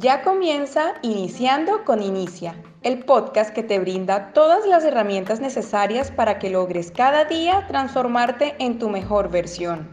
Ya 0.00 0.22
comienza 0.22 0.94
Iniciando 1.02 1.84
con 1.84 2.00
Inicia, 2.00 2.54
el 2.82 3.04
podcast 3.04 3.52
que 3.52 3.64
te 3.64 3.80
brinda 3.80 4.32
todas 4.32 4.64
las 4.64 4.84
herramientas 4.84 5.40
necesarias 5.40 6.12
para 6.12 6.38
que 6.38 6.50
logres 6.50 6.92
cada 6.92 7.24
día 7.24 7.66
transformarte 7.66 8.54
en 8.60 8.78
tu 8.78 8.90
mejor 8.90 9.28
versión. 9.28 9.90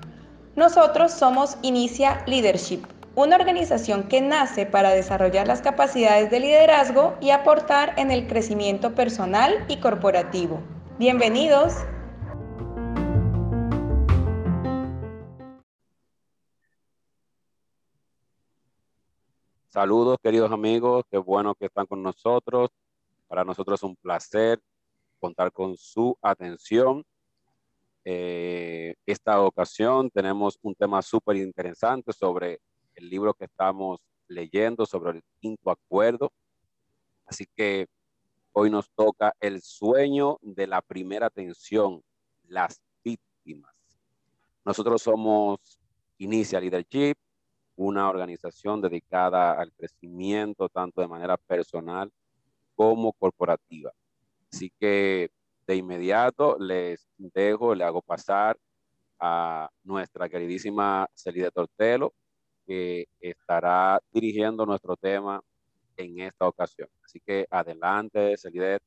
Nosotros 0.55 1.11
somos 1.11 1.57
Inicia 1.63 2.23
Leadership, 2.27 2.83
una 3.15 3.35
organización 3.35 4.03
que 4.03 4.21
nace 4.21 4.67
para 4.67 4.91
desarrollar 4.91 5.47
las 5.47 5.61
capacidades 5.61 6.29
de 6.29 6.39
liderazgo 6.39 7.15
y 7.19 7.31
aportar 7.31 7.93
en 7.97 8.11
el 8.11 8.27
crecimiento 8.27 8.93
personal 8.93 9.65
y 9.69 9.77
corporativo. 9.77 10.61
Bienvenidos. 10.99 11.73
Saludos, 19.75 20.19
queridos 20.23 20.53
amigos, 20.53 21.03
qué 21.11 21.17
bueno 21.17 21.53
que 21.53 21.65
están 21.65 21.85
con 21.85 22.01
nosotros. 22.01 22.69
Para 23.27 23.43
nosotros 23.43 23.77
es 23.77 23.83
un 23.83 23.97
placer 23.97 24.61
contar 25.19 25.51
con 25.51 25.75
su 25.75 26.17
atención. 26.21 27.03
Eh, 28.05 28.95
esta 29.05 29.41
ocasión 29.41 30.09
tenemos 30.09 30.57
un 30.61 30.75
tema 30.75 31.01
súper 31.01 31.35
interesante 31.35 32.13
sobre 32.13 32.61
el 32.95 33.09
libro 33.09 33.33
que 33.33 33.43
estamos 33.43 33.99
leyendo, 34.29 34.85
sobre 34.85 35.11
el 35.11 35.23
quinto 35.41 35.69
acuerdo. 35.69 36.31
Así 37.25 37.45
que 37.53 37.87
hoy 38.53 38.69
nos 38.69 38.89
toca 38.91 39.35
el 39.41 39.61
sueño 39.61 40.37
de 40.41 40.67
la 40.67 40.81
primera 40.81 41.27
atención, 41.27 42.01
las 42.47 42.79
víctimas. 43.03 43.75
Nosotros 44.63 45.01
somos 45.01 45.59
Inicia 46.17 46.61
Leadership, 46.61 47.17
una 47.75 48.09
organización 48.09 48.81
dedicada 48.81 49.53
al 49.59 49.71
crecimiento 49.73 50.69
tanto 50.69 51.01
de 51.01 51.07
manera 51.07 51.37
personal 51.37 52.11
como 52.75 53.13
corporativa. 53.13 53.91
Así 54.51 54.71
que 54.79 55.29
de 55.67 55.75
inmediato 55.75 56.57
les 56.59 57.07
dejo, 57.17 57.75
le 57.75 57.83
hago 57.83 58.01
pasar 58.01 58.57
a 59.19 59.69
nuestra 59.83 60.29
queridísima 60.29 61.07
Celide 61.13 61.51
Tortelo, 61.51 62.13
que 62.65 63.07
estará 63.19 63.99
dirigiendo 64.11 64.65
nuestro 64.65 64.95
tema 64.95 65.41
en 65.97 66.19
esta 66.19 66.47
ocasión. 66.47 66.89
Así 67.03 67.19
que 67.19 67.45
adelante, 67.49 68.37
Celide. 68.37 68.79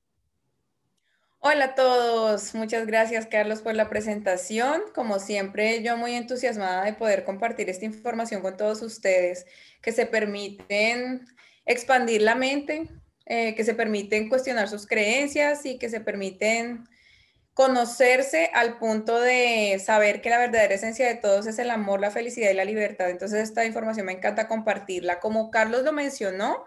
Hola 1.41 1.67
a 1.67 1.75
todos, 1.77 2.53
muchas 2.57 2.85
gracias 2.87 3.27
Carlos 3.27 3.63
por 3.63 3.77
la 3.77 3.89
presentación. 3.89 4.83
Como 4.93 5.21
siempre, 5.21 5.85
yo 5.85 5.97
muy 5.97 6.15
entusiasmada 6.15 6.85
de 6.85 6.95
poder 6.95 7.25
compartir 7.25 7.71
esta 7.71 7.85
información 7.85 8.43
con 8.43 8.57
todos 8.57 8.83
ustedes 8.83 9.47
que 9.81 9.93
se 9.93 10.05
permiten 10.07 11.27
expandir 11.65 12.23
la 12.23 12.35
mente, 12.35 12.89
eh, 13.27 13.55
que 13.55 13.63
se 13.63 13.75
permiten 13.75 14.29
cuestionar 14.29 14.69
sus 14.69 14.89
creencias 14.89 15.65
y 15.65 15.79
que 15.79 15.89
se 15.89 16.01
permiten 16.01 16.89
conocerse 17.55 18.51
al 18.53 18.79
punto 18.79 19.21
de 19.21 19.81
saber 19.85 20.21
que 20.21 20.31
la 20.31 20.39
verdadera 20.39 20.75
esencia 20.75 21.07
de 21.07 21.15
todos 21.15 21.47
es 21.47 21.61
el 21.61 21.71
amor, 21.71 22.01
la 22.01 22.11
felicidad 22.11 22.51
y 22.51 22.55
la 22.55 22.65
libertad. 22.65 23.11
Entonces 23.11 23.45
esta 23.45 23.65
información 23.65 24.07
me 24.07 24.13
encanta 24.13 24.49
compartirla. 24.49 25.21
Como 25.21 25.53
Carlos 25.53 25.85
lo 25.85 25.93
mencionó, 25.93 26.65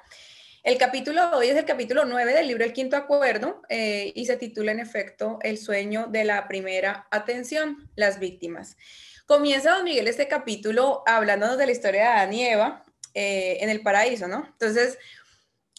el 0.63 0.77
capítulo 0.77 1.31
hoy 1.37 1.47
es 1.47 1.57
el 1.57 1.65
capítulo 1.65 2.05
9 2.05 2.33
del 2.33 2.47
libro 2.47 2.63
El 2.63 2.73
Quinto 2.73 2.95
Acuerdo 2.95 3.63
eh, 3.67 4.11
y 4.15 4.25
se 4.25 4.37
titula 4.37 4.71
en 4.71 4.79
efecto 4.79 5.39
El 5.41 5.57
sueño 5.57 6.07
de 6.07 6.23
la 6.23 6.47
primera 6.47 7.07
atención, 7.09 7.89
las 7.95 8.19
víctimas. 8.19 8.77
Comienza 9.25 9.71
don 9.71 9.83
Miguel 9.83 10.07
este 10.07 10.27
capítulo 10.27 11.01
hablándonos 11.07 11.57
de 11.57 11.65
la 11.65 11.71
historia 11.71 12.01
de 12.01 12.07
Adán 12.07 12.33
y 12.33 12.45
Eva 12.45 12.83
eh, 13.15 13.57
en 13.61 13.69
el 13.69 13.81
paraíso, 13.81 14.27
¿no? 14.27 14.45
Entonces 14.45 14.99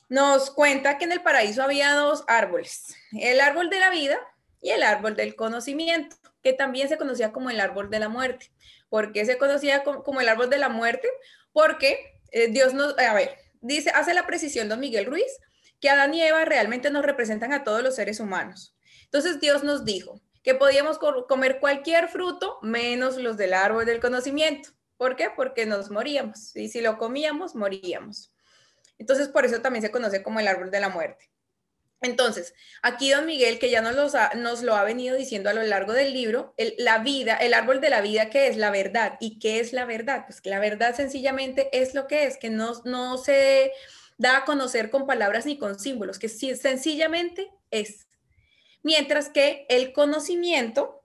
nos 0.08 0.50
cuenta 0.50 0.98
que 0.98 1.04
en 1.04 1.12
el 1.12 1.22
paraíso 1.22 1.62
había 1.62 1.94
dos 1.94 2.25
árboles, 2.26 2.94
el 3.12 3.41
árbol 3.41 3.71
de 3.71 3.78
la 3.78 3.91
vida 3.91 4.19
y 4.60 4.71
el 4.71 4.82
árbol 4.82 5.15
del 5.15 5.37
conocimiento, 5.37 6.16
que 6.42 6.53
también 6.53 6.88
se 6.88 6.98
conocía 6.98 7.31
como 7.31 7.50
el 7.50 7.60
árbol 7.60 7.88
de 7.88 8.00
la 8.00 8.09
muerte. 8.09 8.50
¿Por 8.88 9.12
qué 9.12 9.25
se 9.25 9.38
conocía 9.38 9.84
como, 9.84 10.21
el 10.21 10.28
árbol 10.28 10.50
de 10.50 10.59
la 10.59 10.69
muerte? 10.69 11.09
Porque 11.53 12.21
eh, 12.32 12.48
Dios 12.48 12.75
nos, 12.75 12.98
a 12.98 13.15
ver, 13.15 13.41
dice, 13.62 13.91
hace 13.91 14.12
la 14.12 14.27
precisión 14.27 14.69
don 14.69 14.81
Miguel 14.81 15.06
Ruiz, 15.06 15.39
que 15.81 15.89
Adán 15.89 16.12
y 16.15 16.23
Eva 16.23 16.45
realmente 16.45 16.91
nos 16.91 17.05
representan 17.05 17.53
a 17.53 17.65
todos 17.65 17.83
los 17.83 17.97
seres 17.97 18.21
humanos. 18.21 18.77
Entonces 19.05 19.41
Dios 19.41 19.65
nos 19.65 19.84
dijo 19.84 20.21
que 20.43 20.55
podíamos 20.55 20.99
comer 20.99 21.61
cualquier 21.61 22.09
fruto 22.09 22.59
menos 22.62 23.17
los 23.17 23.37
del 23.37 23.55
árbol 23.55 23.87
del 23.87 24.01
conocimiento. 24.01 24.71
¿Por 24.97 25.17
qué? 25.17 25.31
Porque 25.34 25.67
nos 25.67 25.91
moríamos. 25.91 26.55
Y 26.55 26.69
si 26.69 26.81
lo 26.81 26.99
comíamos, 26.99 27.55
moríamos. 27.55 28.33
Entonces, 28.99 29.28
por 29.28 29.45
eso 29.45 29.61
también 29.61 29.83
se 29.83 29.91
conoce 29.91 30.22
como 30.22 30.39
el 30.39 30.47
árbol 30.47 30.71
de 30.71 30.81
la 30.81 30.89
muerte. 30.89 31.31
Entonces, 32.03 32.55
aquí 32.83 33.11
don 33.11 33.27
Miguel, 33.27 33.61
que 33.61 33.71
ya 33.71 33.81
nos, 33.81 34.15
nos 34.35 34.63
lo 34.63 34.75
ha 34.75 34.83
venido 34.83 35.17
diciendo 35.17 35.51
a 35.51 35.55
lo 35.55 35.63
largo 35.63 35.93
del 35.93 36.13
libro, 36.13 36.53
la 36.79 36.99
vida, 36.99 37.37
el 37.37 37.55
árbol 37.55 37.81
de 37.81 37.91
la 37.91 38.01
vida, 38.01 38.29
¿qué 38.29 38.49
es 38.49 38.57
la 38.57 38.71
verdad? 38.71 39.17
¿Y 39.21 39.39
qué 39.39 39.61
es 39.61 39.73
la 39.73 39.85
verdad? 39.85 40.25
Pues 40.27 40.41
que 40.41 40.51
la 40.51 40.59
verdad 40.59 40.97
sencillamente 40.97 41.69
es 41.73 41.95
lo 41.95 42.09
que 42.09 42.27
es, 42.27 42.37
que 42.37 42.51
no, 42.51 42.73
no 42.85 43.19
se 43.19 43.73
da 44.19 44.39
a 44.39 44.45
conocer 44.45 44.91
con 44.91 45.07
palabras 45.07 45.47
ni 45.47 45.59
con 45.59 45.79
símbolos, 45.79 46.19
que 46.19 46.29
sencillamente 46.29 47.51
es. 47.71 48.09
Mientras 48.83 49.29
que 49.29 49.65
el 49.69 49.93
conocimiento 49.93 51.03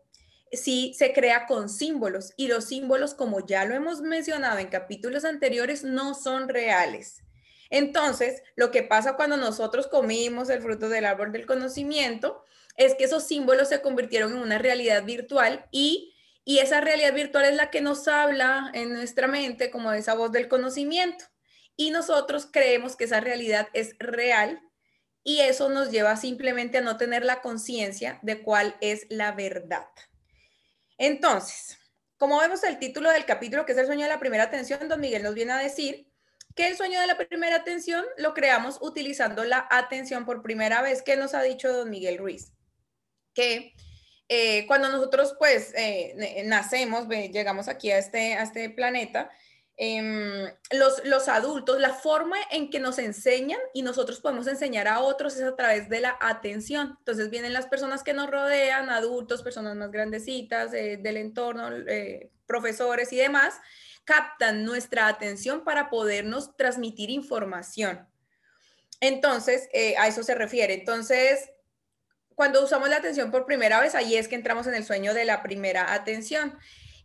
sí 0.52 0.96
se 0.98 1.14
crea 1.14 1.46
con 1.46 1.70
símbolos 1.70 2.34
y 2.38 2.48
los 2.48 2.66
símbolos, 2.66 3.14
como 3.14 3.46
ya 3.46 3.66
lo 3.66 3.76
hemos 3.76 4.02
mencionado 4.02 4.58
en 4.58 4.68
capítulos 4.68 5.26
anteriores, 5.26 5.84
no 5.84 6.16
son 6.16 6.50
reales. 6.50 7.22
Entonces, 7.70 8.42
lo 8.56 8.72
que 8.72 8.84
pasa 8.84 9.16
cuando 9.16 9.38
nosotros 9.38 9.88
comimos 9.88 10.50
el 10.50 10.62
fruto 10.62 10.90
del 10.90 11.06
árbol 11.06 11.32
del 11.32 11.46
conocimiento 11.46 12.44
es 12.78 12.96
que 12.96 13.06
esos 13.06 13.28
símbolos 13.28 13.70
se 13.70 13.82
convirtieron 13.82 14.34
en 14.34 14.38
una 14.40 14.58
realidad 14.58 15.04
virtual 15.04 15.66
y, 15.72 16.14
esa 16.46 16.80
realidad 16.80 17.14
virtual 17.14 17.44
es 17.44 17.56
la 17.56 17.70
que 17.70 17.82
nos 17.82 18.08
habla 18.08 18.72
en 18.74 18.94
nuestra 18.94 19.28
mente 19.28 19.70
como 19.70 19.92
esa 19.92 20.14
voz 20.14 20.32
del 20.32 20.48
conocimiento. 20.48 21.26
Y 21.76 21.92
nosotros 21.92 22.48
creemos 22.50 22.96
que 22.96 23.04
esa 23.04 23.20
realidad 23.20 23.68
es 23.74 23.96
real 24.00 24.62
y 25.26 25.42
eso 25.42 25.68
nos 25.68 25.92
lleva 25.92 26.16
simplemente 26.16 26.78
a 26.78 26.82
no 26.82 26.96
tener 26.96 27.26
la 27.26 27.42
conciencia 27.42 28.20
de 28.22 28.44
cuál 28.44 28.78
es 28.80 29.08
la 29.10 29.34
verdad. 29.34 29.88
Entonces, 30.98 31.78
como 32.18 32.40
vemos 32.40 32.64
el 32.64 32.80
título 32.80 33.12
del 33.12 33.26
capítulo, 33.26 33.66
que 33.66 33.74
es 33.74 33.78
el 33.78 33.86
sueño 33.86 34.04
de 34.04 34.10
la 34.10 34.20
primera 34.20 34.44
atención, 34.44 34.88
don 34.88 35.02
Miguel 35.02 35.24
nos 35.24 35.36
viene 35.36 35.52
a 35.52 35.58
decir 35.58 36.07
que 36.58 36.68
el 36.68 36.76
sueño 36.76 37.00
de 37.00 37.06
la 37.06 37.18
primera 37.18 37.56
atención 37.56 38.04
lo 38.18 38.34
creamos 38.34 38.80
utilizando 38.82 39.46
la 39.46 39.68
atención 39.70 40.26
por 40.26 40.42
primera 40.42 40.82
vez, 40.82 41.04
que 41.04 41.16
nos 41.16 41.36
ha 41.36 41.44
dicho 41.44 41.72
don 41.72 41.92
Miguel 41.92 42.18
Ruiz, 42.18 42.52
que 43.36 43.76
eh, 44.28 44.66
cuando 44.66 44.90
nosotros 44.90 45.36
pues 45.38 45.72
eh, 45.78 46.44
nacemos, 46.46 47.08
llegamos 47.08 47.68
aquí 47.68 47.92
a 47.92 48.00
este, 48.00 48.34
a 48.34 48.42
este 48.42 48.72
planeta, 48.72 49.30
em, 49.78 50.52
los, 50.72 51.06
los 51.06 51.28
adultos, 51.28 51.80
la 51.80 51.94
forma 51.94 52.38
en 52.50 52.72
que 52.72 52.80
nos 52.80 52.98
enseñan 52.98 53.60
y 53.76 53.84
nosotros 53.84 54.20
podemos 54.20 54.48
enseñar 54.48 54.88
a 54.88 55.02
otros 55.02 55.36
es 55.36 55.44
a 55.44 55.56
través 55.56 55.88
de 55.90 56.02
la 56.02 56.18
atención. 56.20 56.96
Entonces 56.98 57.30
vienen 57.30 57.54
las 57.54 57.68
personas 57.68 58.02
que 58.02 58.14
nos 58.14 58.32
rodean, 58.32 58.90
adultos, 58.90 59.44
personas 59.44 59.76
más 59.76 59.92
grandecitas 59.92 60.74
eh, 60.74 60.98
del 60.98 61.18
entorno, 61.18 61.70
profesores 62.48 63.14
y 63.14 63.18
demás, 63.18 63.54
captan 64.08 64.64
nuestra 64.64 65.10
atención 65.10 65.66
para 65.66 65.90
podernos 65.90 66.56
transmitir 66.56 67.10
información. 67.10 68.08
Entonces, 69.02 69.68
eh, 69.74 69.96
a 69.98 70.08
eso 70.08 70.24
se 70.24 70.34
refiere. 70.34 70.74
Entonces, 70.74 71.52
cuando 72.34 72.64
usamos 72.64 72.88
la 72.88 72.96
atención 72.96 73.32
por 73.32 73.46
primera 73.46 73.82
vez, 73.82 73.96
ahí 73.96 74.16
es 74.16 74.30
que 74.30 74.36
entramos 74.36 74.66
en 74.66 74.76
el 74.76 74.86
sueño 74.86 75.14
de 75.14 75.26
la 75.26 75.44
primera 75.44 75.94
atención. 75.94 76.58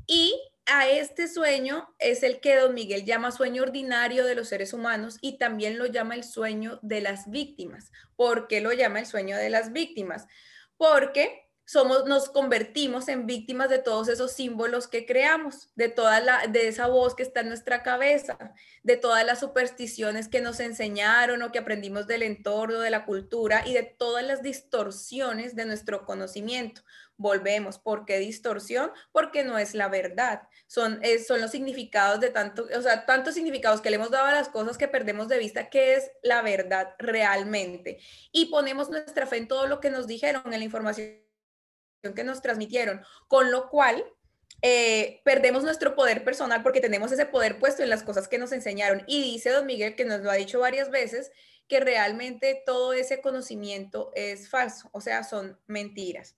Y 0.07 0.41
a 0.67 0.89
este 0.89 1.27
sueño 1.27 1.93
es 1.99 2.23
el 2.23 2.39
que 2.39 2.55
don 2.55 2.73
Miguel 2.73 3.05
llama 3.05 3.33
sueño 3.33 3.65
ordinario 3.65 4.25
de 4.25 4.37
los 4.37 4.49
seres 4.49 4.73
humanos 4.73 5.19
y 5.21 5.39
también 5.39 5.79
lo 5.79 5.87
llama 5.87 6.15
el 6.15 6.23
sueño 6.23 6.79
de 6.83 7.01
las 7.01 7.29
víctimas. 7.29 7.91
¿Por 8.15 8.47
qué 8.47 8.61
lo 8.61 8.73
llama 8.73 9.01
el 9.01 9.07
sueño 9.07 9.37
de 9.37 9.51
las 9.51 9.73
víctimas? 9.73 10.29
Porque 10.77 11.42
somos, 11.65 12.07
nos 12.07 12.29
convertimos 12.29 13.09
en 13.09 13.27
víctimas 13.27 13.71
de 13.71 13.79
todos 13.79 14.09
esos 14.09 14.33
símbolos 14.33 14.89
que 14.89 15.07
creamos, 15.07 15.71
de 15.75 15.89
toda 15.89 16.21
la, 16.21 16.47
de 16.47 16.69
esa 16.69 16.89
voz 16.89 17.15
que 17.15 17.23
está 17.23 17.41
en 17.41 17.49
nuestra 17.49 17.83
cabeza, 17.83 18.37
de 18.83 18.97
todas 18.97 19.25
las 19.25 19.41
supersticiones 19.41 20.29
que 20.29 20.41
nos 20.41 20.61
enseñaron 20.61 21.43
o 21.43 21.53
que 21.53 21.59
aprendimos 21.59 22.07
del 22.07 22.23
entorno, 22.23 22.81
de 22.81 22.91
la 22.91 23.05
cultura 23.05 23.63
y 23.67 23.75
de 23.75 23.85
todas 23.85 24.25
las 24.25 24.43
distorsiones 24.43 25.55
de 25.55 25.65
nuestro 25.65 26.05
conocimiento. 26.05 26.83
Volvemos, 27.17 27.79
¿por 27.79 28.05
qué 28.05 28.19
distorsión? 28.19 28.91
Porque 29.13 29.45
no 29.45 29.57
es 29.57 29.75
la 29.75 29.89
verdad. 29.89 30.43
Son, 30.67 31.01
son 31.27 31.41
los 31.41 31.53
significados 31.53 32.19
de 32.21 32.31
tanto, 32.31 32.67
o 32.77 32.83
sea, 32.83 33.07
tantos 33.07 33.35
significados 33.35 33.81
que 33.81 33.91
le 33.91 33.97
hemos 33.97 34.11
dado 34.11 34.27
a 34.27 34.33
las 34.33 34.49
cosas 34.49 34.77
que 34.77 34.89
perdemos 34.89 35.29
de 35.29 35.39
vista 35.39 35.71
qué 35.71 35.95
es 35.95 36.11
la 36.23 36.43
verdad 36.43 36.95
realmente. 36.99 38.01
Y 38.33 38.47
ponemos 38.47 38.91
nuestra 38.91 39.27
fe 39.27 39.37
en 39.37 39.49
todo 39.49 39.69
lo 39.69 39.79
que 39.79 39.91
nos 39.91 40.09
dijeron, 40.09 40.43
en 40.53 40.59
la 40.59 40.65
información 40.65 41.22
que 42.15 42.25
nos 42.25 42.43
transmitieron, 42.43 43.03
con 43.29 43.51
lo 43.53 43.69
cual 43.69 44.05
eh, 44.61 45.21
perdemos 45.25 45.63
nuestro 45.63 45.95
poder 45.95 46.25
personal 46.25 46.63
porque 46.63 46.81
tenemos 46.81 47.11
ese 47.13 47.27
poder 47.27 47.59
puesto 47.59 47.83
en 47.83 47.91
las 47.91 48.03
cosas 48.03 48.29
que 48.29 48.39
nos 48.39 48.53
enseñaron. 48.53 49.05
Y 49.07 49.23
dice 49.23 49.51
don 49.51 49.67
Miguel, 49.67 49.95
que 49.95 50.05
nos 50.05 50.21
lo 50.21 50.31
ha 50.31 50.35
dicho 50.35 50.61
varias 50.61 50.91
veces, 50.91 51.31
que 51.69 51.81
realmente 51.81 52.63
todo 52.67 52.93
ese 52.93 53.21
conocimiento 53.21 54.11
es 54.15 54.49
falso, 54.49 54.89
o 54.93 55.01
sea, 55.01 55.25
son 55.25 55.59
mentiras. 55.67 56.37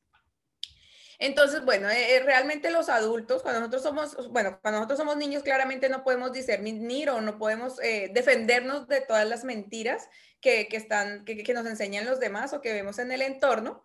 Entonces, 1.18 1.64
bueno, 1.64 1.88
eh, 1.88 2.16
eh, 2.16 2.20
realmente 2.20 2.70
los 2.70 2.88
adultos, 2.88 3.42
cuando 3.42 3.60
nosotros 3.60 3.82
somos, 3.82 4.30
bueno, 4.30 4.58
cuando 4.60 4.80
nosotros 4.80 4.98
somos 4.98 5.16
niños, 5.16 5.42
claramente 5.42 5.88
no 5.88 6.02
podemos 6.02 6.32
discernir 6.32 7.08
o 7.08 7.20
no 7.20 7.38
podemos 7.38 7.76
defendernos 7.76 8.88
de 8.88 9.00
todas 9.00 9.26
las 9.26 9.44
mentiras 9.44 10.08
que, 10.40 10.68
están, 10.72 11.24
que, 11.24 11.54
nos 11.54 11.66
enseñan 11.66 12.04
los 12.04 12.20
demás 12.20 12.52
o 12.52 12.60
que 12.60 12.72
vemos 12.72 12.98
en 12.98 13.12
el 13.12 13.22
entorno. 13.22 13.84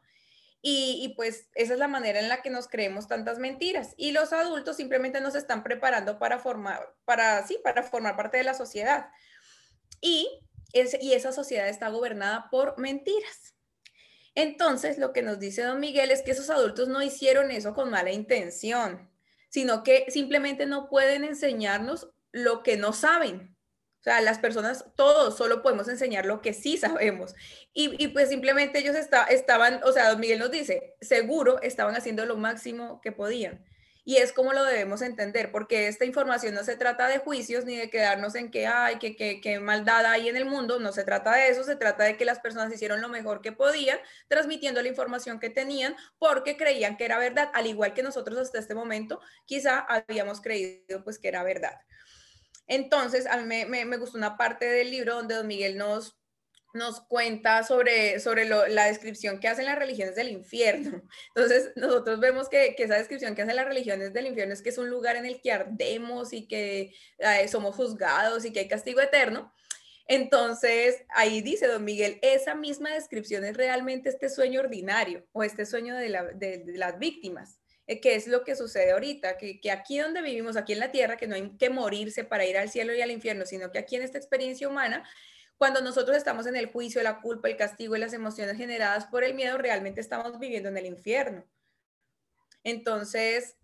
Y, 0.62 1.14
pues 1.16 1.48
esa 1.56 1.74
es 1.74 1.80
la 1.80 1.88
manera 1.88 2.20
en 2.20 2.28
la 2.28 2.42
que 2.42 2.50
nos 2.50 2.68
creemos 2.68 3.08
tantas 3.08 3.40
mentiras. 3.40 3.94
Y 3.96 4.12
los 4.12 4.34
adultos 4.34 4.76
simplemente 4.76 5.22
nos 5.22 5.36
están 5.36 5.64
preparando 5.64 6.20
para 6.20 6.38
formar, 6.38 6.94
para, 7.06 7.46
sí, 7.48 7.58
para 7.64 7.84
formar 7.84 8.18
parte 8.18 8.38
de 8.38 8.44
la 8.44 8.54
sociedad. 8.54 9.10
Y, 10.02 10.30
y 10.74 11.14
esa 11.14 11.32
sociedad 11.32 11.70
está 11.70 11.90
gobernada 11.90 12.50
por 12.52 12.78
mentiras. 12.78 13.56
Entonces, 14.36 14.98
lo 14.98 15.14
que 15.14 15.22
nos 15.22 15.40
dice 15.40 15.64
don 15.64 15.80
Miguel 15.80 16.12
es 16.12 16.22
que 16.22 16.32
esos 16.32 16.50
adultos 16.50 16.88
no 16.90 17.02
hicieron 17.02 17.52
eso 17.52 17.74
con 17.74 17.90
mala 17.90 18.12
intención, 18.12 19.10
sino 19.50 19.84
que 19.84 20.06
simplemente 20.10 20.66
no 20.66 20.90
pueden 20.90 21.24
enseñarnos 21.24 22.10
lo 22.32 22.64
que 22.64 22.78
no 22.78 22.94
saben. 22.94 23.56
O 24.00 24.04
sea, 24.04 24.22
las 24.22 24.40
personas, 24.40 24.86
todos 24.96 25.38
solo 25.38 25.62
podemos 25.62 25.90
enseñar 25.90 26.26
lo 26.26 26.42
que 26.42 26.54
sí 26.54 26.78
sabemos. 26.78 27.36
Y, 27.74 28.08
pues 28.10 28.30
simplemente 28.30 28.80
ellos 28.80 28.96
estaban, 28.96 29.82
o 29.84 29.92
sea, 29.92 30.10
Don 30.10 30.20
Miguel 30.20 30.40
nos 30.40 30.52
dice, 30.52 30.96
seguro 31.02 31.62
estaban 31.62 31.96
haciendo 31.96 32.26
lo 32.26 32.38
máximo 32.38 33.02
que 33.02 33.12
podían. 33.12 33.64
Y 34.06 34.16
es 34.18 34.32
como 34.32 34.54
lo 34.54 34.64
debemos 34.64 35.02
entender, 35.02 35.52
porque 35.52 35.88
esta 35.88 36.06
información 36.06 36.56
no 36.56 36.64
se 36.64 36.78
trata 36.78 37.08
de 37.08 37.20
juicios 37.20 37.66
ni 37.66 37.76
de 37.76 37.90
quedarnos 37.90 38.34
en 38.36 38.50
que 38.50 38.66
hay, 38.66 38.98
que, 38.98 39.16
que, 39.16 39.40
que, 39.40 39.60
maldad 39.60 40.06
hay 40.06 40.30
en 40.30 40.38
el 40.38 40.46
mundo, 40.46 40.80
no 40.80 40.94
se 40.94 41.04
trata 41.04 41.36
de 41.36 41.50
eso, 41.50 41.64
se 41.64 41.76
trata 41.76 42.06
de 42.06 42.18
que 42.18 42.26
las 42.26 42.40
personas 42.40 42.74
hicieron 42.74 43.02
lo 43.02 43.10
mejor 43.10 43.42
que 43.42 43.52
podían, 43.52 44.00
transmitiendo 44.28 44.82
la 44.82 44.88
información 44.88 45.40
que 45.40 45.52
tenían, 45.52 45.96
porque 46.18 46.58
creían 46.58 46.98
que 46.98 47.06
era 47.06 47.20
verdad, 47.20 47.52
al 47.54 47.68
igual 47.68 47.94
que 47.94 48.02
nosotros 48.02 48.40
hasta 48.40 48.58
este 48.58 48.74
momento 48.74 49.20
quizá 49.46 49.80
habíamos 49.80 50.42
creído 50.42 51.04
pues 51.04 51.20
que 51.20 51.28
era 51.28 51.44
verdad. 51.44 51.80
Entonces, 52.70 53.26
a 53.26 53.38
mí 53.38 53.66
me, 53.66 53.98
gustó 53.98 54.18
una 54.18 54.38
parte 54.38 54.66
del 54.66 54.92
libro 54.92 55.16
donde 55.16 55.34
don 55.34 55.48
Miguel 55.48 55.76
nos, 55.76 56.20
nos 56.74 57.02
cuenta 57.02 57.64
sobre, 57.64 58.20
sobre 58.20 58.46
la 58.46 58.86
descripción 58.86 59.40
que 59.40 59.48
hacen 59.48 59.66
las 59.66 59.80
religiones 59.80 60.16
del 60.16 60.30
infierno. 60.30 61.02
Entonces, 61.36 61.72
nosotros 61.76 62.20
vemos 62.20 62.48
que, 62.48 62.76
esa 62.78 62.96
descripción 62.96 63.34
que 63.34 63.42
hacen 63.42 63.56
las 63.56 63.66
religiones 63.66 64.14
del 64.14 64.28
infierno 64.28 64.54
es 64.54 64.62
que 64.62 64.70
es 64.70 64.78
un 64.78 64.88
lugar 64.88 65.16
en 65.16 65.26
el 65.26 65.42
que 65.42 65.52
ardemos 65.52 66.32
y 66.32 66.48
que 66.48 66.94
eh, 67.18 67.48
somos 67.48 67.76
juzgados 67.76 68.46
y 68.46 68.54
que 68.54 68.60
hay 68.60 68.68
castigo 68.68 69.02
eterno. 69.02 69.52
Entonces, 70.06 71.04
ahí 71.10 71.42
dice 71.42 71.68
don 71.68 71.84
Miguel, 71.84 72.20
esa 72.22 72.54
misma 72.54 72.92
descripción 72.94 73.46
es 73.46 73.58
realmente 73.58 74.10
este 74.10 74.30
sueño 74.30 74.60
ordinario 74.60 75.26
o 75.32 75.44
este 75.44 75.66
sueño 75.66 75.96
de 75.96 76.10
las 76.10 77.00
víctimas. 77.00 77.59
Eh, 77.90 78.00
qué 78.02 78.14
es 78.14 78.28
lo 78.28 78.44
que 78.44 78.56
sucede 78.56 78.92
ahorita, 78.92 79.36
que, 79.40 79.72
aquí 79.72 79.98
donde 79.98 80.22
vivimos, 80.22 80.56
aquí 80.58 80.74
en 80.74 80.80
la 80.80 80.92
tierra, 80.92 81.18
que 81.18 81.26
no 81.26 81.34
hay 81.34 81.58
que 81.58 81.72
morirse 81.72 82.24
para 82.24 82.46
ir 82.46 82.56
al 82.56 82.70
cielo 82.70 82.94
y 82.94 83.02
al 83.02 83.10
infierno, 83.10 83.48
sino 83.48 83.72
que 83.72 83.80
aquí 83.80 83.96
en 83.96 84.04
esta 84.04 84.20
experiencia 84.20 84.70
humana, 84.70 85.10
cuando 85.58 85.82
nosotros 85.82 86.16
estamos 86.16 86.46
en 86.46 86.56
el 86.56 86.68
juicio, 86.68 87.02
la 87.02 87.20
culpa, 87.20 87.48
el 87.48 87.58
castigo 87.58 87.96
y 87.96 88.00
las 88.00 88.14
emociones 88.14 88.58
generadas 88.58 89.08
por 89.08 89.24
el 89.24 89.34
miedo, 89.34 89.58
realmente 89.58 90.02
estamos 90.02 90.38
viviendo 90.38 90.70
en 90.70 90.78
el 90.78 90.86
infierno. 90.86 91.44
Entonces, 92.64 93.58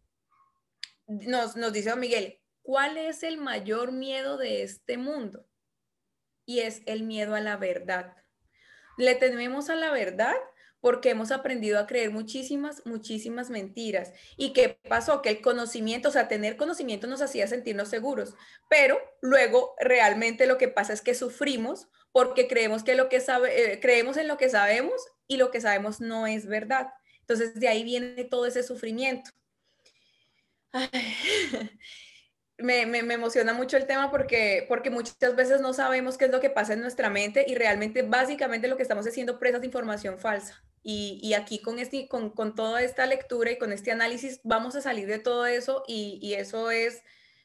nos, 1.05 1.55
nos 1.55 1.71
dice 1.71 1.91
don 1.91 1.99
Miguel, 1.99 2.41
¿cuál 2.63 2.97
es 2.97 3.21
el 3.21 3.37
mayor 3.37 3.91
miedo 3.91 4.37
de 4.37 4.63
este 4.63 4.97
mundo? 4.97 5.45
Y 6.47 6.61
es 6.61 6.81
el 6.87 7.03
miedo 7.03 7.35
a 7.35 7.41
la 7.41 7.57
verdad. 7.57 8.17
Le 8.97 9.13
tememos 9.13 9.69
a 9.69 9.75
la 9.75 9.91
verdad 9.91 10.35
porque 10.85 11.09
hemos 11.09 11.31
aprendido 11.31 11.79
a 11.79 11.87
creer 11.87 12.11
muchísimas, 12.11 12.85
muchísimas 12.85 13.49
mentiras. 13.49 14.13
¿Y 14.37 14.53
qué 14.53 14.77
pasó? 14.87 15.23
Que 15.23 15.29
el 15.29 15.41
conocimiento, 15.41 16.09
o 16.09 16.11
sea, 16.11 16.27
tener 16.27 16.57
conocimiento 16.57 17.07
nos 17.07 17.23
hacía 17.23 17.47
sentirnos 17.47 17.89
seguros, 17.89 18.35
pero 18.69 18.99
luego 19.19 19.73
realmente 19.79 20.45
lo 20.45 20.59
que 20.59 20.67
pasa 20.67 20.93
es 20.93 21.01
que 21.01 21.15
sufrimos 21.15 21.87
porque 22.11 22.47
creemos, 22.47 22.83
que 22.83 22.93
lo 22.93 23.09
que 23.09 23.19
sabe, 23.19 23.73
eh, 23.73 23.79
creemos 23.79 24.15
en 24.17 24.27
lo 24.27 24.37
que 24.37 24.47
sabemos 24.47 24.93
y 25.25 25.37
lo 25.37 25.49
que 25.49 25.59
sabemos 25.59 26.01
no 26.01 26.27
es 26.27 26.45
verdad. 26.45 26.89
Entonces 27.21 27.55
de 27.55 27.67
ahí 27.67 27.83
viene 27.83 28.23
todo 28.23 28.45
ese 28.45 28.61
sufrimiento. 28.61 29.31
Me, 32.59 32.83
emociona 32.83 33.53
mucho 33.53 33.75
el 33.75 33.87
tema 33.87 34.11
porque, 34.11 34.67
porque 34.69 34.91
muchas 34.91 35.35
veces 35.35 35.61
no 35.61 35.73
sabemos 35.73 36.15
qué 36.15 36.25
es 36.25 36.31
lo 36.31 36.41
que 36.41 36.51
pasa 36.51 36.73
en 36.73 36.81
nuestra 36.81 37.09
mente 37.09 37.43
y 37.47 37.55
realmente 37.55 38.03
básicamente 38.03 38.67
lo 38.67 38.77
que 38.77 38.83
estamos 38.83 39.07
haciendo 39.07 39.39
presas 39.39 39.61
de 39.61 39.65
información 39.67 40.19
falsa. 40.19 40.63
Y, 40.87 41.33
aquí 41.33 41.57
con, 41.63 41.79
este, 41.79 42.07
con, 42.07 42.29
con, 42.29 42.53
toda 42.53 42.83
esta 42.83 43.07
lectura 43.07 43.49
y 43.49 43.57
con 43.57 43.71
este 43.71 43.91
análisis 43.91 44.39
vamos 44.43 44.75
a 44.75 44.81
salir 44.81 45.07
de 45.07 45.17
todo 45.17 45.47
eso 45.47 45.83
y, 45.87 46.35
eso 46.35 46.69
es, 46.69 47.01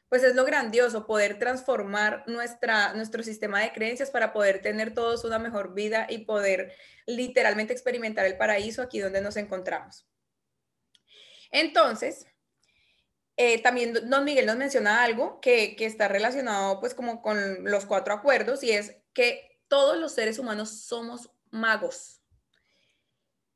pues 0.09 0.21
es 0.21 0.35
lo 0.35 0.45
grandioso, 0.45 1.07
poder 1.07 1.39
transformar 1.39 2.23
nuestra, 2.27 2.93
nuestro 2.93 3.23
sistema 3.23 3.59
de 3.61 3.73
creencias 3.73 4.11
para 4.11 4.31
poder 4.31 4.61
tener 4.61 4.93
todos 4.93 5.23
una 5.23 5.39
mejor 5.39 5.73
vida 5.73 6.05
y 6.07 6.19
poder 6.19 6.75
literalmente 7.07 7.73
experimentar 7.73 8.27
el 8.27 8.37
paraíso 8.37 8.83
aquí 8.83 8.99
donde 8.99 9.21
nos 9.21 9.35
encontramos. 9.37 10.05
Entonces, 11.49 12.27
eh, 13.37 13.59
también 13.63 14.07
don 14.07 14.23
Miguel 14.23 14.45
nos 14.45 14.57
menciona 14.57 15.01
algo 15.01 15.41
que, 15.41 15.75
que 15.75 15.87
está 15.87 16.07
relacionado 16.07 16.79
pues 16.79 16.93
como 16.93 17.23
con 17.23 17.63
los 17.63 17.87
cuatro 17.87 18.13
acuerdos 18.13 18.61
y 18.61 18.71
es 18.71 18.97
que 19.13 19.59
todos 19.67 19.97
los 19.97 20.11
seres 20.11 20.37
humanos 20.37 20.83
somos 20.83 21.31
magos 21.49 22.20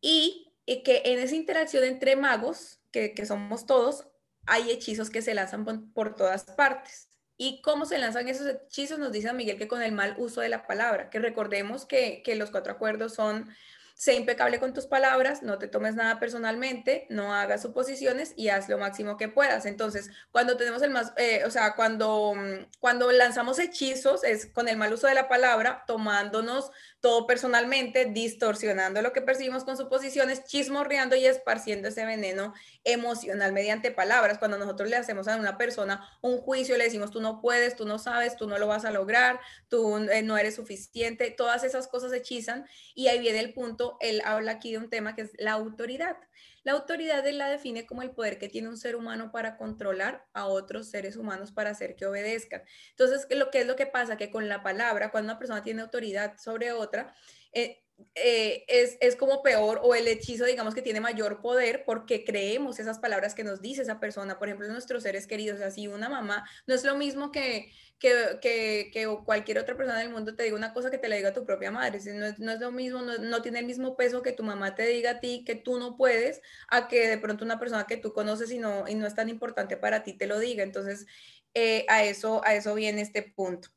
y, 0.06 0.54
que 0.84 1.02
en 1.06 1.18
esa 1.18 1.36
interacción 1.36 1.84
entre 1.84 2.16
magos, 2.16 2.80
que, 2.92 3.26
somos 3.26 3.66
todos, 3.66 4.08
hay 4.46 4.70
hechizos 4.70 5.10
que 5.10 5.24
se 5.24 5.34
lanzan 5.34 5.66
por, 5.66 6.16
todas 6.16 6.44
partes. 6.44 7.10
¿Y 7.38 7.62
cómo 7.64 7.86
se 7.86 7.98
lanzan 7.98 8.28
esos 8.28 8.48
hechizos? 8.48 9.00
Nos 9.00 9.12
dice 9.12 9.34
Miguel 9.34 9.58
que 9.58 9.68
con 9.68 9.82
el 9.82 9.92
mal 9.94 10.14
uso 10.20 10.42
de 10.42 10.50
la 10.50 10.68
palabra, 10.68 11.10
que 11.10 11.18
recordemos 11.18 11.88
que, 11.88 12.22
que 12.24 12.36
los 12.36 12.52
cuatro 12.52 12.74
acuerdos 12.74 13.16
son 13.16 13.50
Sé 13.98 14.14
impecable 14.14 14.60
con 14.60 14.74
tus 14.74 14.88
palabras, 14.88 15.42
no 15.42 15.58
te 15.58 15.70
tomes 15.70 15.96
nada 15.96 16.20
personalmente, 16.20 17.08
no 17.10 17.34
hagas 17.34 17.62
suposiciones 17.62 18.34
y 18.36 18.50
haz 18.50 18.68
lo 18.68 18.78
máximo 18.78 19.16
que 19.16 19.30
puedas. 19.30 19.66
Entonces, 19.66 20.10
cuando 20.32 20.58
tenemos 20.58 20.82
el 20.82 20.90
más, 20.92 21.14
eh, 21.16 21.44
o 21.46 21.50
sea, 21.50 21.76
cuando, 21.76 22.34
mm, 22.36 22.72
cuando 22.82 23.10
lanzamos 23.14 23.58
hechizos 23.58 24.26
es 24.26 24.48
con 24.48 24.68
el 24.68 24.76
mal 24.76 24.92
uso 24.92 25.08
de 25.08 25.14
la 25.14 25.30
palabra, 25.30 25.86
tomándonos 25.88 26.72
todo 27.00 27.26
personalmente, 27.26 28.06
distorsionando 28.06 29.02
lo 29.02 29.14
que 29.14 29.22
percibimos 29.22 29.64
con 29.64 29.78
suposiciones, 29.78 30.44
chismorreando 30.44 31.16
y 31.16 31.26
esparciendo 31.26 31.88
ese 31.88 32.04
veneno 32.04 32.54
emocional 32.84 33.54
mediante 33.54 33.92
palabras. 33.92 34.40
Cuando 34.40 34.58
nosotros 34.58 34.90
le 34.90 34.98
hacemos 34.98 35.28
a 35.30 35.38
una 35.38 35.58
persona 35.58 36.06
un 36.22 36.40
juicio, 36.40 36.76
le 36.78 36.86
decimos, 36.86 37.12
tú 37.12 37.22
no 37.22 37.40
puedes, 37.40 37.76
tú 37.76 37.86
no 37.86 37.98
sabes, 38.00 38.36
tú 38.36 38.48
no 38.48 38.58
lo 38.58 38.68
vas 38.68 38.84
a 38.84 38.92
lograr, 38.92 39.40
tú 39.70 39.98
eh, 39.98 40.22
no 40.24 40.38
eres 40.38 40.56
suficiente, 40.56 41.32
todas 41.32 41.64
esas 41.64 41.88
cosas 41.88 42.12
hechizan 42.12 42.66
y 42.94 43.08
ahí 43.08 43.20
viene 43.20 43.40
el 43.40 43.54
punto 43.54 43.85
él 44.00 44.22
habla 44.26 44.54
aquí 44.54 44.72
de 44.72 44.78
un 44.78 44.90
tema 44.90 45.16
que 45.16 45.24
es 45.24 45.32
la 45.38 45.54
autoridad. 45.54 46.18
La 46.64 46.72
autoridad 46.72 47.26
él 47.28 47.38
la 47.38 47.50
define 47.50 47.86
como 47.86 48.02
el 48.02 48.12
poder 48.12 48.40
que 48.40 48.50
tiene 48.50 48.70
un 48.70 48.78
ser 48.78 48.96
humano 48.96 49.32
para 49.32 49.56
controlar 49.56 50.26
a 50.34 50.48
otros 50.48 50.90
seres 50.90 51.16
humanos 51.16 51.52
para 51.52 51.70
hacer 51.70 51.96
que 51.96 52.08
obedezcan. 52.08 52.64
Entonces, 52.90 53.28
lo 53.30 53.52
que 53.52 53.62
es 53.62 53.68
lo 53.68 53.76
que 53.76 53.86
pasa? 53.86 54.18
Que 54.18 54.32
con 54.32 54.50
la 54.50 54.64
palabra, 54.64 55.12
cuando 55.12 55.32
una 55.32 55.40
persona 55.40 55.62
tiene 55.62 55.84
autoridad 55.84 56.38
sobre 56.38 56.72
otra, 56.72 57.14
eh, 57.54 57.85
eh, 58.16 58.66
es, 58.68 58.98
es, 59.00 59.16
como 59.16 59.42
peor 59.42 59.80
o 59.84 59.96
el 59.96 60.08
hechizo, 60.08 60.46
digamos 60.46 60.74
que 60.74 60.82
tiene 60.82 61.00
mayor 61.00 61.42
poder 61.42 61.84
porque 61.86 62.26
creemos 62.26 62.80
esas 62.80 63.00
palabras 63.00 63.36
que 63.36 63.44
nos 63.44 63.62
dice 63.62 63.82
esa 63.82 64.00
persona, 64.00 64.38
por 64.38 64.48
ejemplo, 64.48 64.68
nuestros 64.68 65.04
seres 65.04 65.28
queridos, 65.28 65.62
así 65.62 65.88
una 65.88 66.10
mamá, 66.10 66.46
no 66.68 66.76
es 66.76 66.84
lo 66.84 66.96
mismo 66.96 67.32
que, 67.32 67.72
que, 68.00 68.40
que, 68.42 68.90
que 68.92 69.08
cualquier 69.26 69.60
otra 69.60 69.78
persona 69.78 70.00
del 70.00 70.10
mundo 70.10 70.36
te 70.36 70.44
diga 70.44 70.56
una 70.56 70.74
cosa 70.74 70.92
que 70.92 70.98
te 70.98 71.08
la 71.08 71.16
diga 71.16 71.34
tu 71.34 71.46
propia 71.46 71.72
madre, 71.72 72.00
no 72.14 72.26
es, 72.26 72.40
no 72.40 72.52
es 72.52 72.60
lo 72.60 72.72
mismo, 72.72 73.02
no, 73.02 73.18
no, 73.18 73.42
tiene 73.42 73.60
el 73.60 73.66
mismo 73.66 73.96
peso 73.96 74.22
que 74.22 74.34
tu 74.34 74.44
mamá 74.44 74.76
te 74.76 74.86
diga 74.88 75.12
a 75.12 75.20
ti 75.20 75.44
que 75.46 75.56
tú 75.56 75.80
no 75.80 75.96
puedes, 75.96 76.42
a 76.70 76.88
que 76.88 77.08
de 77.08 77.18
pronto 77.18 77.46
una 77.46 77.60
persona 77.60 77.86
que 77.88 77.98
tú 77.98 78.14
conoces 78.14 78.52
y 78.52 78.60
no, 78.60 78.88
y 78.88 78.96
no 78.96 79.08
es 79.08 79.16
tan 79.16 79.30
importante 79.30 79.78
para 79.78 80.04
ti 80.04 80.14
te 80.14 80.28
lo 80.28 80.40
diga, 80.40 80.64
entonces 80.64 81.06
eh, 81.54 81.86
a, 81.88 82.04
eso, 82.04 82.42
a 82.46 82.56
eso 82.56 82.76
viene 82.76 83.02
este 83.02 83.24
punto. 83.24 83.70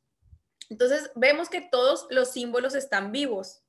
Entonces 0.69 1.09
vemos 1.15 1.49
que 1.49 1.61
todos 1.61 2.05
los 2.09 2.31
símbolos 2.31 2.75
están 2.75 3.11
vivos, 3.11 3.63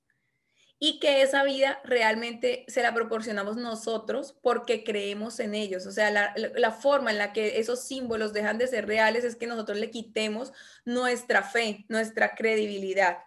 y 0.83 0.99
que 0.99 1.21
esa 1.21 1.45
vida 1.45 1.79
realmente 1.85 2.65
se 2.67 2.83
la 2.83 2.95
proporcionamos 2.95 3.57
nosotros 3.57 4.35
porque 4.41 4.83
creemos 4.83 5.39
en 5.39 5.55
ellos. 5.55 5.85
O 5.85 5.93
sea, 5.93 6.11
la, 6.11 6.73
forma 6.73 7.11
en 7.11 7.19
la 7.19 7.35
que 7.35 7.61
esos 7.61 7.85
símbolos 7.85 8.33
dejan 8.33 8.57
de 8.57 8.67
ser 8.67 8.87
reales 8.87 9.25
es 9.25 9.37
que 9.37 9.47
nosotros 9.47 9.79
le 9.79 9.91
quitemos 9.91 10.55
nuestra 10.87 11.43
fe, 11.43 11.85
nuestra 11.89 12.35
credibilidad. 12.35 13.19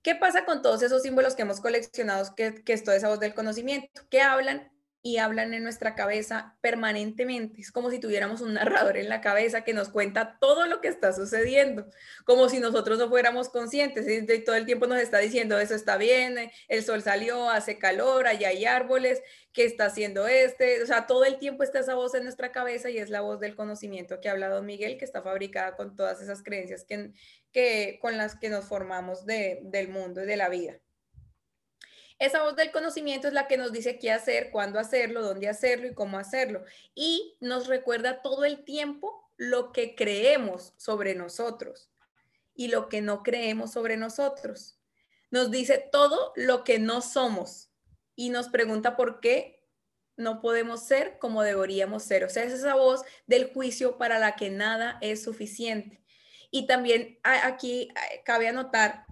¿Qué 0.00 0.14
pasa 0.14 0.46
con 0.46 0.62
todos 0.62 0.82
esos 0.82 1.02
símbolos 1.02 1.34
que 1.34 1.42
hemos 1.42 1.60
coleccionado, 1.60 2.34
que, 2.34 2.64
que 2.64 2.72
es 2.72 2.82
toda 2.82 2.96
esa 2.96 3.08
voz 3.08 3.20
del 3.20 3.34
conocimiento, 3.34 4.00
que 4.08 4.22
hablan 4.22 4.72
y 5.08 5.16
hablan 5.16 5.54
en 5.54 5.62
nuestra 5.62 5.94
cabeza 5.94 6.58
permanentemente. 6.60 7.62
Es 7.62 7.72
como 7.72 7.90
si 7.90 7.98
tuviéramos 7.98 8.42
un 8.42 8.52
narrador 8.52 8.98
en 8.98 9.08
la 9.08 9.22
cabeza 9.22 9.64
que 9.64 9.72
nos 9.72 9.88
cuenta 9.88 10.36
todo 10.38 10.66
lo 10.66 10.82
que 10.82 10.88
está 10.88 11.14
sucediendo, 11.14 11.86
como 12.26 12.50
si 12.50 12.60
nosotros 12.60 12.98
no 12.98 13.08
fuéramos 13.08 13.48
conscientes. 13.48 14.06
Y 14.06 14.44
todo 14.44 14.54
el 14.54 14.66
tiempo 14.66 14.86
nos 14.86 14.98
está 14.98 15.16
diciendo, 15.16 15.58
eso 15.58 15.74
está 15.74 15.96
bien, 15.96 16.50
el 16.68 16.84
sol 16.84 17.00
salió, 17.00 17.48
hace 17.48 17.78
calor, 17.78 18.26
allá 18.26 18.48
hay 18.48 18.66
árboles, 18.66 19.22
¿qué 19.54 19.64
está 19.64 19.86
haciendo 19.86 20.28
este? 20.28 20.82
O 20.82 20.86
sea, 20.86 21.06
todo 21.06 21.24
el 21.24 21.38
tiempo 21.38 21.62
está 21.62 21.78
esa 21.78 21.94
voz 21.94 22.14
en 22.14 22.24
nuestra 22.24 22.52
cabeza 22.52 22.90
y 22.90 22.98
es 22.98 23.08
la 23.08 23.22
voz 23.22 23.40
del 23.40 23.56
conocimiento 23.56 24.20
que 24.20 24.28
ha 24.28 24.32
hablado 24.32 24.62
Miguel, 24.62 24.98
que 24.98 25.06
está 25.06 25.22
fabricada 25.22 25.74
con 25.74 25.96
todas 25.96 26.20
esas 26.20 26.42
creencias 26.42 26.84
que, 26.84 27.12
que, 27.50 27.98
con 28.02 28.18
las 28.18 28.36
que 28.36 28.50
nos 28.50 28.66
formamos 28.66 29.24
de, 29.24 29.60
del 29.62 29.88
mundo 29.88 30.22
y 30.22 30.26
de 30.26 30.36
la 30.36 30.50
vida. 30.50 30.78
Esa 32.18 32.42
voz 32.42 32.56
del 32.56 32.72
conocimiento 32.72 33.28
es 33.28 33.34
la 33.34 33.46
que 33.46 33.56
nos 33.56 33.72
dice 33.72 33.98
qué 33.98 34.10
hacer, 34.10 34.50
cuándo 34.50 34.80
hacerlo, 34.80 35.22
dónde 35.22 35.48
hacerlo 35.48 35.86
y 35.86 35.94
cómo 35.94 36.18
hacerlo. 36.18 36.64
Y 36.94 37.36
nos 37.40 37.68
recuerda 37.68 38.22
todo 38.22 38.44
el 38.44 38.64
tiempo 38.64 39.30
lo 39.36 39.72
que 39.72 39.94
creemos 39.94 40.74
sobre 40.76 41.14
nosotros 41.14 41.90
y 42.54 42.68
lo 42.68 42.88
que 42.88 43.00
no 43.00 43.22
creemos 43.22 43.72
sobre 43.72 43.96
nosotros. 43.96 44.78
Nos 45.30 45.50
dice 45.50 45.88
todo 45.92 46.32
lo 46.34 46.64
que 46.64 46.80
no 46.80 47.02
somos 47.02 47.70
y 48.16 48.30
nos 48.30 48.48
pregunta 48.48 48.96
por 48.96 49.20
qué 49.20 49.64
no 50.16 50.40
podemos 50.40 50.84
ser 50.84 51.18
como 51.20 51.42
deberíamos 51.42 52.02
ser. 52.02 52.24
O 52.24 52.28
sea, 52.28 52.42
es 52.42 52.52
esa 52.52 52.74
voz 52.74 53.02
del 53.28 53.52
juicio 53.52 53.96
para 53.96 54.18
la 54.18 54.34
que 54.34 54.50
nada 54.50 54.98
es 55.00 55.22
suficiente. 55.22 56.02
Y 56.50 56.66
también 56.66 57.20
aquí 57.22 57.88
cabe 58.24 58.48
anotar 58.48 59.06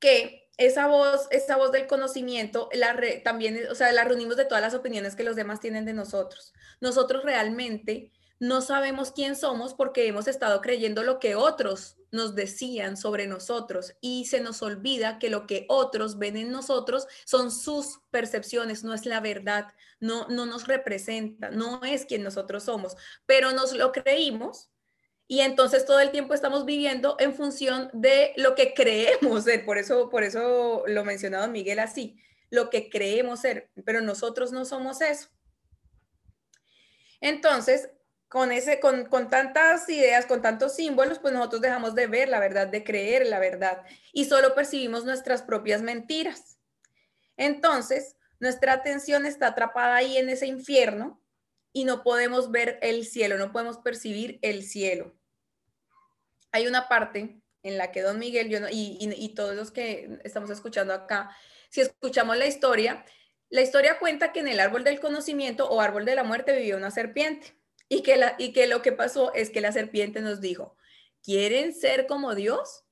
que 0.00 0.43
esa 0.56 0.86
voz, 0.86 1.26
esa 1.30 1.56
voz 1.56 1.72
del 1.72 1.86
conocimiento, 1.86 2.68
la 2.72 2.96
también, 3.24 3.60
o 3.70 3.74
sea, 3.74 3.92
la 3.92 4.04
reunimos 4.04 4.36
de 4.36 4.44
todas 4.44 4.62
las 4.62 4.74
opiniones 4.74 5.16
que 5.16 5.24
los 5.24 5.36
demás 5.36 5.60
tienen 5.60 5.84
de 5.84 5.92
nosotros. 5.92 6.52
Nosotros 6.80 7.24
realmente 7.24 8.12
no 8.40 8.60
sabemos 8.60 9.12
quién 9.12 9.36
somos 9.36 9.74
porque 9.74 10.06
hemos 10.06 10.28
estado 10.28 10.60
creyendo 10.60 11.02
lo 11.02 11.18
que 11.18 11.34
otros 11.34 11.96
nos 12.10 12.34
decían 12.34 12.96
sobre 12.96 13.26
nosotros 13.26 13.94
y 14.00 14.26
se 14.26 14.40
nos 14.40 14.62
olvida 14.62 15.18
que 15.18 15.30
lo 15.30 15.46
que 15.46 15.66
otros 15.68 16.18
ven 16.18 16.36
en 16.36 16.50
nosotros 16.50 17.06
son 17.24 17.50
sus 17.50 18.00
percepciones, 18.10 18.84
no 18.84 18.94
es 18.94 19.06
la 19.06 19.20
verdad, 19.20 19.68
no, 19.98 20.28
no 20.28 20.46
nos 20.46 20.66
representa, 20.66 21.50
no 21.50 21.82
es 21.84 22.04
quien 22.04 22.22
nosotros 22.22 22.64
somos, 22.64 22.96
pero 23.26 23.52
nos 23.52 23.72
lo 23.72 23.92
creímos 23.92 24.70
y 25.26 25.40
entonces 25.40 25.86
todo 25.86 26.00
el 26.00 26.10
tiempo 26.10 26.34
estamos 26.34 26.66
viviendo 26.66 27.16
en 27.18 27.34
función 27.34 27.88
de 27.92 28.32
lo 28.36 28.54
que 28.54 28.74
creemos 28.74 29.44
ser. 29.44 29.64
Por 29.64 29.78
eso, 29.78 30.10
por 30.10 30.22
eso 30.22 30.84
lo 30.86 31.04
mencionado 31.04 31.48
Miguel 31.48 31.78
así, 31.78 32.20
lo 32.50 32.68
que 32.68 32.90
creemos 32.90 33.40
ser, 33.40 33.70
pero 33.84 34.00
nosotros 34.00 34.52
no 34.52 34.64
somos 34.64 35.00
eso. 35.00 35.28
Entonces, 37.20 37.88
con, 38.28 38.52
ese, 38.52 38.80
con, 38.80 39.06
con 39.06 39.30
tantas 39.30 39.88
ideas, 39.88 40.26
con 40.26 40.42
tantos 40.42 40.74
símbolos, 40.74 41.20
pues 41.20 41.32
nosotros 41.32 41.62
dejamos 41.62 41.94
de 41.94 42.06
ver 42.06 42.28
la 42.28 42.40
verdad, 42.40 42.66
de 42.66 42.84
creer 42.84 43.26
la 43.26 43.38
verdad 43.38 43.82
y 44.12 44.26
solo 44.26 44.54
percibimos 44.54 45.06
nuestras 45.06 45.42
propias 45.42 45.80
mentiras. 45.80 46.58
Entonces, 47.38 48.16
nuestra 48.40 48.74
atención 48.74 49.24
está 49.24 49.48
atrapada 49.48 49.96
ahí 49.96 50.18
en 50.18 50.28
ese 50.28 50.46
infierno 50.46 51.23
y 51.74 51.84
no 51.84 52.04
podemos 52.04 52.52
ver 52.52 52.78
el 52.82 53.04
cielo, 53.04 53.36
no 53.36 53.52
podemos 53.52 53.78
percibir 53.78 54.38
el 54.42 54.62
cielo. 54.62 55.12
Hay 56.52 56.68
una 56.68 56.88
parte 56.88 57.42
en 57.64 57.78
la 57.78 57.90
que 57.90 58.00
don 58.00 58.20
Miguel 58.20 58.48
yo 58.48 58.58
y, 58.70 59.34
todos 59.34 59.56
los 59.56 59.72
que 59.72 60.20
estamos 60.22 60.50
escuchando 60.50 60.94
acá, 60.94 61.36
si 61.70 61.80
escuchamos 61.80 62.38
la 62.38 62.46
historia, 62.46 63.04
la 63.50 63.60
historia 63.60 63.98
cuenta 63.98 64.32
que 64.32 64.38
en 64.38 64.48
el 64.48 64.60
árbol 64.60 64.84
del 64.84 65.00
conocimiento 65.00 65.68
o 65.68 65.80
árbol 65.80 66.04
de 66.04 66.14
la 66.14 66.22
muerte 66.22 66.56
vivió 66.56 66.76
una 66.76 66.92
serpiente 66.92 67.58
y 67.88 68.02
que, 68.02 68.16
la, 68.16 68.36
y 68.38 68.52
que 68.52 68.68
lo 68.68 68.80
que 68.80 68.92
pasó 68.92 69.34
es 69.34 69.50
que 69.50 69.60
la 69.60 69.72
serpiente 69.72 70.20
nos 70.20 70.40
dijo, 70.40 70.76
¿quieren 71.24 71.74
ser 71.74 72.06
como 72.06 72.36
Dios? 72.36 72.84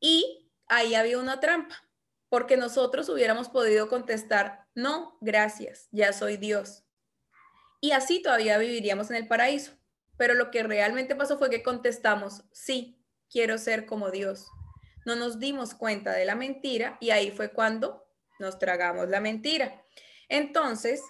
Y 0.00 0.50
ahí 0.66 0.96
había 0.96 1.20
una 1.20 1.38
trampa, 1.38 1.88
porque 2.28 2.56
nosotros 2.56 3.08
hubiéramos 3.08 3.48
podido 3.48 3.88
contestar, 3.88 4.66
no, 4.74 5.16
gracias, 5.20 5.86
ya 5.92 6.12
soy 6.12 6.36
Dios 6.36 6.82
y 7.80 7.92
así 7.92 8.22
todavía 8.22 8.58
viviríamos 8.58 9.10
en 9.10 9.16
el 9.16 9.28
paraíso. 9.28 9.72
Pero 10.16 10.34
lo 10.34 10.50
que 10.50 10.62
realmente 10.62 11.14
pasó 11.14 11.38
fue 11.38 11.50
que 11.50 11.62
contestamos, 11.62 12.44
sí, 12.52 13.04
quiero 13.30 13.56
ser 13.58 13.86
como 13.86 14.10
Dios. 14.10 14.48
No 15.06 15.14
nos 15.16 15.38
dimos 15.38 15.74
cuenta 15.74 16.12
de 16.12 16.24
la 16.24 16.34
mentira 16.34 16.98
y 17.00 17.10
ahí 17.10 17.30
fue 17.30 17.52
cuando 17.52 18.04
nos 18.38 18.58
tragamos 18.58 19.08
la 19.08 19.20
mentira. 19.20 19.84
Entonces, 20.28 21.00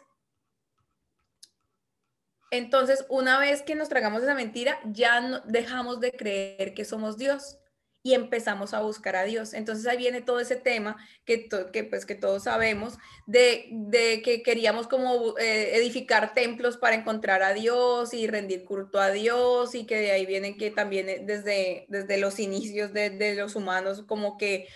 entonces 2.51 3.05
una 3.09 3.39
vez 3.39 3.63
que 3.63 3.75
nos 3.75 3.89
tragamos 3.89 4.23
esa 4.23 4.35
mentira, 4.35 4.79
ya 4.85 5.43
dejamos 5.47 6.01
de 6.01 6.13
creer 6.13 6.75
que 6.75 6.85
somos 6.85 7.17
Dios 7.17 7.59
y 8.09 8.15
empezamos 8.15 8.73
a 8.73 8.81
buscar 8.81 9.17
a 9.17 9.25
Dios. 9.25 9.53
Entonces 9.53 9.87
ahí 9.87 9.99
viene 9.99 10.23
todo 10.23 10.41
ese 10.41 10.57
tema 10.57 10.97
que, 11.27 11.47
que, 11.75 11.85
pues, 11.85 12.07
que 12.07 12.15
todos 12.15 12.45
sabemos 12.45 12.95
de, 13.27 13.69
de 13.71 14.23
que 14.23 14.43
queríamos 14.43 14.89
como 14.89 15.37
eh, 15.37 15.77
edificar 15.77 16.33
templos 16.33 16.79
para 16.79 16.97
encontrar 16.97 17.43
a 17.43 17.53
Dios 17.53 18.15
y 18.15 18.27
rendir 18.27 18.65
culto 18.65 18.99
a 18.99 19.11
Dios 19.11 19.75
y 19.75 19.85
que 19.85 19.97
de 19.97 20.13
ahí 20.13 20.25
viene 20.25 20.57
que 20.57 20.71
también 20.71 21.11
eh, 21.11 21.21
desde, 21.23 21.85
desde 21.89 22.17
los 22.17 22.39
inicios 22.39 22.95
de, 22.95 23.11
de 23.11 23.35
los 23.35 23.57
humanos 23.57 24.05
como 24.07 24.39
que 24.39 24.69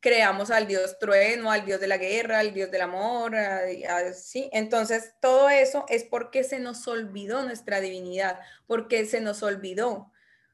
creamos 0.00 0.50
al 0.50 0.66
Dios 0.66 0.98
trueno, 0.98 1.52
al 1.52 1.64
Dios 1.64 1.80
de 1.80 1.86
la 1.86 1.98
guerra, 1.98 2.40
al 2.40 2.52
Dios 2.52 2.72
del 2.72 2.80
amor, 2.80 3.36
así. 3.36 4.50
Entonces, 4.52 5.14
todo 5.20 5.48
eso 5.48 5.84
es 5.88 6.02
porque 6.02 6.42
se 6.42 6.58
nos 6.58 6.88
olvidó 6.88 7.44
nuestra 7.44 7.80
divinidad, 7.80 8.40
porque 8.66 9.06
se 9.06 9.20
nos 9.20 9.44
olvidó 9.44 10.11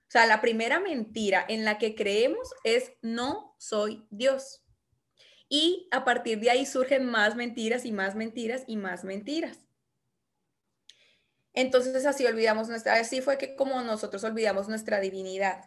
o 0.08 0.10
sea, 0.10 0.24
la 0.24 0.40
primera 0.40 0.80
mentira 0.80 1.44
en 1.46 1.66
la 1.66 1.76
que 1.76 1.94
creemos 1.94 2.54
es 2.64 2.92
no 3.02 3.54
soy 3.58 4.06
Dios. 4.08 4.64
Y 5.50 5.86
a 5.90 6.02
partir 6.02 6.40
de 6.40 6.48
ahí 6.48 6.64
surgen 6.64 7.04
más 7.04 7.36
mentiras 7.36 7.84
y 7.84 7.92
más 7.92 8.14
mentiras 8.14 8.64
y 8.66 8.78
más 8.78 9.04
mentiras. 9.04 9.58
Entonces 11.52 12.06
así 12.06 12.24
olvidamos 12.24 12.68
nuestra, 12.68 12.94
así 12.94 13.20
fue 13.20 13.36
que 13.36 13.54
como 13.54 13.82
nosotros 13.82 14.24
olvidamos 14.24 14.66
nuestra 14.66 14.98
divinidad. 14.98 15.62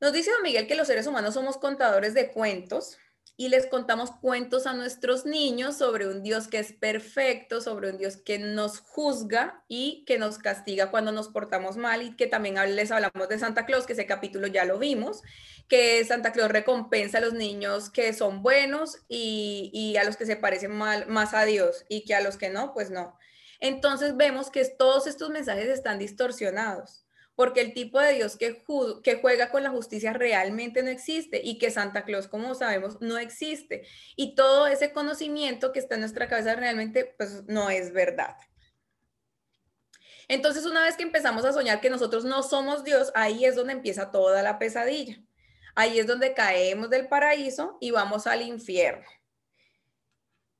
Nos 0.00 0.14
dice 0.14 0.30
don 0.30 0.42
Miguel 0.42 0.66
que 0.66 0.74
los 0.74 0.86
seres 0.86 1.06
humanos 1.06 1.34
somos 1.34 1.58
contadores 1.58 2.14
de 2.14 2.30
cuentos 2.30 2.96
y 3.40 3.50
les 3.50 3.66
contamos 3.66 4.10
cuentos 4.10 4.66
a 4.66 4.74
nuestros 4.74 5.24
niños 5.24 5.78
sobre 5.78 6.08
un 6.08 6.24
Dios 6.24 6.48
que 6.48 6.58
es 6.58 6.72
perfecto, 6.72 7.60
sobre 7.60 7.88
un 7.88 7.96
Dios 7.96 8.16
que 8.16 8.40
nos 8.40 8.80
juzga 8.80 9.62
y 9.68 10.04
que 10.06 10.18
nos 10.18 10.38
castiga 10.38 10.90
cuando 10.90 11.12
nos 11.12 11.28
portamos 11.28 11.76
mal 11.76 12.02
y 12.02 12.16
que 12.16 12.26
también 12.26 12.56
les 12.74 12.90
hablamos 12.90 13.28
de 13.28 13.38
Santa 13.38 13.64
Claus, 13.64 13.86
que 13.86 13.92
ese 13.92 14.06
capítulo 14.06 14.48
ya 14.48 14.64
lo 14.64 14.80
vimos, 14.80 15.22
que 15.68 16.04
Santa 16.04 16.32
Claus 16.32 16.50
recompensa 16.50 17.18
a 17.18 17.20
los 17.20 17.32
niños 17.32 17.90
que 17.90 18.12
son 18.12 18.42
buenos 18.42 18.98
y, 19.08 19.96
a 20.00 20.02
los 20.02 20.16
que 20.16 20.26
se 20.26 20.34
parecen 20.34 20.72
mal, 20.72 21.06
más 21.06 21.32
a 21.32 21.44
Dios 21.44 21.84
y 21.88 22.04
que 22.04 22.16
a 22.16 22.20
los 22.20 22.38
que 22.38 22.50
no, 22.50 22.74
pues 22.74 22.90
no. 22.90 23.16
Entonces 23.60 24.16
vemos 24.16 24.50
que 24.50 24.64
todos 24.64 25.06
estos 25.06 25.30
mensajes 25.30 25.68
están 25.68 26.00
distorsionados 26.00 27.07
porque 27.38 27.60
el 27.60 27.72
tipo 27.72 28.00
de 28.00 28.14
Dios 28.14 28.36
que, 28.36 28.64
juega 29.22 29.50
con 29.52 29.62
la 29.62 29.70
justicia 29.70 30.12
realmente 30.12 30.82
no 30.82 30.90
existe 30.90 31.40
y 31.40 31.58
que 31.58 31.70
Santa 31.70 32.04
Claus, 32.04 32.26
como 32.26 32.52
sabemos, 32.56 33.00
no 33.00 33.16
existe. 33.16 33.86
Y 34.16 34.34
todo 34.34 34.66
ese 34.66 34.92
conocimiento 34.92 35.70
que 35.70 35.78
está 35.78 35.94
en 35.94 36.00
nuestra 36.00 36.26
cabeza 36.26 36.56
realmente 36.56 37.14
pues 37.16 37.44
no 37.46 37.70
es 37.70 37.92
verdad. 37.92 38.34
Entonces, 40.26 40.66
una 40.66 40.82
vez 40.82 40.96
que 40.96 41.04
empezamos 41.04 41.44
a 41.44 41.52
soñar 41.52 41.80
que 41.80 41.90
nosotros 41.90 42.24
no 42.24 42.42
somos 42.42 42.82
Dios, 42.82 43.12
ahí 43.14 43.44
es 43.44 43.54
donde 43.54 43.74
empieza 43.74 44.10
toda 44.10 44.42
la 44.42 44.58
pesadilla. 44.58 45.22
Ahí 45.76 46.00
es 46.00 46.08
donde 46.08 46.34
caemos 46.34 46.90
del 46.90 47.06
paraíso 47.06 47.78
y 47.80 47.92
vamos 47.92 48.26
al 48.26 48.42
infierno. 48.42 49.06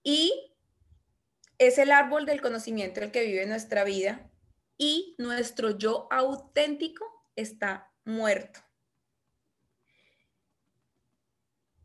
Y 0.05 0.55
es 1.59 1.77
el 1.79 1.91
árbol 1.91 2.25
del 2.25 2.41
conocimiento 2.41 3.01
el 3.01 3.11
que 3.11 3.25
vive 3.25 3.47
nuestra 3.47 3.83
vida 3.83 4.28
y 4.79 5.15
nuestro 5.19 5.77
yo 5.77 6.07
auténtico 6.11 7.05
está 7.37 7.93
muerto. 8.05 8.61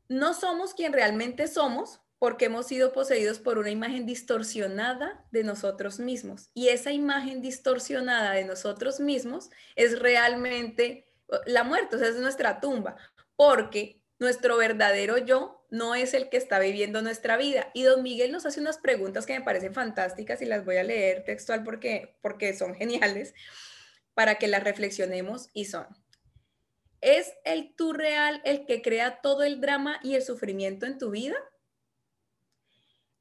No 0.07 0.33
somos 0.33 0.73
quien 0.73 0.93
realmente 0.93 1.47
somos 1.47 1.99
porque 2.19 2.45
hemos 2.45 2.67
sido 2.67 2.93
poseídos 2.93 3.39
por 3.39 3.57
una 3.57 3.69
imagen 3.69 4.05
distorsionada 4.05 5.25
de 5.31 5.43
nosotros 5.43 5.99
mismos. 5.99 6.49
Y 6.53 6.69
esa 6.69 6.93
imagen 6.93 7.41
distorsionada 7.41 8.31
de 8.31 8.45
nosotros 8.45 9.01
mismos 9.01 9.49
es 9.75 9.99
realmente 9.99 11.11
la 11.45 11.63
muerte, 11.63 11.95
o 11.95 11.99
sea, 11.99 12.07
es 12.07 12.15
nuestra 12.15 12.61
tumba, 12.61 12.95
porque 13.35 14.01
nuestro 14.19 14.55
verdadero 14.55 15.17
yo 15.17 15.62
no 15.73 15.95
es 15.95 16.13
el 16.13 16.29
que 16.29 16.37
está 16.37 16.59
viviendo 16.59 17.01
nuestra 17.01 17.35
vida. 17.35 17.71
Y 17.73 17.81
don 17.81 18.03
Miguel 18.03 18.31
nos 18.31 18.45
hace 18.45 18.59
unas 18.59 18.77
preguntas 18.77 19.25
que 19.25 19.33
me 19.33 19.43
parecen 19.43 19.73
fantásticas 19.73 20.39
y 20.43 20.45
las 20.45 20.63
voy 20.63 20.77
a 20.77 20.83
leer 20.83 21.23
textual 21.23 21.63
porque, 21.63 22.15
porque 22.21 22.53
son 22.53 22.75
geniales 22.75 23.33
para 24.13 24.35
que 24.35 24.47
las 24.47 24.63
reflexionemos 24.63 25.49
y 25.51 25.65
son. 25.65 25.87
¿Es 27.01 27.33
el 27.43 27.73
tú 27.75 27.91
real 27.91 28.39
el 28.45 28.67
que 28.67 28.83
crea 28.83 29.19
todo 29.21 29.41
el 29.41 29.61
drama 29.61 29.99
y 30.03 30.13
el 30.13 30.21
sufrimiento 30.21 30.85
en 30.85 30.99
tu 30.99 31.09
vida? 31.09 31.37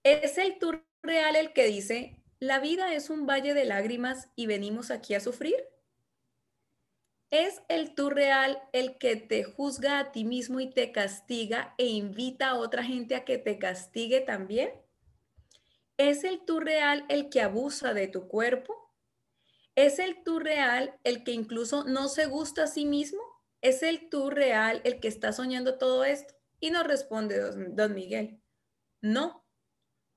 ¿Es 0.02 0.36
el 0.36 0.58
tú 0.58 0.78
real 1.02 1.36
el 1.36 1.54
que 1.54 1.64
dice, 1.64 2.22
la 2.38 2.60
vida 2.60 2.92
es 2.92 3.08
un 3.08 3.26
valle 3.26 3.54
de 3.54 3.64
lágrimas 3.64 4.28
y 4.36 4.44
venimos 4.44 4.90
aquí 4.90 5.14
a 5.14 5.20
sufrir? 5.20 5.56
¿Es 7.32 7.62
el 7.68 7.94
tú 7.94 8.10
real 8.10 8.62
el 8.74 8.98
que 8.98 9.16
te 9.16 9.42
juzga 9.42 9.98
a 9.98 10.12
ti 10.12 10.22
mismo 10.22 10.60
y 10.60 10.68
te 10.68 10.92
castiga 10.92 11.74
e 11.78 11.86
invita 11.86 12.50
a 12.50 12.56
otra 12.56 12.84
gente 12.84 13.14
a 13.14 13.24
que 13.24 13.38
te 13.38 13.58
castigue 13.58 14.20
también? 14.20 14.70
¿Es 15.96 16.24
el 16.24 16.44
tú 16.44 16.60
real 16.60 17.06
el 17.08 17.30
que 17.30 17.40
abusa 17.40 17.94
de 17.94 18.06
tu 18.06 18.28
cuerpo? 18.28 18.94
¿Es 19.76 19.98
el 19.98 20.22
tú 20.22 20.40
real 20.40 21.00
el 21.04 21.24
que 21.24 21.32
incluso 21.32 21.84
no 21.84 22.08
se 22.08 22.26
gusta 22.26 22.64
a 22.64 22.66
sí 22.66 22.84
mismo? 22.84 23.22
¿Es 23.62 23.82
el 23.82 24.10
tú 24.10 24.28
real 24.28 24.82
el 24.84 25.00
que 25.00 25.08
está 25.08 25.32
soñando 25.32 25.78
todo 25.78 26.04
esto? 26.04 26.34
Y 26.60 26.70
nos 26.70 26.86
responde 26.86 27.40
don 27.70 27.94
Miguel, 27.94 28.42
no, 29.00 29.42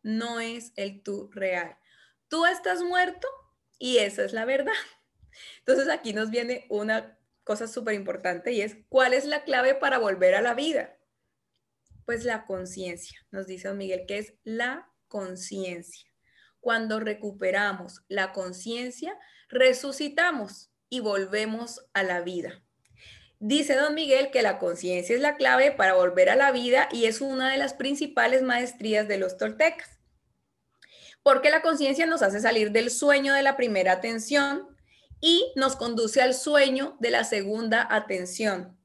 no 0.04 0.42
es 0.42 0.74
el 0.76 1.02
tú 1.02 1.30
real. 1.32 1.78
Tú 2.28 2.46
estás 2.46 2.84
muerto 2.84 3.26
y 3.80 4.00
esa 4.00 4.26
es 4.26 4.34
la 4.34 4.44
verdad. 4.44 4.74
Entonces 5.60 5.90
aquí 5.90 6.14
nos 6.14 6.30
viene 6.30 6.66
una 6.70 7.18
cosa 7.44 7.68
súper 7.68 7.94
importante 7.94 8.52
y 8.52 8.62
es, 8.62 8.78
¿cuál 8.90 9.14
es 9.14 9.26
la 9.26 9.44
clave 9.44 9.76
para 9.76 10.00
volver 10.00 10.36
a 10.36 10.42
la 10.42 10.54
vida? 10.54 10.98
Pues 12.06 12.26
la 12.26 12.46
conciencia, 12.46 13.20
nos 13.32 13.48
dice 13.48 13.68
don 13.68 13.78
Miguel, 13.78 14.06
que 14.08 14.18
es 14.18 14.34
la 14.44 14.92
conciencia. 15.08 16.10
Cuando 16.60 17.00
recuperamos 17.00 18.04
la 18.08 18.34
conciencia, 18.34 19.18
resucitamos 19.50 20.72
y 20.90 21.00
volvemos 21.00 21.86
a 21.94 22.04
la 22.04 22.22
vida. 22.22 22.62
Dice 23.40 23.76
don 23.76 23.94
Miguel 23.94 24.32
que 24.32 24.42
la 24.42 24.58
conciencia 24.58 25.16
es 25.16 25.22
la 25.22 25.36
clave 25.36 25.72
para 25.72 25.94
volver 25.94 26.30
a 26.30 26.36
la 26.36 26.52
vida 26.52 26.90
y 26.92 27.06
es 27.06 27.22
una 27.22 27.52
de 27.52 27.58
las 27.58 27.74
principales 27.74 28.42
maestrías 28.42 29.08
de 29.08 29.18
los 29.18 29.38
toltecas. 29.38 30.00
Porque 31.22 31.50
la 31.50 31.62
conciencia 31.62 32.06
nos 32.06 32.22
hace 32.22 32.40
salir 32.40 32.72
del 32.72 32.90
sueño 32.90 33.34
de 33.34 33.44
la 33.44 33.58
primera 33.58 33.92
atención 33.94 34.75
y 35.22 35.52
nos 35.56 35.76
conduce 35.76 36.22
al 36.22 36.34
sueño 36.34 36.98
de 37.00 37.10
la 37.10 37.24
segunda 37.24 37.88
atención. 37.90 38.78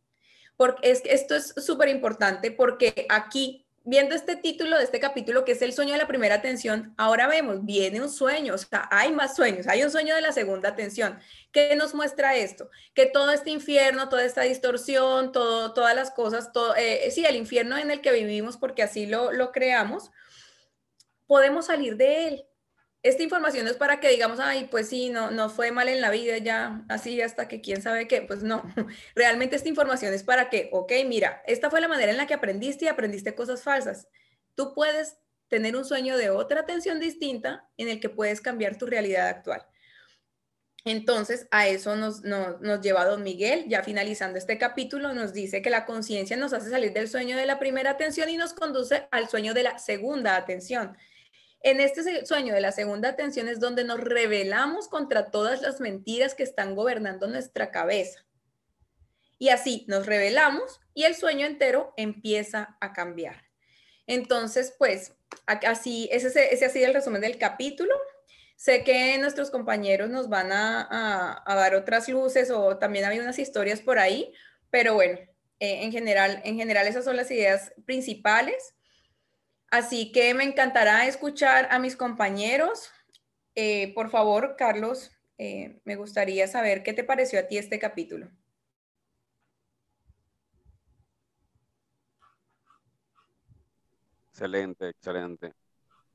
Porque 0.56 0.90
es, 0.90 1.02
esto 1.04 1.34
es 1.34 1.54
súper 1.56 1.88
importante 1.88 2.50
porque 2.50 3.06
aquí, 3.08 3.66
viendo 3.82 4.14
este 4.14 4.36
título 4.36 4.76
de 4.76 4.84
este 4.84 5.00
capítulo, 5.00 5.44
que 5.44 5.52
es 5.52 5.62
el 5.62 5.72
sueño 5.72 5.92
de 5.92 5.98
la 5.98 6.06
primera 6.06 6.34
atención, 6.34 6.94
ahora 6.98 7.26
vemos, 7.26 7.64
viene 7.64 8.00
un 8.00 8.10
sueño, 8.10 8.54
o 8.54 8.58
sea, 8.58 8.86
hay 8.90 9.10
más 9.12 9.34
sueños, 9.34 9.66
hay 9.66 9.82
un 9.82 9.90
sueño 9.90 10.14
de 10.14 10.20
la 10.20 10.32
segunda 10.32 10.68
atención. 10.68 11.18
¿Qué 11.50 11.74
nos 11.76 11.94
muestra 11.94 12.36
esto? 12.36 12.70
Que 12.94 13.06
todo 13.06 13.32
este 13.32 13.50
infierno, 13.50 14.08
toda 14.08 14.24
esta 14.24 14.42
distorsión, 14.42 15.32
todas 15.32 15.96
las 15.96 16.10
cosas, 16.10 16.50
eh, 16.76 17.10
sí, 17.10 17.24
el 17.24 17.36
infierno 17.36 17.78
en 17.78 17.90
el 17.90 18.02
que 18.02 18.12
vivimos, 18.12 18.58
porque 18.58 18.82
así 18.82 19.06
lo, 19.06 19.32
lo 19.32 19.52
creamos, 19.52 20.10
podemos 21.26 21.66
salir 21.66 21.96
de 21.96 22.28
él 22.28 22.44
esta 23.02 23.22
información 23.22 23.66
es 23.66 23.76
para 23.76 23.98
que 23.98 24.08
digamos, 24.10 24.40
ay, 24.40 24.68
pues 24.70 24.88
sí, 24.88 25.08
no, 25.08 25.30
no 25.30 25.48
fue 25.48 25.72
mal 25.72 25.88
en 25.88 26.00
la 26.00 26.10
vida 26.10 26.36
ya, 26.38 26.84
así 26.88 27.20
hasta 27.22 27.48
que 27.48 27.60
quién 27.60 27.80
sabe 27.80 28.06
qué, 28.06 28.22
pues 28.22 28.42
no, 28.42 28.62
realmente 29.14 29.56
esta 29.56 29.68
información 29.68 30.12
es 30.12 30.22
para 30.22 30.50
que, 30.50 30.68
ok, 30.72 30.92
mira, 31.06 31.42
esta 31.46 31.70
fue 31.70 31.80
la 31.80 31.88
manera 31.88 32.12
en 32.12 32.18
la 32.18 32.26
que 32.26 32.34
aprendiste 32.34 32.84
y 32.84 32.88
aprendiste 32.88 33.34
cosas 33.34 33.62
falsas. 33.62 34.06
Tú 34.54 34.74
puedes 34.74 35.16
tener 35.48 35.76
un 35.76 35.84
sueño 35.84 36.16
de 36.16 36.30
otra 36.30 36.60
atención 36.60 37.00
distinta 37.00 37.68
en 37.76 37.88
el 37.88 38.00
que 38.00 38.10
puedes 38.10 38.40
cambiar 38.40 38.76
tu 38.76 38.86
realidad 38.86 39.28
actual. 39.28 39.66
Entonces, 40.84 41.46
a 41.50 41.68
eso 41.68 41.96
nos, 41.96 42.22
nos, 42.22 42.60
nos, 42.60 42.80
lleva 42.80 43.04
don 43.04 43.22
Miguel, 43.22 43.66
ya 43.68 43.82
finalizando 43.82 44.38
este 44.38 44.56
capítulo, 44.56 45.12
nos 45.12 45.34
dice 45.34 45.60
que 45.60 45.68
la 45.68 45.84
conciencia 45.84 46.36
nos 46.36 46.54
hace 46.54 46.70
salir 46.70 46.92
del 46.92 47.08
sueño 47.08 47.36
de 47.36 47.44
la 47.44 47.58
primera 47.58 47.90
atención 47.90 48.30
y 48.30 48.36
nos 48.36 48.54
conduce 48.54 49.06
al 49.10 49.28
sueño 49.28 49.52
de 49.52 49.64
la 49.64 49.78
segunda 49.78 50.36
atención. 50.36 50.96
En 51.62 51.80
este 51.80 52.24
sueño 52.24 52.54
de 52.54 52.60
la 52.60 52.72
segunda 52.72 53.10
atención 53.10 53.48
es 53.48 53.60
donde 53.60 53.84
nos 53.84 54.00
rebelamos 54.00 54.88
contra 54.88 55.30
todas 55.30 55.60
las 55.60 55.80
mentiras 55.80 56.34
que 56.34 56.42
están 56.42 56.74
gobernando 56.74 57.26
nuestra 57.26 57.70
cabeza. 57.70 58.24
Y 59.38 59.50
así 59.50 59.84
nos 59.88 60.06
rebelamos 60.06 60.80
y 60.94 61.04
el 61.04 61.14
sueño 61.14 61.46
entero 61.46 61.92
empieza 61.96 62.76
a 62.80 62.92
cambiar. 62.92 63.44
Entonces, 64.06 64.74
pues, 64.78 65.14
así, 65.46 66.08
ese, 66.12 66.52
ese 66.52 66.64
ha 66.64 66.68
sido 66.70 66.86
el 66.86 66.94
resumen 66.94 67.20
del 67.20 67.38
capítulo. 67.38 67.94
Sé 68.56 68.84
que 68.84 69.16
nuestros 69.18 69.50
compañeros 69.50 70.10
nos 70.10 70.28
van 70.28 70.52
a, 70.52 71.42
dar 71.46 71.74
otras 71.74 72.08
luces 72.08 72.50
o 72.50 72.76
también 72.76 73.06
hay 73.06 73.18
unas 73.18 73.38
historias 73.38 73.80
por 73.80 73.98
ahí, 73.98 74.34
pero 74.68 74.94
bueno, 74.94 75.18
eh, 75.60 75.84
en, 75.84 75.92
general, 75.92 76.42
en 76.44 76.56
general 76.56 76.86
esas 76.86 77.04
son 77.04 77.16
las 77.16 77.30
ideas 77.30 77.72
principales. 77.86 78.74
Así 79.70 80.10
que 80.10 80.34
me 80.34 80.42
encantará 80.42 81.06
escuchar 81.06 81.68
a 81.70 81.78
mis 81.78 81.94
compañeros. 81.96 82.90
Eh, 83.54 83.94
por 83.94 84.10
favor, 84.10 84.56
Carlos, 84.58 85.12
eh, 85.38 85.80
me 85.84 85.94
gustaría 85.94 86.48
saber 86.48 86.82
qué 86.82 86.92
te 86.92 87.04
pareció 87.04 87.38
a 87.38 87.44
ti 87.44 87.56
este 87.56 87.78
capítulo. 87.78 88.28
Excelente, 94.32 94.88
excelente. 94.88 95.52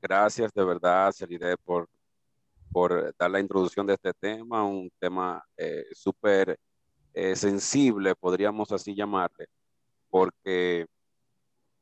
Gracias 0.02 0.52
de 0.52 0.64
verdad, 0.64 1.12
Celide, 1.12 1.56
por, 1.56 1.88
por 2.70 3.14
dar 3.16 3.30
la 3.30 3.40
introducción 3.40 3.86
de 3.86 3.94
este 3.94 4.12
tema, 4.12 4.64
un 4.64 4.90
tema 4.98 5.42
eh, 5.56 5.86
súper 5.92 6.58
sensible, 7.34 8.14
podríamos 8.14 8.70
así 8.72 8.94
llamarle, 8.94 9.46
porque 10.10 10.86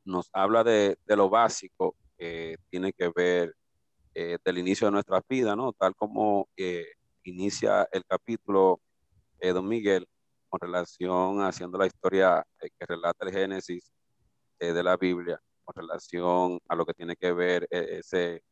nos 0.04 0.28
habla 0.32 0.64
de, 0.64 0.96
lo 1.06 1.28
básico 1.28 1.96
que 2.16 2.56
tiene 2.70 2.92
que 2.92 3.10
ver 3.14 3.54
eh, 4.14 4.38
del 4.44 4.58
inicio 4.58 4.86
de 4.86 4.92
nuestra 4.92 5.22
vida, 5.28 5.56
¿no? 5.56 5.72
Tal 5.72 5.94
como 5.94 6.48
eh, 6.56 6.86
inicia 7.24 7.88
el 7.92 8.04
capítulo 8.04 8.80
eh, 9.40 9.52
Don 9.52 9.66
Miguel 9.66 10.06
con 10.48 10.60
relación 10.60 11.42
haciendo 11.42 11.78
la 11.78 11.86
historia 11.86 12.46
que 12.60 12.86
relata 12.86 13.26
el 13.26 13.32
Génesis 13.32 13.90
de 14.60 14.82
la 14.82 14.96
Biblia, 14.96 15.40
con 15.64 15.74
relación 15.74 16.60
a 16.68 16.76
lo 16.76 16.86
que 16.86 16.94
tiene 16.94 17.16
que 17.16 17.32
ver 17.32 17.66
ese 17.70 18.42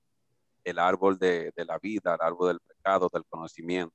el 0.64 0.78
árbol 0.78 1.18
de, 1.18 1.52
la 1.56 1.78
vida, 1.78 2.14
el 2.14 2.26
árbol 2.26 2.48
del 2.48 2.60
pecado, 2.60 3.08
del 3.12 3.24
conocimiento. 3.28 3.94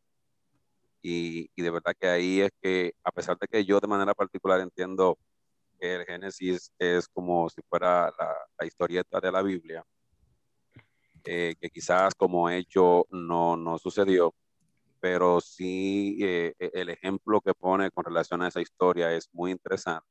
Y, 1.02 1.50
y 1.56 1.62
de 1.62 1.70
verdad 1.70 1.94
que 2.00 2.08
ahí 2.08 2.42
es 2.42 2.52
que, 2.62 2.94
a 3.04 3.12
pesar 3.12 3.38
de 3.38 3.48
que 3.48 3.64
yo 3.64 3.80
de 3.80 3.88
manera 3.88 4.14
particular 4.14 4.60
entiendo 4.60 5.18
el 5.80 6.06
Génesis 6.06 6.72
es 6.80 7.08
como 7.08 7.50
si 7.50 7.62
fuera 7.70 8.12
la, 8.18 8.66
historieta 8.66 9.20
de 9.20 9.32
la 9.32 9.42
Biblia, 9.42 9.84
eh, 11.24 11.56
que 11.60 11.70
quizás 11.70 12.16
como 12.16 12.50
hecho 12.50 13.06
no, 13.12 13.58
no 13.58 13.78
sucedió, 13.78 14.34
pero 15.00 15.42
sí 15.42 16.18
eh, 16.22 16.54
e, 16.60 16.72
el 16.74 16.90
ejemplo 16.90 17.42
que 17.42 17.54
pone 17.54 17.92
con 17.92 18.06
relación 18.06 18.42
a 18.42 18.48
esa 18.48 18.62
historia 18.62 19.14
es 19.14 19.30
muy 19.34 19.52
interesante 19.52 20.08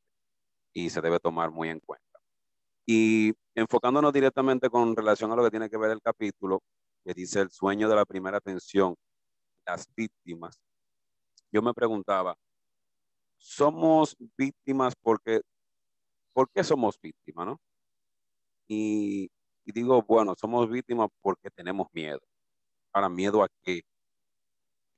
y 0.73 0.91
se 0.91 1.01
debe 1.01 1.19
tomar 1.21 1.51
muy 1.51 1.69
en 1.71 1.81
cuenta. 1.81 2.21
Y 2.87 3.35
enfocándonos 3.55 4.13
directamente 4.13 4.71
con 4.71 4.95
relación 4.95 5.33
a 5.33 5.37
lo 5.37 5.45
que 5.45 5.51
tiene 5.51 5.71
que 5.71 5.79
ver 5.79 5.91
el 5.91 6.03
capítulo, 6.03 6.63
que 7.05 7.15
dice 7.15 7.41
el 7.41 7.51
sueño 7.51 7.89
de 7.89 7.97
la 7.97 8.05
primera 8.05 8.39
atención, 8.39 8.95
las 9.67 9.89
víctimas, 9.97 10.61
yo 11.53 11.63
me 11.63 11.73
preguntaba, 11.73 12.37
¿somos 13.39 14.17
víctimas 14.37 14.95
porque 15.01 15.41
¿por 16.37 16.51
qué 16.51 16.63
somos 16.63 17.01
víctimas, 17.01 17.47
no? 17.47 17.61
Y, 18.69 19.31
digo, 19.65 20.03
bueno, 20.03 20.35
somos 20.37 20.69
víctimas 20.69 21.09
porque 21.23 21.49
tenemos 21.51 21.87
miedo. 21.95 22.21
Ahora, 22.93 23.09
¿miedo 23.09 23.43
a 23.43 23.49
qué? 23.63 23.81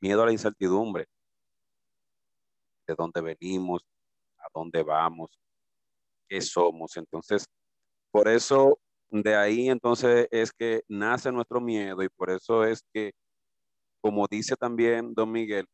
Miedo 0.01 0.24
a 0.24 0.27
la 0.27 0.33
incertidumbre. 0.33 1.07
De 2.88 2.94
dónde 2.96 3.20
venimos, 3.20 3.83
a 4.38 4.48
dónde 4.53 4.83
vamos, 4.83 5.38
qué 6.29 6.40
somos. 6.40 6.96
Entonces, 6.96 7.46
por 8.11 8.27
eso, 8.27 8.81
de 9.11 9.37
ahí 9.37 9.68
entonces 9.68 10.27
es 10.33 10.51
que 10.53 10.83
nace 10.88 11.31
nuestro 11.31 11.61
miedo 11.61 12.03
y 12.03 12.09
por 12.09 12.31
eso 12.31 12.64
es 12.64 12.83
que, 12.92 13.12
como 14.01 14.27
dice 14.27 14.57
también 14.57 15.14
don 15.14 15.31
Miguel, 15.31 15.66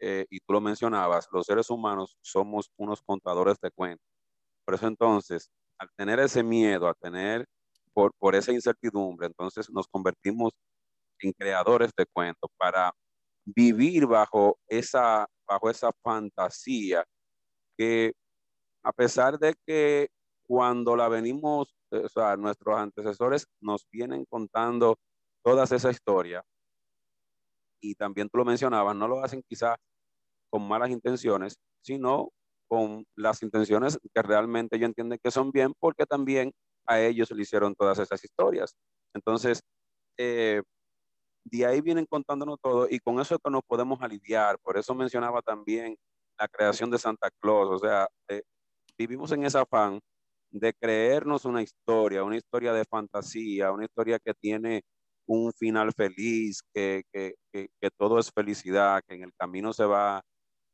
eh, 0.00 0.26
y 0.30 0.40
tú 0.40 0.54
lo 0.54 0.60
mencionabas, 0.62 1.28
los 1.32 1.46
seres 1.46 1.68
humanos 1.70 2.16
somos 2.22 2.70
unos 2.78 3.02
contadores 3.02 3.58
de 3.60 3.70
cuentos. 3.70 4.11
Por 4.64 4.74
eso 4.74 4.86
entonces, 4.86 5.50
al 5.78 5.88
tener 5.96 6.18
ese 6.20 6.42
miedo, 6.42 6.86
al 6.88 6.96
tener 6.96 7.46
por, 7.92 8.12
por 8.18 8.34
esa 8.34 8.52
incertidumbre, 8.52 9.26
entonces 9.26 9.70
nos 9.70 9.86
convertimos 9.88 10.52
en 11.20 11.32
creadores 11.32 11.90
de 11.96 12.06
cuentos 12.06 12.50
para 12.56 12.92
vivir 13.44 14.06
bajo 14.06 14.58
esa, 14.68 15.26
bajo 15.46 15.70
esa 15.70 15.90
fantasía 16.02 17.04
que 17.76 18.12
a 18.82 18.92
pesar 18.92 19.38
de 19.38 19.54
que 19.66 20.08
cuando 20.44 20.96
la 20.96 21.08
venimos, 21.08 21.74
o 21.90 22.08
sea, 22.08 22.36
nuestros 22.36 22.76
antecesores 22.76 23.46
nos 23.60 23.86
vienen 23.90 24.24
contando 24.26 24.98
todas 25.42 25.72
esa 25.72 25.90
historia 25.90 26.42
y 27.80 27.94
también 27.94 28.28
tú 28.28 28.38
lo 28.38 28.44
mencionabas, 28.44 28.94
no 28.96 29.08
lo 29.08 29.22
hacen 29.22 29.42
quizá 29.48 29.76
con 30.50 30.66
malas 30.66 30.90
intenciones, 30.90 31.58
sino 31.82 32.30
con 32.72 33.04
las 33.16 33.42
intenciones 33.42 33.98
que 34.14 34.22
realmente 34.22 34.78
yo 34.78 34.86
entiendo 34.86 35.14
que 35.22 35.30
son 35.30 35.52
bien, 35.52 35.74
porque 35.78 36.06
también 36.06 36.54
a 36.86 36.98
ellos 37.02 37.30
le 37.30 37.42
hicieron 37.42 37.74
todas 37.74 37.98
esas 37.98 38.24
historias. 38.24 38.74
Entonces, 39.12 39.60
eh, 40.16 40.62
de 41.44 41.66
ahí 41.66 41.82
vienen 41.82 42.06
contándonos 42.06 42.58
todo 42.62 42.86
y 42.88 42.98
con 43.00 43.20
eso 43.20 43.34
es 43.34 43.40
que 43.44 43.50
nos 43.50 43.60
podemos 43.62 44.00
aliviar. 44.00 44.58
Por 44.58 44.78
eso 44.78 44.94
mencionaba 44.94 45.42
también 45.42 45.96
la 46.38 46.48
creación 46.48 46.90
de 46.90 46.96
Santa 46.96 47.28
Claus. 47.42 47.68
O 47.72 47.78
sea, 47.78 48.08
eh, 48.28 48.40
vivimos 48.96 49.30
en 49.32 49.44
ese 49.44 49.58
afán 49.58 50.00
de 50.50 50.72
creernos 50.72 51.44
una 51.44 51.60
historia, 51.60 52.24
una 52.24 52.38
historia 52.38 52.72
de 52.72 52.86
fantasía, 52.86 53.70
una 53.70 53.84
historia 53.84 54.18
que 54.18 54.32
tiene 54.32 54.80
un 55.26 55.52
final 55.52 55.92
feliz, 55.92 56.62
que, 56.72 57.02
que, 57.12 57.34
que, 57.52 57.90
todo 57.98 58.18
es 58.18 58.32
felicidad, 58.32 59.02
que 59.06 59.16
en 59.16 59.24
el 59.24 59.34
camino 59.34 59.74
se 59.74 59.84
va 59.84 60.22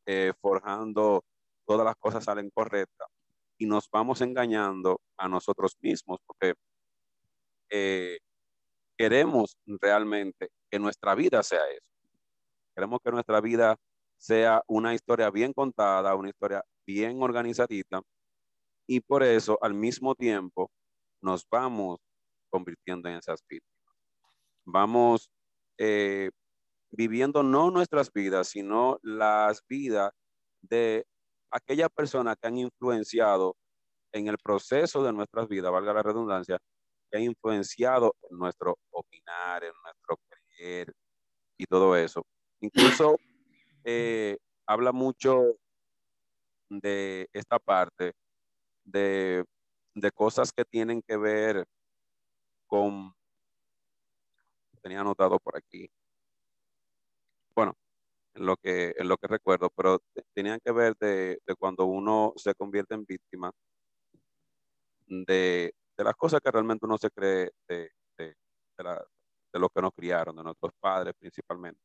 eh, 0.06 0.32
forjando, 0.40 1.24
todas 1.68 1.84
las 1.84 1.96
cosas 1.96 2.24
salen 2.24 2.48
correctas 2.48 3.08
y 3.58 3.66
nos 3.66 3.90
vamos 3.90 4.22
engañando 4.22 5.02
a 5.18 5.28
nosotros 5.28 5.76
mismos 5.82 6.18
porque 6.26 6.54
eh, 7.68 8.18
queremos 8.96 9.58
realmente 9.66 10.48
que 10.70 10.78
nuestra 10.78 11.14
vida 11.14 11.42
sea 11.42 11.60
eso. 11.70 11.86
Queremos 12.74 13.00
que 13.04 13.10
nuestra 13.10 13.42
vida 13.42 13.76
sea 14.16 14.62
una 14.66 14.94
historia 14.94 15.30
bien 15.30 15.52
contada, 15.52 16.14
una 16.14 16.30
historia 16.30 16.64
bien 16.86 17.22
organizadita 17.22 18.00
y 18.86 19.00
por 19.00 19.22
eso 19.22 19.58
al 19.60 19.74
mismo 19.74 20.14
tiempo 20.14 20.70
nos 21.20 21.46
vamos 21.50 22.00
convirtiendo 22.48 23.10
en 23.10 23.16
esas 23.16 23.42
víctimas. 23.46 23.94
Vamos 24.64 25.30
eh, 25.76 26.30
viviendo 26.90 27.42
no 27.42 27.70
nuestras 27.70 28.10
vidas, 28.10 28.48
sino 28.48 28.98
las 29.02 29.62
vidas 29.68 30.12
de 30.62 31.04
aquellas 31.50 31.88
personas 31.90 32.36
que 32.40 32.48
han 32.48 32.58
influenciado 32.58 33.56
en 34.12 34.28
el 34.28 34.38
proceso 34.38 35.02
de 35.02 35.12
nuestras 35.12 35.48
vidas, 35.48 35.72
valga 35.72 35.92
la 35.92 36.02
redundancia, 36.02 36.58
que 37.10 37.18
han 37.18 37.24
influenciado 37.24 38.14
en 38.30 38.38
nuestro 38.38 38.78
opinar, 38.90 39.64
en 39.64 39.72
nuestro 39.84 40.18
creer 40.28 40.92
y 41.56 41.66
todo 41.66 41.96
eso. 41.96 42.24
Incluso 42.60 43.16
eh, 43.84 44.38
habla 44.66 44.92
mucho 44.92 45.56
de 46.68 47.28
esta 47.32 47.58
parte 47.58 48.12
de, 48.84 49.44
de 49.94 50.10
cosas 50.12 50.52
que 50.52 50.64
tienen 50.64 51.02
que 51.02 51.16
ver 51.16 51.66
con, 52.66 53.14
tenía 54.82 55.00
anotado 55.00 55.38
por 55.38 55.56
aquí, 55.56 55.90
bueno, 57.58 57.74
en 58.38 58.46
lo 58.46 58.56
que, 58.56 58.94
en 58.96 59.08
lo 59.08 59.16
que 59.16 59.26
recuerdo, 59.26 59.70
pero 59.70 59.98
tenían 60.34 60.60
que 60.64 60.72
ver 60.72 60.94
de, 60.96 61.40
de 61.44 61.54
cuando 61.56 61.86
uno 61.86 62.32
se 62.36 62.54
convierte 62.54 62.94
en 62.94 63.04
víctima 63.04 63.50
de, 65.06 65.74
de, 65.96 66.04
las 66.04 66.14
cosas 66.14 66.40
que 66.40 66.50
realmente 66.50 66.86
uno 66.86 66.98
se 66.98 67.10
cree 67.10 67.50
de, 67.68 67.90
de, 68.16 68.36
de 69.52 69.58
los 69.58 69.70
que 69.74 69.82
nos 69.82 69.92
criaron, 69.92 70.36
de 70.36 70.44
nuestros 70.44 70.72
padres 70.80 71.14
principalmente. 71.18 71.80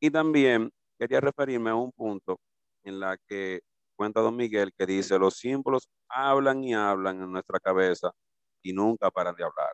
Y 0.00 0.10
también 0.10 0.70
quería 0.98 1.20
referirme 1.20 1.70
a 1.70 1.74
un 1.74 1.92
punto 1.92 2.38
en 2.84 3.00
la 3.00 3.16
que 3.28 3.60
cuenta 3.96 4.20
don 4.20 4.36
Miguel 4.36 4.72
que 4.76 4.86
dice, 4.86 5.18
los 5.18 5.36
símbolos 5.38 5.88
hablan 6.08 6.64
y 6.64 6.74
hablan 6.74 7.22
en 7.22 7.32
nuestra 7.32 7.58
cabeza 7.60 8.10
y 8.62 8.72
nunca 8.72 9.10
paran 9.10 9.34
de 9.36 9.44
hablar. 9.44 9.72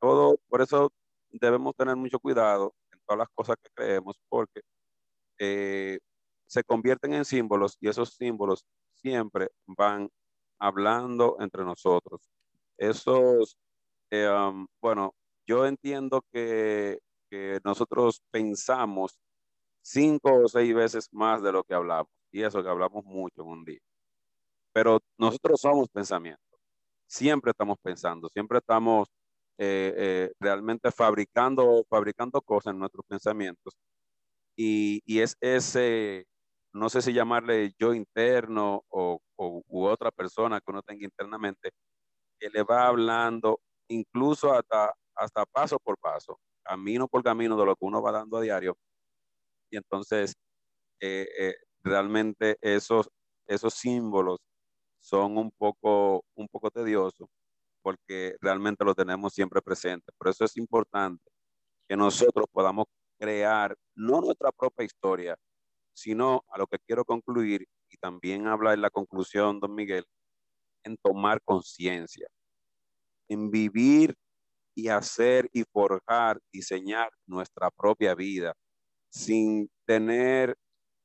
Todo, 0.00 0.36
por 0.48 0.62
eso 0.62 0.92
debemos 1.30 1.74
tener 1.76 1.96
mucho 1.96 2.18
cuidado 2.18 2.74
todas 3.08 3.20
las 3.20 3.28
cosas 3.34 3.56
que 3.62 3.70
creemos, 3.74 4.16
porque 4.28 4.60
eh, 5.38 5.98
se 6.46 6.62
convierten 6.64 7.14
en 7.14 7.24
símbolos 7.24 7.76
y 7.80 7.88
esos 7.88 8.14
símbolos 8.14 8.64
siempre 8.94 9.48
van 9.66 10.10
hablando 10.58 11.36
entre 11.40 11.64
nosotros. 11.64 12.28
Esos, 12.76 13.56
eh, 14.10 14.28
um, 14.28 14.66
bueno, 14.80 15.14
yo 15.46 15.66
entiendo 15.66 16.22
que, 16.32 16.98
que 17.30 17.60
nosotros 17.64 18.22
pensamos 18.30 19.18
cinco 19.82 20.44
o 20.44 20.48
seis 20.48 20.74
veces 20.74 21.08
más 21.12 21.42
de 21.42 21.52
lo 21.52 21.64
que 21.64 21.74
hablamos. 21.74 22.10
Y 22.30 22.42
eso 22.42 22.62
que 22.62 22.68
hablamos 22.68 23.04
mucho 23.04 23.42
en 23.42 23.48
un 23.48 23.64
día. 23.64 23.80
Pero 24.72 25.00
nosotros 25.16 25.60
somos 25.60 25.88
pensamiento. 25.88 26.42
Siempre 27.06 27.52
estamos 27.52 27.78
pensando, 27.82 28.28
siempre 28.28 28.58
estamos 28.58 29.08
eh, 29.58 29.94
eh, 29.96 30.32
realmente 30.40 30.92
fabricando, 30.92 31.84
fabricando 31.90 32.40
cosas 32.42 32.72
en 32.72 32.78
nuestros 32.78 33.04
pensamientos. 33.06 33.74
Y, 34.56 35.02
y, 35.06 35.20
es 35.20 35.36
ese, 35.40 36.26
no 36.72 36.88
sé 36.88 37.02
si 37.02 37.12
llamarle 37.12 37.72
yo 37.78 37.94
interno 37.94 38.84
o, 38.88 39.20
o, 39.36 39.62
u 39.66 39.84
otra 39.86 40.10
persona 40.12 40.60
que 40.60 40.70
uno 40.70 40.82
tenga 40.82 41.04
internamente, 41.04 41.70
que 42.40 42.50
le 42.50 42.62
va 42.62 42.86
hablando 42.88 43.60
incluso 43.88 44.52
hasta, 44.52 44.94
hasta 45.16 45.44
paso 45.46 45.78
por 45.80 45.98
paso, 45.98 46.38
camino 46.64 47.08
por 47.08 47.24
camino 47.24 47.56
de 47.56 47.66
lo 47.66 47.76
que 47.76 47.84
uno 47.84 48.02
va 48.02 48.12
dando 48.12 48.38
a 48.38 48.42
diario, 48.42 48.76
y 49.70 49.76
entonces 49.76 50.34
eh, 51.00 51.28
eh, 51.38 51.56
realmente 51.82 52.58
esos, 52.60 53.08
esos 53.46 53.74
símbolos 53.74 54.38
son 55.00 55.38
un 55.38 55.50
poco, 55.52 56.24
un 56.36 56.48
poco 56.48 56.70
tediosos 56.70 57.28
porque 57.82 58.36
realmente 58.40 58.84
lo 58.84 58.94
tenemos 58.94 59.32
siempre 59.32 59.62
presente. 59.62 60.12
Por 60.16 60.28
eso 60.28 60.44
es 60.44 60.56
importante 60.56 61.30
que 61.88 61.96
nosotros 61.96 62.46
podamos 62.52 62.86
crear 63.18 63.76
no 63.94 64.20
nuestra 64.20 64.52
propia 64.52 64.84
historia, 64.84 65.36
sino 65.92 66.44
a 66.48 66.58
lo 66.58 66.66
que 66.66 66.78
quiero 66.86 67.04
concluir 67.04 67.66
y 67.90 67.96
también 67.96 68.46
habla 68.46 68.74
en 68.74 68.82
la 68.82 68.90
conclusión, 68.90 69.58
don 69.60 69.74
Miguel, 69.74 70.04
en 70.84 70.96
tomar 70.98 71.40
conciencia, 71.42 72.28
en 73.28 73.50
vivir 73.50 74.14
y 74.74 74.88
hacer 74.88 75.48
y 75.52 75.64
forjar, 75.64 76.38
diseñar 76.52 77.10
nuestra 77.26 77.70
propia 77.70 78.14
vida, 78.14 78.54
sin 79.10 79.68
tener 79.86 80.56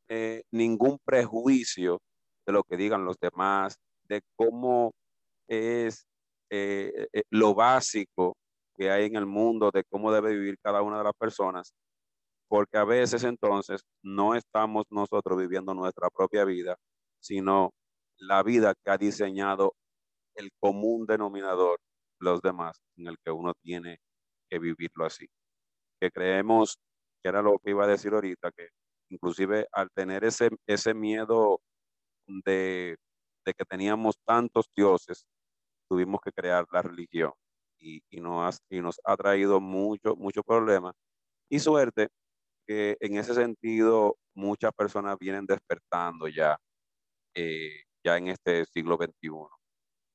eh, 0.09 0.43
ningún 0.51 0.99
prejuicio 1.03 2.01
de 2.45 2.53
lo 2.53 2.63
que 2.63 2.77
digan 2.77 3.05
los 3.05 3.17
demás, 3.19 3.79
de 4.03 4.21
cómo 4.35 4.93
es 5.47 6.05
eh, 6.55 7.07
eh, 7.11 7.23
lo 7.31 7.55
básico 7.55 8.37
que 8.75 8.91
hay 8.91 9.05
en 9.05 9.15
el 9.15 9.25
mundo, 9.25 9.71
de 9.71 9.83
cómo 9.85 10.11
debe 10.11 10.35
vivir 10.35 10.59
cada 10.61 10.83
una 10.83 10.99
de 10.99 11.05
las 11.05 11.15
personas, 11.15 11.73
porque 12.47 12.77
a 12.77 12.83
veces 12.83 13.23
entonces 13.23 13.81
no 14.03 14.35
estamos 14.35 14.85
nosotros 14.91 15.35
viviendo 15.39 15.73
nuestra 15.73 16.09
propia 16.11 16.45
vida, 16.45 16.75
sino 17.19 17.71
la 18.19 18.43
vida 18.43 18.75
que 18.75 18.91
ha 18.91 18.97
diseñado 18.99 19.73
el 20.35 20.51
común 20.59 21.07
denominador, 21.07 21.79
los 22.19 22.39
demás, 22.41 22.79
en 22.97 23.07
el 23.07 23.17
que 23.25 23.31
uno 23.31 23.53
tiene 23.63 23.97
que 24.47 24.59
vivirlo 24.59 25.05
así. 25.05 25.25
Que 25.99 26.11
creemos 26.11 26.77
que 27.23 27.29
era 27.29 27.41
lo 27.41 27.57
que 27.57 27.71
iba 27.71 27.85
a 27.85 27.87
decir 27.87 28.13
ahorita, 28.13 28.51
que 28.51 28.67
inclusive 29.09 29.67
al 29.71 29.89
tener 29.95 30.23
ese, 30.23 30.51
ese 30.67 30.93
miedo 30.93 31.61
de, 32.27 32.95
de 33.43 33.53
que 33.55 33.65
teníamos 33.65 34.17
tantos 34.23 34.67
dioses, 34.75 35.25
tuvimos 35.89 36.21
que 36.21 36.31
crear 36.31 36.65
la 36.71 36.81
religión 36.81 37.31
y, 37.79 38.01
y, 38.09 38.21
nos, 38.21 38.59
y 38.69 38.81
nos 38.81 38.99
ha 39.03 39.15
traído 39.17 39.59
mucho, 39.59 40.15
mucho 40.15 40.43
problema. 40.43 40.93
Y 41.49 41.59
suerte 41.59 42.09
que 42.67 42.97
en 42.99 43.17
ese 43.17 43.33
sentido 43.33 44.17
muchas 44.35 44.71
personas 44.73 45.17
vienen 45.19 45.45
despertando 45.45 46.27
ya, 46.27 46.57
eh, 47.35 47.83
ya 48.03 48.17
en 48.17 48.29
este 48.29 48.65
siglo 48.65 48.97
XXI, 48.97 49.29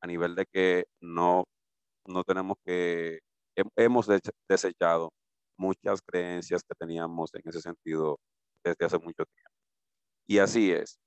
a 0.03 0.07
nivel 0.07 0.35
de 0.35 0.47
que 0.47 0.85
no, 1.01 1.45
no 2.07 2.25
tenemos 2.25 2.57
que, 2.65 3.21
hemos 3.77 4.07
desechado 4.49 5.11
muchas 5.59 6.01
creencias 6.03 6.63
que 6.63 6.75
teníamos 6.79 7.35
en 7.35 7.43
ese 7.45 7.61
sentido 7.61 8.19
desde 8.65 8.87
hace 8.87 8.99
mucho 8.99 9.25
tiempo. 9.25 9.53
Y 10.29 10.39
así 10.39 10.73
es. 10.73 10.99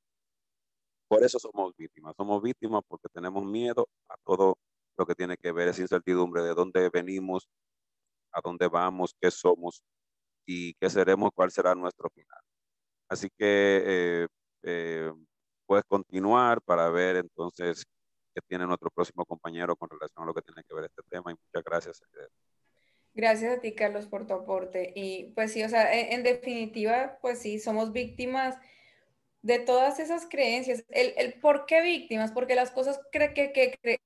Por 1.11 1.25
eso 1.25 1.39
somos 1.39 1.75
víctimas. 1.75 2.15
Somos 2.15 2.41
víctimas 2.41 2.83
porque 2.87 3.09
tenemos 3.09 3.43
miedo 3.43 3.85
a 4.07 4.15
todo 4.23 4.57
lo 4.97 5.05
que 5.05 5.13
tiene 5.13 5.35
que 5.35 5.51
ver 5.51 5.67
esa 5.67 5.81
incertidumbre 5.81 6.41
de 6.41 6.53
dónde 6.53 6.89
venimos, 6.89 7.49
a 8.31 8.39
dónde 8.41 8.69
vamos, 8.69 9.13
qué 9.19 9.29
somos 9.29 9.83
y 10.45 10.73
qué 10.75 10.89
seremos, 10.89 11.31
cuál 11.35 11.51
será 11.51 11.75
nuestro 11.75 12.09
final. 12.11 12.39
Así 13.09 13.27
que 13.37 13.83
eh, 13.85 14.27
eh, 14.63 15.11
puedes 15.65 15.83
continuar 15.83 16.61
para 16.61 16.89
ver 16.89 17.17
entonces 17.17 17.83
qué 18.33 18.39
tiene 18.47 18.65
nuestro 18.65 18.89
próximo 18.89 19.25
compañero 19.25 19.75
con 19.75 19.89
relación 19.89 20.23
a 20.23 20.27
lo 20.27 20.33
que 20.33 20.43
tiene 20.43 20.63
que 20.65 20.73
ver 20.73 20.85
este 20.85 21.01
tema 21.09 21.29
y 21.29 21.35
muchas 21.35 21.63
gracias. 21.65 22.01
Gracias 23.13 23.57
a 23.57 23.59
ti, 23.59 23.75
Carlos, 23.75 24.07
por 24.07 24.27
tu 24.27 24.33
aporte. 24.33 24.93
Y 24.95 25.33
pues 25.35 25.51
sí, 25.51 25.61
o 25.61 25.67
sea, 25.67 25.93
en, 25.93 26.23
definitiva, 26.23 27.19
pues 27.21 27.39
sí, 27.39 27.59
somos 27.59 27.91
víctimas 27.91 28.55
de 29.41 29.59
todas 29.59 29.99
esas 29.99 30.25
creencias. 30.27 30.83
El, 30.89 31.13
el 31.17 31.33
por 31.39 31.65
qué 31.65 31.81
víctimas, 31.81 32.31
porque 32.31 32.55
las 32.55 32.71
cosas 32.71 32.99
que, 33.11 33.33
que, 33.33 33.51
que, 33.51 33.99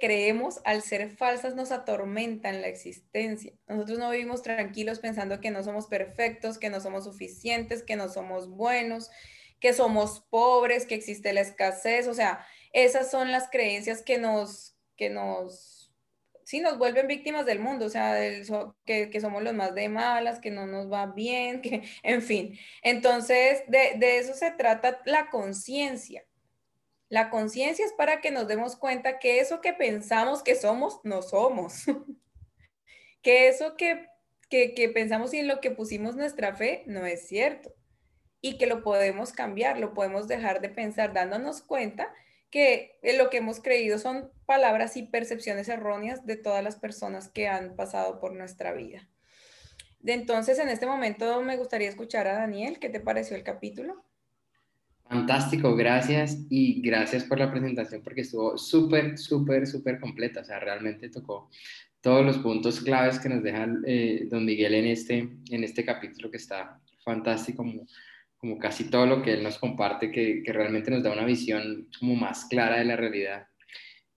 creemos 0.00 0.60
al 0.64 0.82
ser 0.82 1.10
falsas 1.10 1.54
nos 1.54 1.70
atormentan 1.70 2.60
la 2.60 2.68
existencia. 2.68 3.52
Nosotros 3.68 3.98
no 3.98 4.10
vivimos 4.10 4.42
tranquilos 4.42 4.98
pensando 4.98 5.40
que 5.40 5.50
no 5.50 5.62
somos 5.62 5.86
perfectos, 5.86 6.58
que 6.58 6.70
no 6.70 6.80
somos 6.80 7.04
suficientes, 7.04 7.82
que 7.82 7.96
no 7.96 8.08
somos 8.08 8.48
buenos, 8.48 9.10
que 9.60 9.72
somos 9.72 10.26
pobres, 10.28 10.86
que 10.86 10.96
existe 10.96 11.32
la 11.32 11.42
escasez. 11.42 12.08
O 12.08 12.14
sea, 12.14 12.44
esas 12.72 13.10
son 13.10 13.30
las 13.30 13.48
creencias 13.48 14.02
que 14.02 14.18
nos, 14.18 14.76
que 14.96 15.08
nos 15.08 15.79
sí, 16.50 16.58
nos 16.58 16.78
vuelven 16.78 17.06
víctimas 17.06 17.46
del 17.46 17.60
mundo, 17.60 17.86
o 17.86 17.88
sea, 17.88 18.16
que, 18.84 19.08
que, 19.08 19.20
somos 19.20 19.40
los 19.44 19.54
más 19.54 19.72
de 19.72 19.88
malas, 19.88 20.40
que 20.40 20.50
no 20.50 20.66
nos 20.66 20.90
va 20.90 21.06
bien, 21.06 21.62
que, 21.62 21.84
en 22.02 22.22
fin. 22.22 22.58
Entonces, 22.82 23.62
de, 23.68 23.94
de 23.98 24.18
eso 24.18 24.34
se 24.34 24.50
trata 24.50 25.00
la 25.04 25.30
conciencia. 25.30 26.24
La 27.08 27.30
conciencia 27.30 27.84
es 27.84 27.92
para 27.92 28.20
que 28.20 28.32
nos 28.32 28.48
demos 28.48 28.74
cuenta 28.74 29.20
que 29.20 29.38
eso 29.38 29.60
que 29.60 29.72
pensamos 29.72 30.42
que 30.42 30.56
somos, 30.56 31.00
no 31.04 31.22
somos. 31.22 31.84
que 33.22 33.46
eso 33.46 33.76
que, 33.76 34.08
que, 34.48 34.74
que 34.74 34.88
pensamos 34.88 35.32
y 35.32 35.38
en 35.38 35.46
lo 35.46 35.60
que 35.60 35.70
pusimos 35.70 36.16
nuestra 36.16 36.54
fe, 36.56 36.82
no 36.86 37.06
es 37.06 37.28
cierto. 37.28 37.72
Y 38.40 38.58
que 38.58 38.66
lo 38.66 38.82
podemos 38.82 39.32
cambiar, 39.32 39.78
lo 39.78 39.94
podemos 39.94 40.26
dejar 40.26 40.60
de 40.60 40.70
pensar 40.70 41.12
dándonos 41.12 41.62
cuenta 41.62 42.12
que 42.50 42.98
lo 43.16 43.30
que 43.30 43.38
hemos 43.38 43.60
creído 43.60 43.98
son 43.98 44.30
palabras 44.46 44.96
y 44.96 45.04
percepciones 45.04 45.68
erróneas 45.68 46.26
de 46.26 46.36
todas 46.36 46.62
las 46.64 46.76
personas 46.76 47.28
que 47.28 47.48
han 47.48 47.76
pasado 47.76 48.20
por 48.20 48.34
nuestra 48.34 48.72
vida. 48.72 49.08
De 50.00 50.14
entonces, 50.14 50.58
en 50.58 50.68
este 50.68 50.86
momento 50.86 51.42
me 51.42 51.56
gustaría 51.56 51.88
escuchar 51.88 52.26
a 52.26 52.34
Daniel. 52.34 52.78
¿Qué 52.78 52.88
te 52.88 53.00
pareció 53.00 53.36
el 53.36 53.42
capítulo? 53.42 54.04
Fantástico, 55.08 55.74
gracias 55.74 56.38
y 56.48 56.80
gracias 56.82 57.24
por 57.24 57.38
la 57.38 57.50
presentación 57.50 58.00
porque 58.02 58.20
estuvo 58.20 58.56
súper, 58.56 59.18
súper, 59.18 59.66
súper 59.66 60.00
completa. 60.00 60.40
O 60.40 60.44
sea, 60.44 60.60
realmente 60.60 61.10
tocó 61.10 61.50
todos 62.00 62.24
los 62.24 62.38
puntos 62.38 62.80
claves 62.80 63.18
que 63.18 63.28
nos 63.28 63.42
deja 63.42 63.68
eh, 63.86 64.26
don 64.30 64.44
Miguel 64.44 64.74
en 64.74 64.86
este, 64.86 65.28
en 65.50 65.64
este 65.64 65.84
capítulo 65.84 66.30
que 66.30 66.38
está 66.38 66.80
fantástico, 67.04 67.64
como 68.40 68.58
casi 68.58 68.84
todo 68.84 69.06
lo 69.06 69.22
que 69.22 69.34
él 69.34 69.42
nos 69.42 69.58
comparte, 69.58 70.10
que, 70.10 70.42
que 70.42 70.52
realmente 70.52 70.90
nos 70.90 71.02
da 71.02 71.12
una 71.12 71.26
visión 71.26 71.88
como 71.98 72.14
más 72.16 72.46
clara 72.46 72.78
de 72.78 72.86
la 72.86 72.96
realidad. 72.96 73.46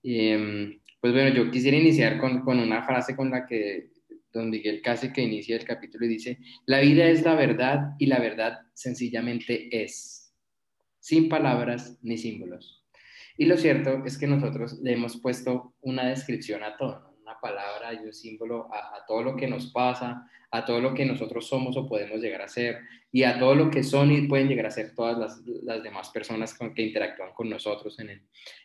Em, 0.01 0.79
pues 1.01 1.13
bueno, 1.13 1.35
yo 1.35 1.51
quisiera 1.51 1.77
iniciar 1.77 2.17
con, 2.19 2.41
con, 2.41 2.59
una 2.59 2.83
frase 2.83 3.15
con 3.15 3.29
la 3.29 3.45
que 3.45 3.89
don 4.31 4.49
Miguel 4.49 4.81
casi 4.81 5.11
que 5.11 5.21
inicia 5.21 5.57
el 5.57 5.65
capítulo 5.65 6.05
y 6.05 6.09
dice, 6.09 6.39
la 6.65 6.79
vida 6.79 7.05
es 7.05 7.23
la 7.23 7.35
verdad 7.35 7.91
y 7.99 8.07
la 8.07 8.19
verdad 8.19 8.59
sencillamente 8.73 9.83
es, 9.83 10.33
sin 10.99 11.27
palabras 11.27 11.99
ni 12.01 12.17
símbolos. 12.17 12.83
Y 13.37 13.45
lo 13.45 13.57
cierto 13.57 14.03
es 14.05 14.17
que 14.17 14.27
nosotros 14.27 14.79
le 14.81 14.93
hemos 14.93 15.19
puesto 15.19 15.75
una 15.81 16.07
descripción 16.07 16.63
a 16.63 16.77
todo, 16.77 17.12
palabra 17.43 17.93
y 17.93 17.97
un 17.97 18.13
símbolo 18.13 18.73
a, 18.73 18.95
a, 18.95 19.05
todo 19.05 19.21
lo 19.21 19.35
que 19.35 19.47
nos 19.47 19.67
pasa, 19.67 20.25
a 20.49 20.65
todo 20.65 20.79
lo 20.79 20.93
que 20.93 21.05
nosotros 21.05 21.45
somos 21.45 21.75
o 21.75 21.87
podemos 21.87 22.21
llegar 22.21 22.41
a 22.41 22.47
ser 22.47 22.77
y 23.11 23.23
a 23.23 23.37
todo 23.37 23.53
lo 23.53 23.69
que 23.69 23.83
son 23.83 24.11
y 24.11 24.27
pueden 24.27 24.47
llegar 24.47 24.65
a 24.65 24.71
ser 24.71 24.95
todas 24.95 25.17
las, 25.17 25.43
las 25.63 25.83
demás 25.83 26.09
personas 26.09 26.55
con, 26.55 26.73
que 26.73 26.81
interactúan 26.81 27.31
con 27.33 27.47
nosotros 27.47 27.99
en 27.99 28.09
el, 28.09 28.21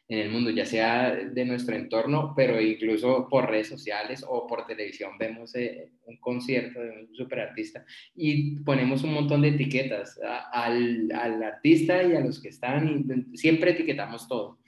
en 0.08 0.18
el, 0.18 0.30
mundo, 0.30 0.50
ya 0.50 0.64
sea 0.64 1.14
de 1.14 1.44
nuestro 1.44 1.76
entorno, 1.76 2.32
pero 2.34 2.58
incluso 2.58 3.28
por 3.28 3.50
redes 3.50 3.68
sociales 3.68 4.24
o 4.26 4.46
por 4.46 4.66
televisión 4.66 5.18
vemos 5.18 5.54
eh, 5.54 5.90
un 6.06 6.16
concierto 6.18 6.80
de 6.80 6.90
un 6.90 7.14
superartista 7.14 7.84
y 8.14 8.56
ponemos 8.60 9.02
un 9.02 9.12
montón 9.12 9.42
de 9.42 9.48
etiquetas 9.48 10.18
al, 10.52 11.12
al, 11.12 11.42
artista 11.42 12.02
y 12.02 12.14
a 12.14 12.20
los 12.20 12.40
que 12.40 12.48
están 12.48 12.88
y 13.32 13.36
siempre 13.36 13.72
etiquetamos 13.72 14.28
todo. 14.28 14.58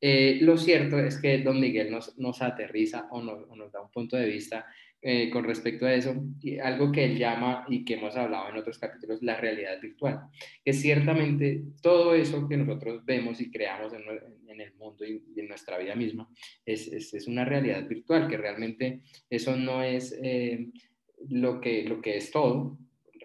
Eh, 0.00 0.38
lo 0.42 0.58
cierto 0.58 0.98
es 0.98 1.20
que 1.20 1.38
don 1.38 1.60
Miguel 1.60 1.90
nos, 1.90 2.18
nos 2.18 2.42
aterriza 2.42 3.08
o 3.10 3.22
nos, 3.22 3.48
o 3.48 3.56
nos 3.56 3.72
da 3.72 3.80
un 3.80 3.90
punto 3.90 4.16
de 4.16 4.26
vista 4.26 4.66
eh, 5.08 5.30
con 5.30 5.44
respecto 5.44 5.86
a 5.86 5.94
eso, 5.94 6.16
algo 6.64 6.90
que 6.90 7.04
él 7.04 7.16
llama 7.16 7.64
y 7.68 7.84
que 7.84 7.94
hemos 7.94 8.16
hablado 8.16 8.48
en 8.48 8.56
otros 8.56 8.78
capítulos, 8.78 9.22
la 9.22 9.36
realidad 9.36 9.80
virtual, 9.80 10.22
que 10.64 10.72
ciertamente 10.72 11.62
todo 11.80 12.14
eso 12.14 12.48
que 12.48 12.56
nosotros 12.56 13.04
vemos 13.04 13.40
y 13.40 13.50
creamos 13.50 13.92
en, 13.92 14.02
en 14.48 14.60
el 14.60 14.74
mundo 14.74 15.04
y, 15.04 15.22
en 15.36 15.46
nuestra 15.46 15.78
vida 15.78 15.94
misma 15.94 16.28
es, 16.64 16.88
es, 16.88 17.14
es, 17.14 17.28
una 17.28 17.44
realidad 17.44 17.86
virtual, 17.86 18.26
que 18.26 18.36
realmente 18.36 19.02
eso 19.30 19.54
no 19.54 19.82
es 19.82 20.18
eh, 20.22 20.70
lo, 21.28 21.60
que, 21.60 21.84
lo 21.84 22.00
que 22.00 22.16
es 22.16 22.30
todo, 22.30 22.76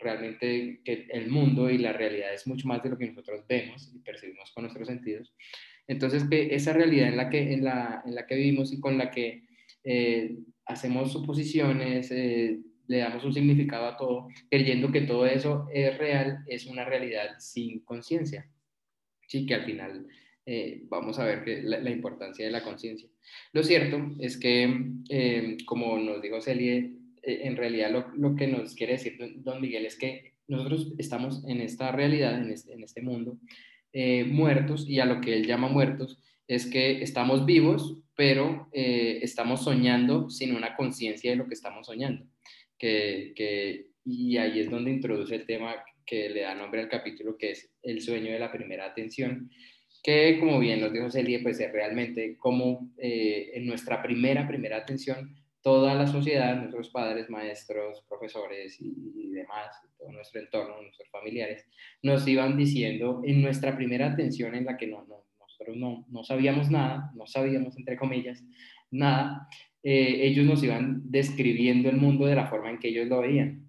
realmente 0.02 0.82
que 0.84 1.08
el 1.10 1.30
mundo 1.30 1.70
y 1.70 1.78
la 1.78 1.94
realidad 1.94 2.34
es 2.34 2.46
mucho 2.46 2.68
más 2.68 2.84
de 2.84 2.90
lo 2.90 2.98
que 2.98 3.08
nosotros 3.08 3.44
vemos 3.48 3.92
y 3.96 4.00
percibimos 4.00 4.52
con 4.52 4.66
nuestros 4.66 4.88
sentidos. 4.88 5.34
Entonces, 5.92 6.24
que 6.24 6.56
esa 6.56 6.72
realidad 6.72 7.10
en 7.10 7.18
la 7.18 7.30
que, 7.30 7.52
en 7.52 7.66
la, 7.66 8.02
en 8.06 8.16
la 8.16 8.26
que 8.26 8.36
vivimos 8.36 8.72
y 8.72 8.80
con 8.80 8.98
la 8.98 9.12
que 9.12 9.44
eh, 9.84 10.38
hacemos 10.66 11.12
suposiciones, 11.12 12.10
eh, 12.12 12.62
le 12.88 12.98
damos 12.98 13.26
un 13.26 13.34
significado 13.34 13.88
a 13.88 13.98
todo, 13.98 14.30
creyendo 14.50 14.90
que 14.90 15.02
todo 15.02 15.26
eso 15.26 15.68
es 15.74 15.98
real, 15.98 16.46
es 16.48 16.66
una 16.66 16.86
realidad 16.86 17.32
sin 17.40 17.82
conciencia. 17.82 18.50
Sí, 19.28 19.46
que 19.46 19.56
al 19.56 19.66
final 19.66 20.08
eh, 20.46 20.84
vamos 20.88 21.20
a 21.20 21.26
ver 21.26 21.44
que 21.44 21.62
la, 21.62 21.90
importancia 21.90 22.46
de 22.46 22.52
la 22.52 22.64
conciencia. 22.64 23.10
Lo 23.52 23.62
cierto 23.62 24.16
es 24.20 24.38
que, 24.38 24.94
eh, 25.10 25.58
como 25.66 26.00
nos 26.00 26.22
dijo 26.22 26.40
Celie, 26.40 26.94
en 27.22 27.58
realidad 27.58 27.92
lo, 27.92 28.08
lo, 28.16 28.36
que 28.38 28.48
nos 28.48 28.76
quiere 28.76 28.94
decir 28.94 29.18
don 29.44 29.60
Miguel 29.60 29.86
es 29.86 29.98
que 29.98 30.36
nosotros 30.48 30.94
estamos 30.98 31.44
en 31.48 31.60
esta 31.60 31.92
realidad, 31.92 32.42
en 32.42 32.50
este, 32.50 32.74
en 32.74 32.84
este 32.84 33.02
mundo, 33.02 33.38
muertos, 33.94 34.88
y 34.88 35.00
a 35.00 35.06
lo 35.06 35.22
que 35.22 35.34
él 35.34 35.46
llama 35.46 35.68
muertos, 35.68 36.18
es 36.48 36.66
que 36.66 37.02
estamos 37.02 37.46
vivos, 37.46 37.98
pero 38.16 38.68
eh, 38.74 39.20
estamos 39.22 39.64
soñando 39.64 40.30
sin 40.30 40.54
una 40.56 40.76
conciencia 40.76 41.32
de 41.32 41.38
lo 41.38 41.48
que 41.48 41.54
estamos 41.54 41.88
soñando. 41.88 42.26
Que, 42.78 43.88
y 44.04 44.38
ahí 44.38 44.60
es 44.60 44.70
donde 44.70 44.92
introduce 44.92 45.34
el 45.34 45.46
tema 45.46 45.76
que 46.06 46.30
le 46.30 46.42
da 46.42 46.54
nombre 46.54 46.82
al 46.82 46.90
capítulo, 46.90 47.38
que 47.38 47.52
es 47.52 47.72
el 47.84 48.02
sueño 48.02 48.32
de 48.34 48.40
la 48.40 48.52
primera 48.52 48.86
atención, 48.86 49.50
que 50.04 50.40
como 50.40 50.60
bien 50.60 50.82
nos 50.82 50.92
dijo 50.92 51.10
Celia, 51.10 51.40
pues 51.42 51.60
es 51.60 51.72
realmente 51.72 52.36
como 52.38 52.92
eh, 52.98 53.52
en 53.54 53.66
nuestra 53.66 54.02
primera, 54.02 54.48
primera 54.48 54.78
atención, 54.78 55.36
toda 55.62 55.94
la 55.96 56.08
sociedad, 56.08 56.56
nuestros 56.56 56.90
padres, 56.90 57.30
maestros, 57.30 58.04
profesores 58.08 58.78
y, 58.80 59.30
demás, 59.32 59.70
todo 59.98 60.12
nuestro 60.12 60.42
entorno, 60.42 60.82
nuestros 60.82 61.10
familiares, 61.10 61.66
nos 62.02 62.28
iban 62.28 62.58
diciendo 62.58 63.22
en 63.24 63.42
nuestra 63.42 63.76
primera 63.76 64.12
atención 64.12 64.56
en 64.56 64.66
la 64.66 64.78
que 64.78 64.88
no, 64.88 65.06
nosotros 65.40 65.78
no, 65.78 66.06
no 66.10 66.24
sabíamos 66.24 66.70
nada, 66.70 67.12
no 67.16 67.28
sabíamos, 67.28 67.78
entre 67.78 67.98
comillas, 67.98 68.44
nada, 68.90 69.48
eh, 69.84 70.28
ellos 70.28 70.46
nos 70.46 70.64
iban 70.64 71.02
describiendo 71.06 71.90
el 71.90 71.98
mundo 71.98 72.26
de 72.26 72.36
la 72.36 72.48
forma 72.48 72.70
en 72.70 72.80
que 72.80 72.90
ellos 72.90 73.08
lo 73.08 73.22
veían. 73.22 73.68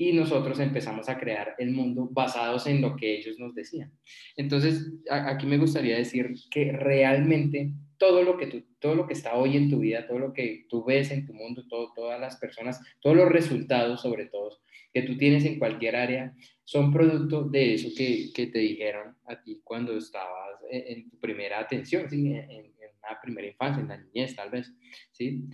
Y 0.00 0.12
nosotros 0.12 0.60
empezamos 0.60 1.08
a 1.08 1.18
crear 1.18 1.56
el 1.58 1.72
mundo 1.72 2.08
basados 2.12 2.68
en 2.68 2.80
lo 2.80 2.94
que 2.94 3.18
ellos 3.18 3.36
nos 3.40 3.52
decían. 3.54 3.92
Entonces, 4.36 4.92
aquí 5.10 5.44
me 5.46 5.58
gustaría 5.58 5.96
decir 5.96 6.32
que 6.52 6.70
realmente 6.70 7.72
todo 7.96 8.22
lo 8.22 8.36
que 8.36 8.46
tú, 8.46 8.64
todo 8.80 8.94
lo 8.94 9.06
que 9.06 9.14
está 9.14 9.34
hoy 9.34 9.56
en 9.56 9.70
tu 9.70 9.80
vida, 9.80 10.06
todo 10.06 10.18
lo 10.18 10.32
que 10.32 10.66
tú 10.68 10.84
ves 10.84 11.10
en 11.10 11.26
tu 11.26 11.34
mundo, 11.34 11.64
todo, 11.68 11.92
todas 11.94 12.20
las 12.20 12.36
personas, 12.36 12.80
todos 13.00 13.16
los 13.16 13.28
resultados 13.28 14.00
sobre 14.02 14.26
todo 14.26 14.58
que 14.92 15.02
tú 15.02 15.16
tienes 15.16 15.44
en 15.44 15.58
cualquier 15.58 15.96
área, 15.96 16.34
son 16.64 16.92
producto 16.92 17.44
de 17.44 17.74
eso 17.74 17.88
que, 17.96 18.30
que 18.34 18.46
te 18.46 18.58
dijeron 18.58 19.16
a 19.26 19.40
ti 19.42 19.60
cuando 19.62 19.96
estabas 19.96 20.60
en, 20.70 21.08
tu 21.08 21.18
primera 21.18 21.60
atención, 21.60 22.08
¿sí? 22.08 22.28
en, 22.28 22.50
en, 22.50 22.72
una 22.98 23.20
primera 23.22 23.48
infancia, 23.48 23.80
en 23.82 23.88
la 23.88 23.98
niñez 23.98 24.34
tal 24.34 24.50
vez. 24.50 24.72
¿sí? 25.12 25.44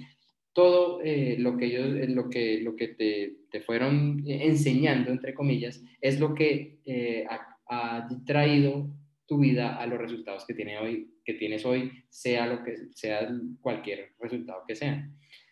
Todo 0.52 1.00
eh, 1.02 1.36
lo 1.38 1.56
que 1.56 1.66
ellos, 1.66 1.96
eh, 1.96 2.08
lo 2.08 2.30
que, 2.30 2.60
lo 2.60 2.76
que 2.76 2.88
te, 2.88 3.36
te, 3.50 3.60
fueron 3.60 4.22
enseñando, 4.26 5.10
entre 5.10 5.34
comillas, 5.34 5.82
es 6.00 6.20
lo 6.20 6.34
que 6.34 6.78
eh, 6.84 7.26
ha, 7.28 7.50
traído 8.26 8.88
tu 9.34 9.40
vida 9.40 9.76
a 9.76 9.86
los 9.86 9.98
resultados 9.98 10.44
que, 10.46 10.54
tiene 10.54 10.78
hoy, 10.78 11.10
que 11.24 11.34
tienes 11.34 11.66
hoy, 11.66 11.90
sea, 12.08 12.46
lo 12.46 12.62
que, 12.62 12.76
sea 12.92 13.28
cualquier 13.60 14.12
resultado 14.20 14.62
que 14.66 14.76
sea. 14.76 15.10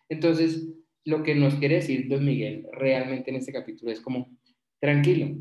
Entonces, 0.08 0.68
lo 1.04 1.24
que 1.24 1.34
nos 1.34 1.56
quiere 1.56 1.76
decir 1.76 2.08
Don 2.08 2.24
Miguel 2.24 2.64
realmente 2.72 3.30
en 3.30 3.36
este 3.36 3.52
capítulo 3.52 3.90
es 3.90 4.00
como, 4.00 4.38
tranquilo, 4.80 5.36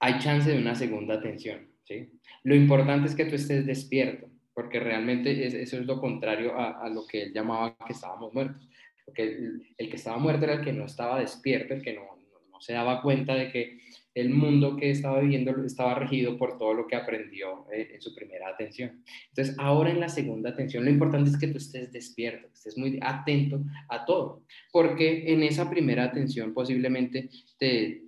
hay 0.00 0.18
chance 0.18 0.50
de 0.50 0.56
una 0.56 0.74
segunda 0.74 1.16
atención. 1.16 1.68
¿sí? 1.84 2.08
Lo 2.42 2.54
importante 2.54 3.06
es 3.06 3.14
que 3.14 3.26
tú 3.26 3.34
estés 3.34 3.66
despierto, 3.66 4.30
porque 4.54 4.80
realmente 4.80 5.44
eso 5.46 5.76
es 5.78 5.84
lo 5.84 6.00
contrario 6.00 6.58
a, 6.58 6.88
lo 6.88 7.06
que 7.06 7.24
él 7.24 7.32
llamaba 7.34 7.76
que 7.86 7.92
estábamos 7.92 8.32
muertos. 8.32 8.66
Porque 9.04 9.24
el, 9.76 9.90
que 9.90 9.96
estaba 9.96 10.16
muerto 10.16 10.44
era 10.44 10.54
el 10.54 10.64
que 10.64 10.72
no 10.72 10.86
estaba 10.86 11.20
despierto, 11.20 11.74
el 11.74 11.82
que 11.82 11.92
no, 11.92 12.02
se 12.62 12.74
daba 12.74 13.02
cuenta 13.02 13.34
de 13.34 13.50
que 13.50 13.78
el 14.14 14.30
mundo 14.30 14.76
que 14.76 14.90
estaba 14.90 15.20
viviendo 15.20 15.64
estaba 15.64 15.96
regido 15.96 16.36
por 16.36 16.58
todo 16.58 16.74
lo 16.74 16.86
que 16.86 16.94
aprendió 16.94 17.66
eh, 17.72 17.90
en 17.94 18.00
su 18.00 18.14
primera 18.14 18.48
atención. 18.48 19.02
Entonces, 19.30 19.56
ahora 19.58 19.90
en 19.90 19.98
la 19.98 20.08
segunda 20.08 20.50
atención, 20.50 20.84
lo 20.84 20.90
importante 20.90 21.30
es 21.30 21.38
que 21.38 21.48
tú 21.48 21.58
estés 21.58 21.90
despierto, 21.90 22.46
que 22.48 22.54
estés 22.54 22.78
muy 22.78 23.00
atento 23.02 23.64
a 23.88 24.04
todo, 24.04 24.44
porque 24.70 25.32
en 25.32 25.42
esa 25.42 25.68
primera 25.68 26.04
atención 26.04 26.54
posiblemente 26.54 27.30
te, 27.58 28.02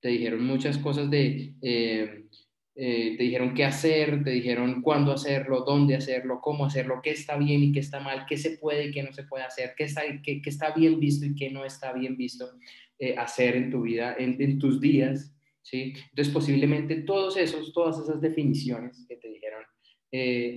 te 0.00 0.08
dijeron 0.08 0.44
muchas 0.44 0.78
cosas 0.78 1.10
de, 1.10 1.54
eh, 1.60 2.26
eh, 2.76 3.16
te 3.16 3.24
dijeron 3.24 3.54
qué 3.54 3.64
hacer, 3.64 4.22
te 4.22 4.30
dijeron 4.30 4.82
cuándo 4.82 5.12
hacerlo, 5.12 5.64
dónde 5.66 5.96
hacerlo, 5.96 6.40
cómo 6.40 6.66
hacerlo, 6.66 7.00
qué 7.02 7.10
está 7.10 7.36
bien 7.36 7.62
y 7.62 7.72
qué 7.72 7.80
está 7.80 7.98
mal, 7.98 8.24
qué 8.28 8.36
se 8.36 8.58
puede 8.58 8.86
y 8.86 8.90
qué 8.92 9.02
no 9.02 9.12
se 9.12 9.24
puede 9.24 9.42
hacer, 9.44 9.74
qué 9.76 9.84
está, 9.84 10.02
qué, 10.22 10.40
qué 10.40 10.50
está 10.50 10.72
bien 10.74 11.00
visto 11.00 11.26
y 11.26 11.34
qué 11.34 11.50
no 11.50 11.64
está 11.64 11.92
bien 11.92 12.16
visto 12.16 12.46
eh, 13.00 13.16
hacer 13.16 13.56
en 13.56 13.70
tu 13.70 13.82
vida, 13.82 14.14
en, 14.18 14.40
en, 14.40 14.58
tus 14.58 14.80
días, 14.80 15.34
¿sí? 15.62 15.94
Entonces 16.10 16.32
posiblemente 16.32 17.02
todos 17.02 17.36
esos, 17.36 17.72
todas 17.72 17.98
esas 17.98 18.20
definiciones 18.20 19.04
que 19.08 19.16
te 19.16 19.28
dijeron 19.28 19.64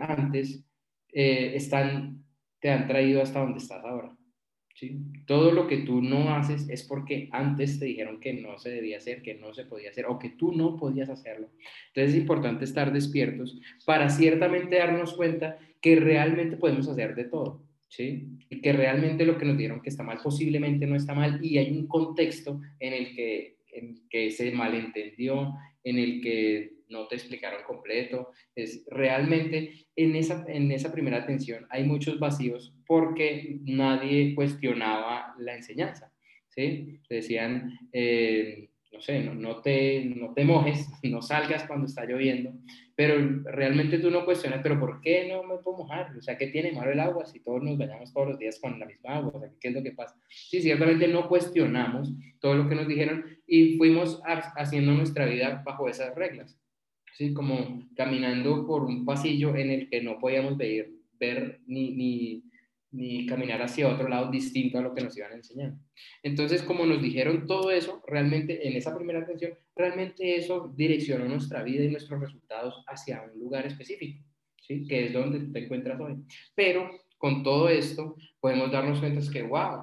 antes 0.02 0.66
están, 1.10 2.24
te 2.60 2.70
han 2.70 2.88
traído 2.88 3.22
hasta 3.22 3.40
donde 3.40 3.60
estás 3.60 3.84
ahora. 3.86 4.16
¿sí? 4.76 5.00
Todo 5.26 5.52
lo 5.52 5.68
que 5.68 5.78
tú 5.78 6.02
no 6.02 6.36
haces 6.36 6.68
es 6.70 6.84
porque 6.84 7.30
antes 7.32 7.80
te 7.80 7.86
dijeron 7.86 8.20
que 8.20 8.34
no 8.34 8.58
se 8.58 8.70
debía 8.70 8.98
hacer, 8.98 9.22
que 9.22 9.36
no 9.36 9.54
se 9.54 9.66
podía 9.66 9.90
hacer 9.90 10.06
o 10.08 10.20
que 10.20 10.30
tú 10.30 10.52
no 10.52 10.78
podías 10.78 11.10
hacerlo. 11.10 11.50
Entonces 11.88 12.16
es 12.16 12.22
importante 12.22 12.66
estar 12.66 12.92
despiertos 12.92 13.60
para 13.86 14.10
ciertamente 14.10 14.78
darnos 14.78 15.14
cuenta 15.14 15.58
que 15.82 15.96
realmente 15.96 16.58
podemos 16.58 16.88
hacer 16.88 17.16
de 17.16 17.26
todo. 17.26 17.63
¿Sí? 17.96 18.28
Y 18.50 18.60
que 18.60 18.74
realmente 18.74 19.24
lo 19.24 19.38
que 19.38 19.46
nos 19.46 19.56
dieron 19.56 19.80
que 19.80 19.90
está 19.90 20.02
mal 20.02 20.18
posiblemente 20.24 20.88
no 20.88 20.96
está 20.96 21.14
mal 21.14 21.40
y 21.46 21.60
hay 21.60 21.78
un 21.78 21.88
contexto 21.88 22.60
en 22.80 22.92
el 22.92 23.16
que, 23.16 23.58
en 23.72 24.08
que 24.10 24.32
se 24.32 24.52
malentendió, 24.52 25.54
en 25.84 26.00
el 26.00 26.20
que 26.20 26.72
no 26.90 27.08
te 27.08 27.16
explicaron 27.16 27.62
completo. 27.68 28.32
Es 28.56 28.84
realmente 28.90 29.86
en 29.96 30.16
esa, 30.16 30.44
en 30.48 30.72
esa 30.72 30.92
primera 30.92 31.18
atención 31.18 31.68
hay 31.70 31.84
muchos 31.84 32.18
vacíos 32.18 32.74
porque 32.88 33.60
nadie 33.62 34.34
cuestionaba 34.34 35.36
la 35.38 35.56
enseñanza. 35.56 36.12
¿sí? 36.50 37.00
Decían, 37.08 37.78
eh, 37.92 38.70
no 38.94 39.02
sé, 39.02 39.22
no, 39.22 39.34
no, 39.34 39.62
te, 39.62 40.06
no 40.06 40.34
te 40.34 40.46
mojes, 40.46 40.88
no 41.04 41.22
salgas 41.22 41.66
cuando 41.66 41.88
está 41.88 42.06
lloviendo, 42.06 42.54
pero 42.96 43.16
realmente 43.44 43.98
tú 43.98 44.12
no 44.12 44.24
cuestionas, 44.24 44.62
pero 44.62 44.80
¿por 44.80 45.02
qué 45.02 45.28
no 45.28 45.44
me 45.44 45.58
puedo 45.58 45.80
mojar? 45.80 46.16
O 46.16 46.22
sea, 46.22 46.38
¿qué 46.38 46.48
tiene 46.48 46.72
malo 46.72 46.92
el 46.92 47.00
agua 47.00 47.26
si 47.26 47.40
todos 47.40 47.64
nos 47.64 47.78
bañamos 47.78 48.14
todos 48.14 48.30
los 48.30 48.40
días 48.40 48.60
con 48.62 48.80
la 48.80 48.86
misma 48.86 49.16
agua? 49.16 49.32
O 49.34 49.40
sea, 49.40 49.50
¿qué 49.60 49.70
es 49.70 49.74
lo 49.74 49.82
que 49.82 49.92
pasa? 49.92 50.16
Sí, 50.30 50.62
ciertamente 50.62 51.08
no 51.08 51.28
cuestionamos 51.28 52.14
todo 52.40 52.54
lo 52.56 52.70
que 52.70 52.76
nos 52.76 52.88
dijeron 52.88 53.26
y 53.48 53.78
fuimos 53.78 54.22
haciendo 54.24 54.94
nuestra 54.94 55.26
vida 55.26 55.64
bajo 55.66 55.90
esas 55.90 56.14
reglas. 56.16 56.60
¿sí? 57.14 57.34
Como 57.34 57.88
caminando 57.96 58.66
por 58.66 58.84
un 58.84 59.06
pasillo 59.06 59.56
en 59.56 59.72
el 59.72 59.90
que 59.90 60.02
no 60.02 60.20
podíamos 60.20 60.58
ver, 60.58 60.90
ver 61.20 61.62
ni, 61.66 61.92
ni, 61.92 62.44
ni 62.94 63.26
caminar 63.26 63.62
hacia 63.62 63.90
otro 63.90 64.08
lado 64.08 64.30
distinto 64.30 64.78
a 64.78 64.82
lo 64.82 64.94
que 64.94 65.04
nos 65.04 65.18
iban 65.18 65.32
a 65.32 65.36
enseñar. 65.36 65.74
Entonces, 66.22 66.62
como 66.62 66.86
nos 66.86 67.02
dijeron 67.02 67.48
todo 67.48 67.72
eso, 67.72 68.02
realmente 68.08 68.68
en 68.68 68.76
esa 68.76 68.96
primera 68.96 69.20
atención, 69.20 69.58
realmente 69.76 70.36
eso 70.36 70.72
direccionó 70.76 71.26
nuestra 71.26 71.64
vida 71.64 71.84
y 71.84 71.90
nuestros 71.90 72.22
resultados 72.22 72.84
hacia 72.88 73.24
un 73.24 73.40
lugar 73.40 73.66
específico, 73.66 74.24
¿sí? 74.62 74.86
que 74.88 75.08
es 75.08 75.14
donde 75.14 75.40
te 75.52 75.66
encuentras 75.66 76.00
hoy. 76.00 76.18
Pero 76.56 76.92
con 77.18 77.42
todo 77.42 77.68
esto, 77.68 78.16
podemos 78.40 78.72
darnos 78.72 79.00
cuenta 79.00 79.22
que, 79.32 79.42
wow, 79.42 79.82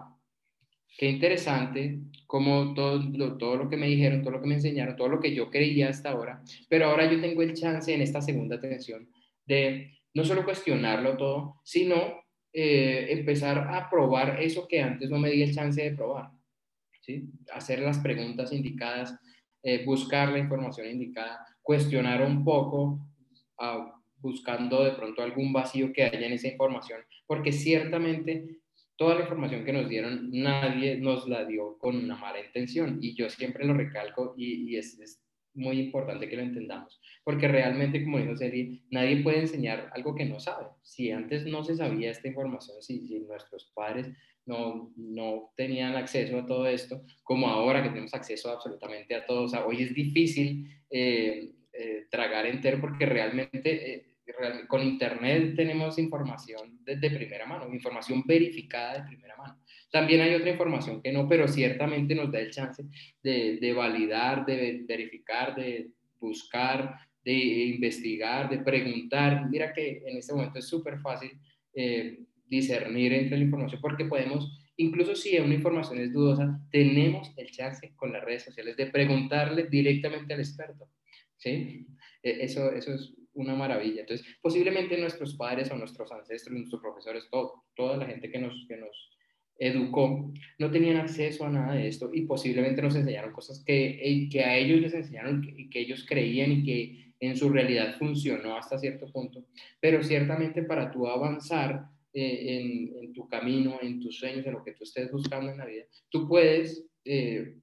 qué 0.96 1.08
interesante 1.08 1.98
como 2.26 2.74
todo 2.74 3.02
lo, 3.12 3.36
todo 3.38 3.56
lo 3.56 3.68
que 3.68 3.76
me 3.76 3.88
dijeron, 3.88 4.22
todo 4.22 4.32
lo 4.32 4.40
que 4.40 4.46
me 4.46 4.54
enseñaron, 4.54 4.94
todo 4.94 5.08
lo 5.08 5.20
que 5.20 5.34
yo 5.34 5.50
creía 5.50 5.88
hasta 5.88 6.10
ahora, 6.10 6.42
pero 6.68 6.86
ahora 6.86 7.10
yo 7.10 7.20
tengo 7.20 7.42
el 7.42 7.54
chance 7.54 7.92
en 7.92 8.02
esta 8.02 8.20
segunda 8.20 8.56
atención 8.56 9.08
de 9.46 9.90
no 10.14 10.24
solo 10.24 10.44
cuestionarlo 10.44 11.16
todo, 11.16 11.56
sino 11.64 12.20
eh, 12.52 13.06
empezar 13.10 13.58
a 13.58 13.88
probar 13.88 14.40
eso 14.40 14.66
que 14.66 14.80
antes 14.80 15.08
no 15.10 15.18
me 15.18 15.30
di 15.30 15.42
el 15.42 15.54
chance 15.54 15.82
de 15.82 15.96
probar. 15.96 16.30
¿sí? 17.00 17.28
Hacer 17.52 17.80
las 17.80 17.98
preguntas 17.98 18.52
indicadas, 18.52 19.18
eh, 19.62 19.84
buscar 19.84 20.30
la 20.30 20.38
información 20.38 20.88
indicada, 20.88 21.46
cuestionar 21.62 22.22
un 22.22 22.44
poco, 22.44 23.06
uh, 23.58 24.00
buscando 24.16 24.84
de 24.84 24.92
pronto 24.92 25.22
algún 25.22 25.52
vacío 25.52 25.92
que 25.92 26.04
haya 26.04 26.26
en 26.26 26.32
esa 26.32 26.48
información, 26.48 27.00
porque 27.26 27.52
ciertamente 27.52 28.60
toda 29.00 29.14
la 29.14 29.22
información 29.22 29.64
que 29.64 29.72
nos 29.72 29.88
dieron, 29.88 30.28
nadie 30.30 30.98
nos 30.98 31.26
la 31.26 31.46
dio 31.46 31.78
con 31.78 31.96
una 31.96 32.16
mala 32.16 32.44
intención. 32.44 32.98
Y 33.00 33.14
yo 33.14 33.30
siempre 33.30 33.64
lo 33.64 33.72
recalco 33.72 34.34
y, 34.36 34.76
es, 34.76 35.22
muy 35.54 35.80
importante 35.80 36.28
que 36.28 36.36
lo 36.36 36.42
entendamos. 36.42 36.99
Porque 37.24 37.48
realmente, 37.48 38.02
como 38.02 38.18
dijo 38.18 38.36
Seri, 38.36 38.82
nadie 38.90 39.22
puede 39.22 39.40
enseñar 39.40 39.90
algo 39.94 40.14
que 40.14 40.24
no 40.24 40.40
sabe. 40.40 40.66
Si 40.82 41.10
antes 41.10 41.46
no 41.46 41.62
se 41.62 41.76
sabía 41.76 42.10
esta 42.10 42.28
información, 42.28 42.82
si, 42.82 43.06
si 43.06 43.20
nuestros 43.20 43.70
padres 43.74 44.08
no, 44.46 44.92
no, 44.96 45.52
tenían 45.56 45.96
acceso 45.96 46.38
a 46.38 46.46
todo 46.46 46.66
esto, 46.66 47.02
como 47.22 47.48
ahora 47.48 47.82
que 47.82 47.90
tenemos 47.90 48.14
acceso 48.14 48.50
absolutamente 48.50 49.14
a 49.14 49.26
todo, 49.26 49.44
o 49.44 49.48
sea, 49.48 49.66
hoy 49.66 49.82
es 49.82 49.94
difícil 49.94 50.66
eh, 50.90 51.52
eh, 51.72 52.06
tragar 52.10 52.46
entero 52.46 52.80
porque 52.80 53.06
realmente... 53.06 53.94
Eh, 53.94 54.06
con 54.68 54.82
Internet 54.82 55.54
tenemos 55.56 55.98
información 55.98 56.78
de, 56.84 57.10
primera 57.10 57.46
mano, 57.46 57.72
información 57.72 58.22
verificada 58.24 58.98
de 58.98 59.06
primera 59.08 59.36
mano. 59.36 59.58
También 59.90 60.20
hay 60.20 60.34
otra 60.34 60.50
información 60.50 61.02
que 61.02 61.12
no, 61.12 61.28
pero 61.28 61.48
ciertamente 61.48 62.14
nos 62.14 62.30
da 62.30 62.38
el 62.38 62.50
chance 62.50 62.84
de, 63.22 63.72
validar, 63.74 64.46
de 64.46 64.84
verificar, 64.86 65.54
de 65.54 65.90
buscar, 66.18 66.96
de 67.24 67.32
investigar, 67.32 68.48
de 68.48 68.58
preguntar. 68.58 69.48
Mira 69.50 69.72
que 69.72 70.02
en 70.06 70.16
este 70.16 70.32
momento 70.32 70.58
es 70.58 70.66
súper 70.66 70.98
fácil 71.00 71.30
eh, 71.74 72.20
discernir 72.46 73.12
entre 73.12 73.38
la 73.38 73.44
información 73.44 73.80
porque 73.80 74.04
podemos, 74.04 74.58
incluso 74.76 75.14
si 75.14 75.38
una 75.38 75.54
información 75.54 75.98
es 76.00 76.12
dudosa, 76.12 76.60
tenemos 76.70 77.32
el 77.36 77.50
chance 77.50 77.92
con 77.96 78.12
las 78.12 78.24
redes 78.24 78.44
sociales 78.44 78.76
de 78.76 78.86
preguntarle 78.86 79.64
directamente 79.64 80.34
al 80.34 80.40
experto. 80.40 80.88
¿sí? 81.36 81.86
E, 82.22 82.44
eso, 82.44 82.72
eso 82.72 82.94
es 82.94 83.14
una 83.34 83.54
maravilla. 83.54 84.00
Entonces, 84.02 84.26
posiblemente 84.40 84.98
nuestros 84.98 85.34
padres 85.34 85.70
o 85.70 85.76
nuestros 85.76 86.10
ancestros, 86.12 86.56
nuestros 86.56 86.80
profesores, 86.80 87.28
todo, 87.30 87.64
toda 87.74 87.96
la 87.96 88.06
gente 88.06 88.30
que 88.30 88.38
nos, 88.38 88.66
que 88.68 88.76
nos 88.76 89.10
educó, 89.60 90.32
no 90.58 90.70
tenían 90.70 90.96
acceso 90.96 91.44
a 91.44 91.50
nada 91.50 91.74
de 91.74 91.86
esto 91.86 92.10
y 92.12 92.22
posiblemente 92.22 92.80
nos 92.80 92.96
enseñaron 92.96 93.32
cosas 93.32 93.62
que, 93.64 94.00
eh, 94.02 94.28
que 94.30 94.40
a 94.42 94.56
ellos 94.56 94.80
les 94.80 94.94
enseñaron 94.94 95.44
y 95.44 95.68
que, 95.68 95.80
ellos 95.80 96.06
creían 96.08 96.50
y 96.52 96.64
que 96.64 97.09
en 97.20 97.36
su 97.36 97.50
realidad 97.50 97.96
funcionó 97.98 98.56
hasta 98.56 98.78
cierto 98.78 99.06
punto. 99.12 99.44
Pero 99.78 100.02
ciertamente 100.02 100.62
para 100.62 100.90
tú 100.90 101.06
avanzar 101.06 101.86
eh, 102.12 102.92
en, 103.02 103.12
tu 103.12 103.28
camino, 103.28 103.78
en 103.82 104.00
tus 104.00 104.18
sueños, 104.18 104.46
en 104.46 104.54
lo 104.54 104.64
que 104.64 104.72
tú 104.72 104.84
estés 104.84 105.12
buscando 105.12 105.52
en 105.52 105.58
la 105.58 105.66
vida, 105.66 105.84
tú 106.08 106.26
puedes 106.26 106.86
eh, 107.04 107.56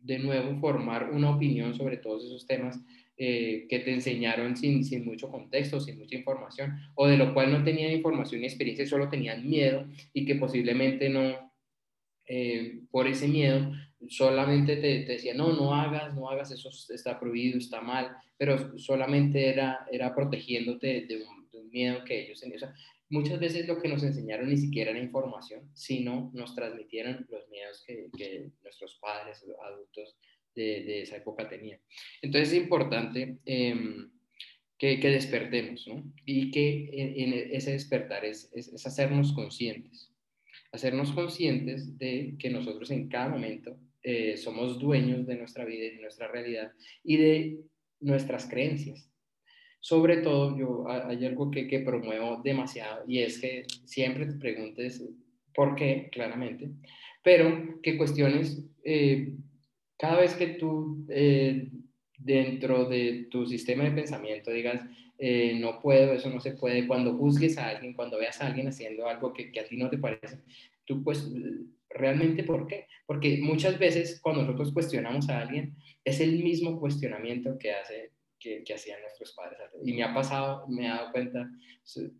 de 0.00 0.18
nuevo 0.18 0.58
formar 0.58 1.10
una 1.10 1.30
opinión 1.30 1.74
sobre 1.74 1.98
todos 1.98 2.24
esos 2.24 2.46
temas 2.46 2.80
eh, 3.16 3.66
que 3.68 3.78
te 3.78 3.92
enseñaron 3.92 4.56
sin, 4.56 4.84
sin, 4.84 5.04
mucho 5.04 5.30
contexto, 5.30 5.80
sin 5.80 5.98
mucha 5.98 6.16
información, 6.16 6.76
o 6.96 7.06
de 7.06 7.16
lo 7.16 7.32
cual 7.32 7.52
no 7.52 7.62
tenían 7.62 7.92
información 7.92 8.40
ni 8.40 8.48
experiencia, 8.48 8.86
solo 8.86 9.08
tenían 9.08 9.48
miedo 9.48 9.86
y 10.12 10.24
que 10.24 10.34
posiblemente 10.34 11.08
no, 11.08 11.52
por 12.90 13.06
ese 13.06 13.28
miedo, 13.28 13.70
solamente 14.08 14.76
te, 14.76 15.00
te 15.00 15.12
decían, 15.12 15.36
no, 15.36 15.52
no 15.52 15.74
hagas, 15.74 16.14
no 16.14 16.28
hagas, 16.28 16.50
eso 16.50 16.70
está 16.92 17.18
prohibido, 17.18 17.58
está 17.58 17.80
mal, 17.80 18.16
pero 18.36 18.78
solamente 18.78 19.48
era, 19.48 19.86
era 19.90 20.14
protegiéndote 20.14 21.06
de 21.06 21.24
un, 21.24 21.42
miedo 21.70 22.04
que 22.04 22.24
ellos 22.24 22.38
tenían. 22.38 22.56
O 22.56 22.60
sea, 22.60 22.74
muchas 23.08 23.40
veces 23.40 23.66
lo 23.66 23.80
que 23.80 23.88
nos 23.88 24.02
enseñaron 24.02 24.50
ni 24.50 24.58
siquiera 24.58 24.90
era 24.90 25.00
información, 25.00 25.70
sino 25.72 26.30
nos 26.34 26.54
transmitieron 26.54 27.26
los 27.30 27.48
miedos 27.48 27.82
que, 27.86 28.10
que 28.14 28.50
nuestros 28.62 28.98
padres, 29.00 29.42
adultos, 29.64 30.16
de, 30.54 31.02
esa 31.02 31.16
época 31.16 31.48
tenía. 31.48 31.80
Entonces 32.20 32.52
es 32.52 32.62
importante 32.62 33.38
em, 33.44 34.10
que, 34.78 34.98
despertemos, 34.98 35.86
¿no? 35.86 36.04
Y 36.26 36.50
que 36.50 36.90
en, 36.92 37.32
ese 37.52 37.72
despertar 37.72 38.24
es, 38.24 38.50
es, 38.54 38.84
hacernos 38.86 39.32
conscientes, 39.32 40.12
hacernos 40.72 41.12
conscientes 41.12 41.98
de 41.98 42.34
que 42.38 42.50
nosotros 42.50 42.90
en 42.90 43.08
cada 43.08 43.28
momento 43.28 43.78
eh, 44.02 44.36
somos 44.36 44.78
dueños 44.78 45.26
de 45.26 45.36
nuestra 45.36 45.64
vida 45.64 45.84
y 45.86 45.96
de 45.96 46.02
nuestra 46.02 46.28
realidad 46.28 46.72
y 47.04 47.16
de 47.16 47.60
nuestras 48.00 48.46
creencias. 48.46 49.08
Sobre 49.80 50.18
todo, 50.18 50.56
yo 50.56 50.88
hay 50.88 51.24
algo 51.26 51.50
que, 51.50 51.66
que 51.66 51.80
promuevo 51.80 52.40
demasiado 52.42 53.04
y 53.08 53.18
es 53.18 53.40
que 53.40 53.64
siempre 53.84 54.26
te 54.26 54.34
preguntes 54.34 55.04
por 55.54 55.74
qué, 55.74 56.08
claramente, 56.12 56.70
pero 57.22 57.80
que 57.82 57.96
cuestiones 57.96 58.64
eh, 58.84 59.34
cada 59.98 60.20
vez 60.20 60.34
que 60.34 60.48
tú 60.48 61.04
eh, 61.08 61.68
dentro 62.18 62.88
de 62.88 63.26
tu 63.30 63.46
sistema 63.46 63.84
de 63.84 63.92
pensamiento 63.92 64.50
digas, 64.50 64.82
eh, 65.18 65.56
no 65.60 65.80
puedo, 65.80 66.12
eso 66.14 66.30
no 66.30 66.40
se 66.40 66.52
puede, 66.52 66.86
cuando 66.86 67.16
juzgues 67.16 67.58
a 67.58 67.68
alguien, 67.68 67.94
cuando 67.94 68.18
veas 68.18 68.40
a 68.40 68.46
alguien 68.46 68.68
haciendo 68.68 69.06
algo 69.06 69.32
que, 69.32 69.52
que 69.52 69.60
a 69.60 69.64
ti 69.64 69.76
no 69.76 69.88
te 69.88 69.98
parece, 69.98 70.40
tú 70.84 71.02
pues 71.02 71.30
realmente 71.94 72.44
¿por 72.44 72.66
qué? 72.66 72.86
Porque 73.06 73.38
muchas 73.42 73.78
veces 73.78 74.20
cuando 74.20 74.42
nosotros 74.42 74.72
cuestionamos 74.72 75.28
a 75.28 75.40
alguien, 75.40 75.76
es 76.04 76.20
el 76.20 76.42
mismo 76.42 76.78
cuestionamiento 76.78 77.58
que 77.58 77.72
hace 77.72 78.12
que, 78.38 78.64
que, 78.64 78.74
hacían 78.74 79.00
nuestros 79.02 79.32
padres. 79.34 79.58
Y 79.84 79.92
me 79.92 80.02
ha 80.02 80.12
pasado, 80.12 80.66
me 80.66 80.86
he 80.86 80.88
dado 80.88 81.12
cuenta 81.12 81.48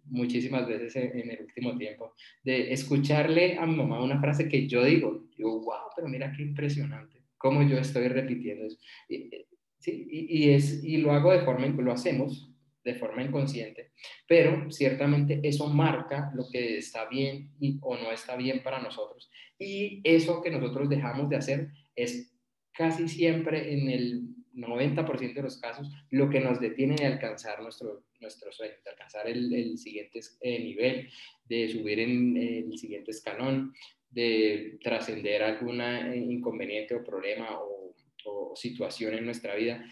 muchísimas 0.04 0.68
veces 0.68 0.94
en, 0.94 1.18
en, 1.18 1.30
el 1.32 1.40
último 1.42 1.76
tiempo 1.76 2.14
de 2.44 2.72
escucharle 2.72 3.58
a 3.58 3.66
mi 3.66 3.74
mamá 3.74 4.00
una 4.00 4.20
frase 4.20 4.48
que 4.48 4.68
yo 4.68 4.84
digo, 4.84 5.26
digo, 5.36 5.60
wow, 5.60 5.90
pero 5.96 6.06
mira 6.06 6.32
qué 6.36 6.42
impresionante 6.42 7.22
cómo 7.42 7.62
yo 7.62 7.76
estoy 7.76 8.06
repitiendo 8.08 8.66
eso. 8.66 8.78
Y, 9.08 9.28
¿sí? 9.78 10.06
y, 10.08 10.50
es, 10.50 10.82
y 10.84 10.98
lo 10.98 11.12
hago 11.12 11.32
de 11.32 11.40
forma, 11.40 11.66
lo 11.66 11.92
hacemos 11.92 12.48
de 12.84 12.94
forma 12.94 13.22
inconsciente, 13.22 13.92
pero 14.26 14.70
ciertamente 14.70 15.40
eso 15.42 15.68
marca 15.68 16.32
lo 16.34 16.44
que 16.50 16.78
está 16.78 17.08
bien 17.08 17.52
y, 17.60 17.78
o 17.80 17.96
no 17.96 18.10
está 18.10 18.36
bien 18.36 18.62
para 18.62 18.80
nosotros. 18.80 19.30
Y 19.58 20.00
eso 20.04 20.42
que 20.42 20.50
nosotros 20.50 20.88
dejamos 20.88 21.28
de 21.28 21.36
hacer 21.36 21.68
es 21.94 22.32
casi 22.72 23.08
siempre 23.08 23.72
en 23.72 23.88
el 23.88 24.22
90% 24.54 25.34
de 25.34 25.42
los 25.42 25.60
casos 25.60 25.88
lo 26.10 26.28
que 26.28 26.40
nos 26.40 26.60
detiene 26.60 26.96
de 26.96 27.06
alcanzar 27.06 27.62
nuestro, 27.62 28.04
nuestros 28.20 28.56
sueños, 28.56 28.82
de 28.84 28.90
alcanzar 28.90 29.28
el, 29.28 29.78
siguiente 29.78 30.20
eh, 30.40 30.58
nivel, 30.58 31.08
de 31.44 31.68
subir 31.68 32.00
en 32.00 32.36
el 32.36 32.78
siguiente 32.78 33.10
escalón, 33.10 33.72
de 34.10 34.78
trascender 34.82 35.42
algún 35.42 35.80
inconveniente 36.14 36.94
o 36.94 37.02
problema 37.02 37.58
situación 38.54 39.14
en 39.14 39.24
nuestra 39.24 39.54
vida, 39.54 39.84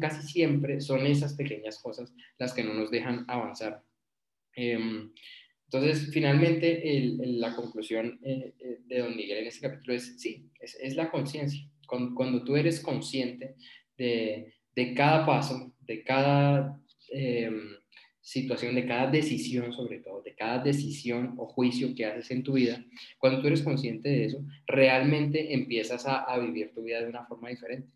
casi 0.00 0.26
siempre 0.26 0.80
son 0.80 1.06
esas 1.06 1.34
pequeñas 1.34 1.80
cosas 1.82 2.14
las 2.38 2.52
que 2.52 2.64
no 2.64 2.74
nos 2.74 2.90
dejan 2.90 3.24
avanzar. 3.28 3.82
Em, 4.54 5.12
entonces, 5.64 6.10
finalmente, 6.12 6.82
la 7.18 7.54
conclusión 7.54 8.18
eh, 8.22 8.54
eh, 8.58 8.78
de 8.86 8.98
don 9.00 9.14
Miguel 9.14 9.38
en 9.38 9.46
este 9.46 9.68
capítulo 9.68 9.94
es, 9.94 10.20
sí, 10.20 10.50
es, 10.60 10.96
la 10.96 11.10
conciencia. 11.10 11.60
Cuando, 11.86 12.42
tú 12.42 12.56
eres 12.56 12.80
consciente 12.80 13.54
de, 13.96 14.54
cada 14.96 15.26
paso, 15.26 15.74
de 15.80 16.02
cada 16.04 16.80
em, 17.10 17.77
situación, 18.30 18.74
de 18.74 18.86
cada 18.86 19.10
decisión 19.10 19.72
sobre 19.72 20.00
todo, 20.00 20.22
de 20.22 20.34
cada 20.34 20.58
decisión 20.62 21.34
o 21.38 21.46
juicio 21.46 21.94
que 21.94 22.04
haces 22.04 22.30
en 22.30 22.42
tu 22.42 22.52
vida, 22.52 22.84
cuando 23.18 23.40
tú 23.40 23.46
eres 23.46 23.62
consciente 23.62 24.08
de 24.08 24.24
eso, 24.26 24.44
realmente 24.66 25.54
empiezas 25.54 26.04
a, 26.06 26.38
vivir 26.38 26.72
tu 26.74 26.82
vida 26.82 27.00
de 27.00 27.08
una 27.08 27.24
forma 27.24 27.48
diferente, 27.48 27.90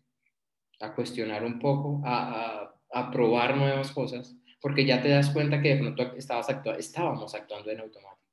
a 0.79 0.93
cuestionar 0.95 1.45
un 1.45 1.59
poco, 1.59 2.01
a, 2.03 2.73
a 2.91 3.11
probar 3.11 3.57
nuevas 3.57 3.91
cosas 3.91 4.35
porque 4.63 4.85
ya 4.85 5.01
te 5.01 5.09
das 5.09 5.29
cuenta 5.29 5.61
que 5.61 5.75
de 5.75 5.81
pronto 5.81 6.15
estabas 6.15 6.47
estábamos 6.79 7.35
actuando 7.35 7.69
en 7.69 7.81
automático. 7.81 8.23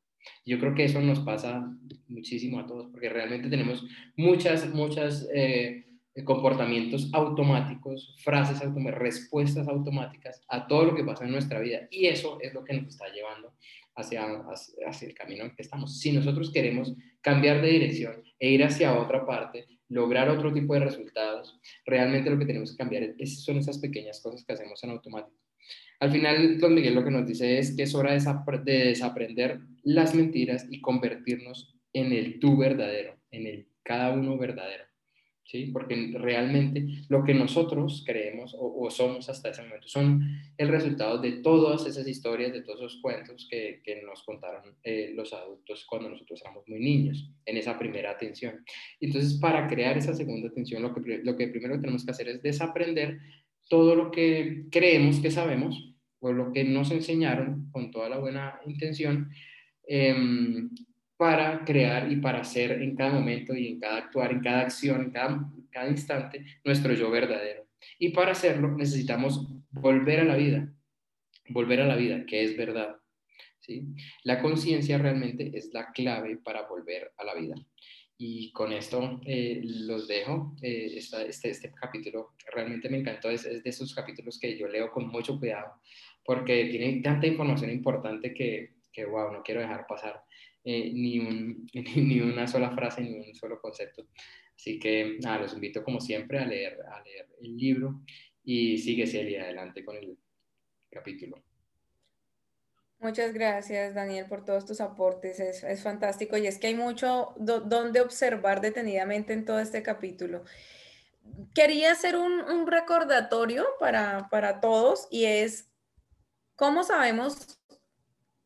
Yo 0.47 0.61
creo 0.61 0.77
que 0.77 0.85
eso 0.85 1.01
nos 1.01 1.19
pasa 1.19 1.77
muchísimo 2.07 2.61
a 2.61 2.67
todos, 2.67 2.89
porque 2.93 3.09
realmente 3.09 3.49
tenemos 3.49 3.85
muchas, 4.17 4.73
muchas 4.73 5.29
eh, 5.35 5.87
comportamientos 6.25 7.09
automáticos, 7.13 8.17
frases 8.19 8.61
automáticas, 8.63 9.03
respuestas 9.03 9.69
automáticas 9.69 10.43
a 10.49 10.67
todo 10.67 10.87
lo 10.87 10.95
que 10.95 11.05
pasa 11.05 11.25
en 11.25 11.33
nuestra 11.33 11.61
vida. 11.61 11.87
Y 11.91 12.07
eso 12.07 12.39
es 12.41 12.53
lo 12.53 12.65
que 12.65 12.75
nos 12.75 12.89
está 12.89 13.07
llevando 13.13 13.55
hacia, 13.95 14.25
hacia 14.87 15.09
el 15.09 15.15
camino 15.15 15.45
en 15.45 15.55
que 15.55 15.63
estamos. 15.63 15.99
Si 15.99 16.13
nosotros 16.13 16.51
queremos 16.53 16.95
cambiar 17.21 17.63
de 17.63 17.69
dirección 17.69 18.23
e 18.39 18.51
ir 18.51 18.65
hacia 18.65 18.99
otra 18.99 19.25
parte, 19.25 19.67
lograr 19.89 20.29
otro 20.29 20.53
tipo 20.53 20.75
de 20.75 20.81
resultados, 20.81 21.59
realmente 21.85 22.31
lo 22.31 22.39
que 22.39 22.47
tenemos 22.47 22.73
que 22.73 22.79
cambiar 22.79 23.15
es, 23.19 23.45
son 23.45 23.59
esas 23.59 23.79
pequeñas 23.79 24.21
cosas 24.21 24.45
que 24.45 24.53
hacemos 24.53 24.83
en 24.85 24.91
automático. 24.91 25.37
Al 26.01 26.11
final, 26.11 26.59
don 26.59 26.75
Miguel 26.75 26.95
lo 26.95 27.05
que 27.05 27.11
nos 27.11 27.27
dice 27.27 27.59
es 27.59 27.77
que 27.77 27.83
es 27.83 27.95
hora 27.95 28.13
de 28.13 28.73
desaprender 28.73 29.61
las 29.83 30.15
mentiras 30.15 30.67
y 30.71 30.81
convertirnos 30.81 31.77
en 31.93 32.13
el 32.13 32.39
tú 32.41 32.57
verdadero, 32.57 33.17
en 33.31 33.47
el 33.47 33.69
cada 33.83 34.13
uno 34.13 34.39
verdadero. 34.39 34.90
¿Sí? 35.51 35.67
Porque 35.73 36.13
realmente 36.15 36.87
lo 37.09 37.25
que 37.25 37.35
nosotros 37.35 38.05
creemos 38.07 38.55
o, 38.57 38.89
somos 38.89 39.29
hasta 39.29 39.51
ese 39.51 39.63
momento 39.63 39.89
son 39.89 40.23
el 40.57 40.69
resultado 40.69 41.19
de 41.19 41.33
todas 41.43 41.85
esas 41.87 42.07
historias, 42.07 42.53
de 42.53 42.63
todos 42.63 42.79
esos 42.79 43.01
cuentos 43.03 43.49
que, 43.51 43.81
que 43.83 44.01
nos 44.03 44.23
contaron 44.23 44.77
eh, 44.85 45.11
los 45.13 45.33
adultos 45.33 45.85
cuando 45.89 46.09
nosotros 46.09 46.41
éramos 46.43 46.69
muy 46.69 46.79
niños, 46.79 47.33
en 47.45 47.57
esa 47.57 47.77
primera 47.77 48.13
atención. 48.13 48.65
Entonces, 49.01 49.41
para 49.41 49.67
crear 49.67 49.99
esa 49.99 50.15
segunda 50.15 50.49
atención, 50.49 50.83
lo 50.83 50.95
que, 50.95 51.21
lo 51.25 51.37
que 51.37 51.49
primero 51.49 51.81
tenemos 51.81 52.05
que 52.05 52.13
hacer 52.13 52.29
es 52.29 52.41
desaprender 52.43 53.19
todo 53.69 53.97
lo 53.97 54.13
que 54.13 54.67
creemos 54.71 55.19
que 55.19 55.33
sabemos 55.33 55.97
por 56.21 56.35
lo 56.35 56.53
que 56.53 56.63
nos 56.63 56.93
enseñaron 56.93 57.69
con 57.73 57.91
toda 57.91 58.09
la 58.09 58.19
buena 58.19 58.61
intención 58.67 59.31
em, 59.89 60.71
para 61.21 61.67
crear 61.67 62.11
y 62.11 62.17
para 62.17 62.41
hacer 62.41 62.81
en 62.81 62.97
cada 62.97 63.13
momento 63.13 63.55
y 63.55 63.69
en 63.69 63.79
cada 63.79 63.99
actuar, 63.99 64.33
en 64.33 64.41
cada 64.41 64.63
acción, 64.63 65.03
en 65.03 65.11
cada, 65.11 65.51
cada 65.71 65.91
instante, 65.91 66.47
nuestro 66.65 66.95
yo 66.95 67.11
verdadero. 67.11 67.67
Y 67.99 68.09
para 68.09 68.33
hacerlo 68.33 68.75
necesitamos 68.75 69.47
volver 69.71 70.21
a 70.21 70.25
la 70.25 70.37
vida, 70.37 70.73
volver 71.51 71.83
a 71.83 71.87
la 71.87 71.97
vida, 71.97 72.25
que 72.25 72.43
es 72.43 72.57
verdad. 72.57 72.97
¿sí? 73.59 73.85
La 74.25 74.41
conciencia 74.41 74.97
realmente 74.97 75.51
es 75.53 75.69
la 75.75 75.93
clave 75.93 76.39
para 76.39 76.67
volver 76.67 77.13
a 77.19 77.25
la 77.25 77.35
vida. 77.35 77.55
Y 78.17 78.51
con 78.53 78.73
esto 78.73 79.21
eh, 79.27 79.61
los 79.63 80.09
dejo. 80.09 80.57
Eh, 80.63 80.95
este, 80.97 81.51
este, 81.51 81.71
capítulo 81.79 82.31
realmente 82.51 82.89
me 82.89 83.01
encantó. 83.01 83.29
Es, 83.29 83.45
es, 83.45 83.63
de 83.63 83.69
esos 83.69 83.95
capítulos 83.95 84.39
que 84.39 84.57
yo 84.57 84.69
leo 84.69 84.91
con 84.91 85.09
mucho 85.09 85.39
cuidado 85.39 85.75
porque 86.25 86.67
tienen 86.67 87.03
tanta 87.03 87.27
información 87.27 87.71
importante 87.71 88.33
que, 88.33 88.80
que 89.01 89.11
wow, 89.11 89.33
no 89.33 89.43
quiero 89.43 89.61
dejar 89.61 89.87
pasar 89.87 90.23
eh, 90.65 90.91
ni, 90.95 91.19
ni 91.19 92.21
una 92.21 92.47
sola 92.47 92.71
frase, 92.71 93.03
ni 93.03 93.15
un 93.15 93.35
solo 93.35 93.61
concepto. 93.61 94.07
Así 94.55 94.79
que 94.79 95.19
nada, 95.23 95.39
los 95.39 95.55
invito 95.55 95.83
como 95.83 96.01
siempre 96.01 96.39
a 96.39 96.45
leer, 96.45 96.79
a 96.83 97.03
leer 97.03 97.27
el 97.41 97.57
libro 97.57 98.03
y 98.45 98.77
sigue 98.79 99.07
Celia 99.07 99.45
adelante 99.45 99.85
con 99.85 99.97
el 99.97 100.19
capítulo. 100.91 101.43
Muchas 102.99 103.33
gracias, 103.33 103.95
Daniel, 103.95 104.27
por 104.29 104.45
todos 104.45 104.67
tus 104.67 104.83
aportes. 104.83 105.41
Es, 105.41 105.65
es 105.65 105.83
fantástico 105.83 106.37
y 106.37 106.47
es 106.47 106.59
que 106.59 106.67
hay 106.67 106.75
mucho 106.75 107.33
donde 107.39 108.03
observar 108.03 108.61
detenidamente 108.61 109.33
en 109.33 109.47
todo 109.47 109.61
este 109.61 109.83
capítulo. 109.83 110.45
Quería 111.55 111.93
hacer 111.93 112.17
un, 112.17 112.43
un 112.43 112.67
recordatorio 112.67 113.65
para, 113.79 114.29
para 114.31 114.61
todos 114.61 115.09
y 115.11 115.25
es, 115.25 115.71
¿cómo 116.57 116.85
sabemos 116.85 117.60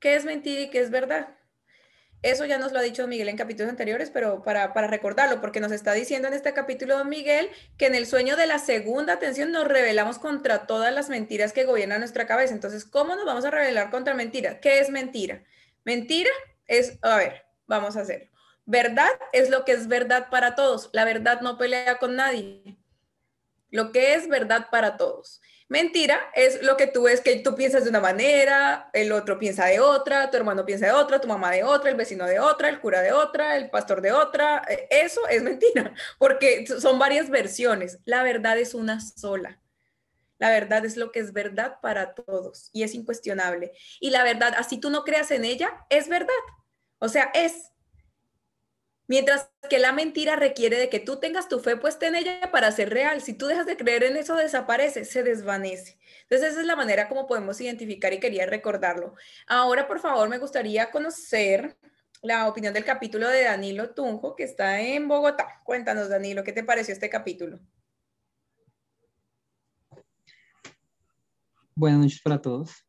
qué 0.05 0.17
es 0.17 0.27
mentira 0.27 0.61
y 0.61 0.69
qué 0.69 0.81
es 0.81 0.91
verdad? 0.91 1.31
Eso 2.21 2.45
ya 2.45 2.59
nos 2.59 2.73
lo 2.73 2.79
ha 2.79 2.83
dicho 2.83 3.07
Miguel 3.07 3.31
en 3.31 3.39
capítulos 3.39 3.71
anteriores, 3.71 4.11
pero 4.11 4.43
para, 4.43 4.69
recordarlo, 4.87 5.41
porque 5.41 5.61
nos 5.61 5.73
está 5.73 5.95
diciendo 5.95 6.29
en 6.29 6.35
este 6.35 6.53
capítulo 6.53 6.99
Don 6.99 7.09
Miguel 7.09 7.49
que 7.79 7.87
en 7.87 7.95
el 7.95 8.07
sueño 8.07 8.37
de 8.37 8.47
la 8.47 8.59
segunda 8.59 9.15
atención 9.15 9.51
nos 9.51 9.67
rebelamos 9.67 10.19
contra 10.19 10.67
todas 10.67 10.93
las 10.93 11.09
mentiras 11.09 11.55
que 11.55 11.65
gobiernan 11.65 12.01
nuestra 12.01 12.27
cabeza. 12.27 12.53
Entonces, 12.53 12.85
¿cómo 12.85 13.17
nos 13.17 13.25
vamos 13.25 13.47
a 13.47 13.51
rebelar 13.51 13.91
contra 13.91 14.13
mentira? 14.13 14.61
¿Qué 14.61 14.79
es 14.79 14.91
mentira? 14.91 15.43
Mentira 15.85 16.31
es, 16.67 16.99
a 17.01 17.17
ver, 17.17 17.47
vamos 17.67 17.97
a 17.97 18.03
hacerlo. 18.03 18.29
Verdad 18.67 19.11
es 19.33 19.49
lo 19.49 19.65
que 19.65 19.73
es 19.73 19.89
verdad 19.89 20.29
para 20.29 20.55
todos. 20.55 20.91
La 20.93 21.07
verdad 21.07 21.41
no 21.41 21.57
pelea 21.57 21.97
con 21.97 22.15
nadie. 22.15 22.77
Lo 23.71 23.91
que 23.91 24.13
es 24.13 24.29
verdad 24.29 24.69
para 24.71 24.99
todos. 24.99 25.41
Mentira 25.75 26.31
es 26.35 26.62
lo 26.62 26.77
que 26.77 26.87
tú 26.87 27.03
ves 27.03 27.20
que 27.20 27.35
tú 27.41 27.57
piensas 27.57 27.83
de 27.83 27.91
una 27.91 27.99
manera, 27.99 28.91
el 28.93 29.11
otro 29.11 29.41
piensa 29.41 29.66
de 29.66 29.81
otra, 29.81 30.31
tu 30.31 30.37
hermano 30.37 30.64
piensa 30.64 30.87
de 30.87 30.93
otra, 30.93 31.20
tu 31.20 31.27
mamá 31.27 31.51
de 31.51 31.64
otra, 31.64 31.91
el 31.91 31.97
vecino 31.97 32.27
de 32.27 32.39
otra, 32.39 32.68
el 32.68 32.79
cura 32.79 33.03
de 33.03 33.11
otra, 33.11 33.57
el 33.57 33.70
pastor 33.70 34.01
de 34.01 34.12
otra. 34.12 34.62
Eh, 34.68 34.87
eso 34.89 35.27
es 35.29 35.43
mentira, 35.43 35.93
porque 36.20 36.64
son 36.64 37.01
varias 37.01 37.29
versiones. 37.29 37.99
La 38.05 38.22
verdad 38.22 38.57
es 38.57 38.72
una 38.72 39.01
sola. 39.01 39.61
La 40.39 40.51
verdad 40.51 40.85
es 40.85 40.97
lo 40.97 41.11
que 41.11 41.18
es 41.18 41.33
verdad 41.33 41.81
para 41.83 42.14
todos 42.14 42.70
y 42.72 42.85
es 42.85 42.95
incuestionable. 42.95 43.72
Y 43.99 44.11
la 44.11 44.22
verdad, 44.22 44.55
así 44.57 44.79
tú 44.79 44.91
no 44.91 45.03
creas 45.03 45.33
en 45.33 45.45
ella, 45.45 45.72
es 45.91 46.09
verdad. 46.09 46.31
O 47.01 47.09
sea, 47.09 47.33
es. 47.35 47.72
Mientras 49.07 49.51
que 49.69 49.79
la 49.79 49.93
mentira 49.93 50.37
requiere 50.37 50.79
de 50.79 50.89
que 50.89 50.99
tú 50.99 51.17
tengas 51.17 51.49
tu 51.49 51.61
fe 51.61 51.77
puesta 51.77 52.07
en 52.07 52.15
ella 52.17 52.51
para 52.51 52.73
ser 52.73 52.91
real. 52.91 53.21
Si 53.21 53.35
tú 53.35 53.47
dejas 53.47 53.67
de 53.67 53.77
creer 53.77 54.05
en 54.05 54.17
eso, 54.17 54.35
desaparece, 54.37 55.05
se 55.05 55.23
desvanece. 55.23 55.99
Entonces, 56.23 56.53
esa 56.53 56.61
es 56.61 56.67
la 56.67 56.77
manera 56.77 57.09
como 57.09 57.27
podemos 57.27 57.61
identificar 57.61 58.13
y 58.13 58.21
quería 58.21 58.47
recordarlo. 58.47 59.15
Ahora, 59.47 59.87
por 59.87 60.01
favor, 60.01 60.29
me 60.29 60.39
gustaría 60.39 60.91
conocer 60.91 61.77
la 62.23 62.49
opinión 62.49 62.73
del 62.73 62.87
capítulo 62.87 63.29
de 63.29 63.45
Danilo 63.45 63.91
Tunjo, 63.91 64.35
que 64.35 64.45
está 64.45 64.81
en 64.81 65.07
Bogotá. 65.07 65.61
Cuéntanos, 65.65 66.09
Danilo, 66.09 66.43
¿qué 66.43 66.53
te 66.53 66.65
pareció 66.65 66.95
este 66.95 67.11
capítulo? 67.11 67.61
Buenas 71.75 72.01
noches 72.01 72.23
para 72.23 72.41
todos. 72.41 72.87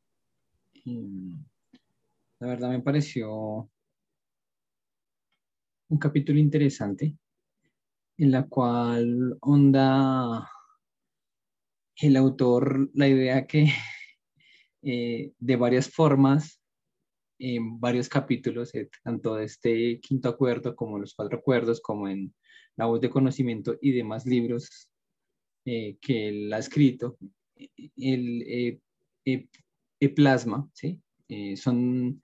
La 0.85 2.47
verdad 2.47 2.69
me 2.69 2.81
pareció 2.81 3.69
un 5.89 5.97
capítulo 5.99 6.39
interesante 6.39 7.15
en 8.17 8.31
la 8.31 8.47
cual 8.47 9.37
onda 9.41 10.49
el 11.97 12.15
autor 12.15 12.89
la 12.93 13.07
idea 13.07 13.45
que 13.45 13.67
eh, 14.81 15.31
de 15.37 15.55
varias 15.55 15.89
formas, 15.89 16.61
en 17.37 17.79
varios 17.79 18.07
capítulos, 18.07 18.73
eh, 18.73 18.89
tanto 19.03 19.35
de 19.35 19.45
este 19.45 19.99
quinto 19.99 20.29
acuerdo 20.29 20.75
como 20.75 20.97
los 20.97 21.13
cuatro 21.13 21.37
acuerdos, 21.37 21.81
como 21.81 22.07
en 22.07 22.33
La 22.77 22.85
voz 22.85 22.99
de 23.01 23.09
conocimiento 23.09 23.77
y 23.81 23.91
demás 23.91 24.25
libros 24.25 24.89
eh, 25.65 25.97
que 26.01 26.29
él 26.29 26.53
ha 26.53 26.59
escrito, 26.59 27.17
el 27.95 28.81
plasma, 30.13 30.69
¿sí? 30.73 31.01
son 31.55 32.21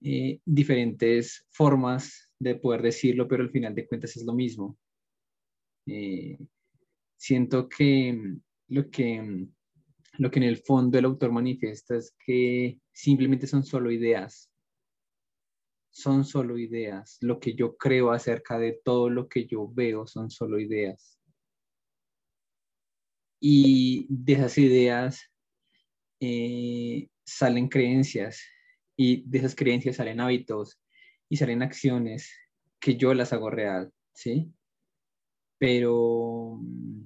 diferentes 0.00 1.46
formas 1.50 2.27
de 2.40 2.54
poder 2.56 2.82
decirlo, 2.82 3.26
pero 3.28 3.42
al 3.42 3.50
final 3.50 3.74
de 3.74 3.86
cuentas 3.86 4.16
es 4.16 4.24
lo 4.24 4.32
mismo. 4.32 4.78
Eh, 5.86 6.38
siento 7.16 7.68
que 7.68 8.12
mm, 8.12 8.40
lo 8.68 8.90
que 8.90 9.22
mm, 9.22 9.52
lo 10.18 10.30
que 10.30 10.40
en 10.40 10.44
el 10.44 10.56
fondo 10.58 10.98
el 10.98 11.04
autor 11.04 11.30
manifiesta 11.30 11.96
es 11.96 12.14
que 12.24 12.80
simplemente 12.92 13.46
son 13.46 13.62
solo 13.64 13.90
ideas. 13.90 14.50
Son 15.90 16.24
solo 16.24 16.58
ideas. 16.58 17.18
Lo 17.20 17.38
que 17.38 17.54
yo 17.54 17.76
creo 17.76 18.10
acerca 18.10 18.58
de 18.58 18.80
todo 18.84 19.10
lo 19.10 19.28
que 19.28 19.46
yo 19.46 19.68
veo 19.72 20.06
son 20.06 20.28
solo 20.30 20.58
ideas. 20.58 21.20
Y 23.40 24.06
de 24.08 24.32
esas 24.32 24.58
ideas 24.58 25.30
eh, 26.20 27.08
salen 27.24 27.68
creencias 27.68 28.42
y 28.96 29.22
de 29.22 29.38
esas 29.38 29.54
creencias 29.54 29.96
salen 29.96 30.20
hábitos 30.20 30.80
y 31.28 31.36
salen 31.36 31.62
acciones 31.62 32.32
que 32.80 32.96
yo 32.96 33.14
las 33.14 33.32
hago 33.32 33.50
real, 33.50 33.92
¿sí? 34.12 34.52
Pero 35.58 36.58
mm, 36.60 37.04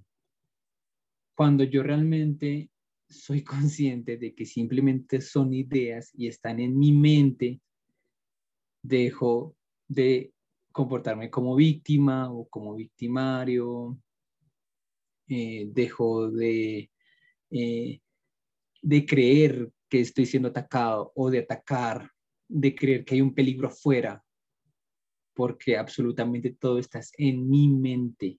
cuando 1.35 1.65
yo 1.65 1.83
realmente 1.83 2.71
soy 3.09 3.43
consciente 3.45 4.17
de 4.17 4.35
que 4.35 4.47
simplemente 4.47 5.21
son 5.21 5.53
ideas 5.55 6.11
y 6.15 6.29
están 6.29 6.61
en 6.61 6.79
mi 6.79 6.93
mente, 6.93 7.61
dejo 8.83 9.57
de 9.89 10.33
comportarme 10.73 11.31
como 11.31 11.55
víctima 11.55 12.33
o 12.33 12.49
como 12.49 12.75
victimario, 12.75 13.99
eh, 15.29 15.69
dejo 15.73 16.31
de, 16.31 16.91
eh, 17.51 18.01
de 18.83 19.07
creer 19.07 19.71
que 19.89 20.01
estoy 20.01 20.27
siendo 20.27 20.49
atacado 20.49 21.13
o 21.15 21.31
de 21.31 21.41
atacar, 21.41 22.11
de 22.53 22.75
creer 22.75 23.05
que 23.05 23.15
hay 23.15 23.21
un 23.21 23.35
peligro 23.35 23.69
afuera, 23.69 24.23
porque 25.35 25.77
absolutamente 25.77 26.51
todo 26.53 26.79
está 26.79 27.01
en 27.17 27.49
mi 27.49 27.69
mente. 27.69 28.39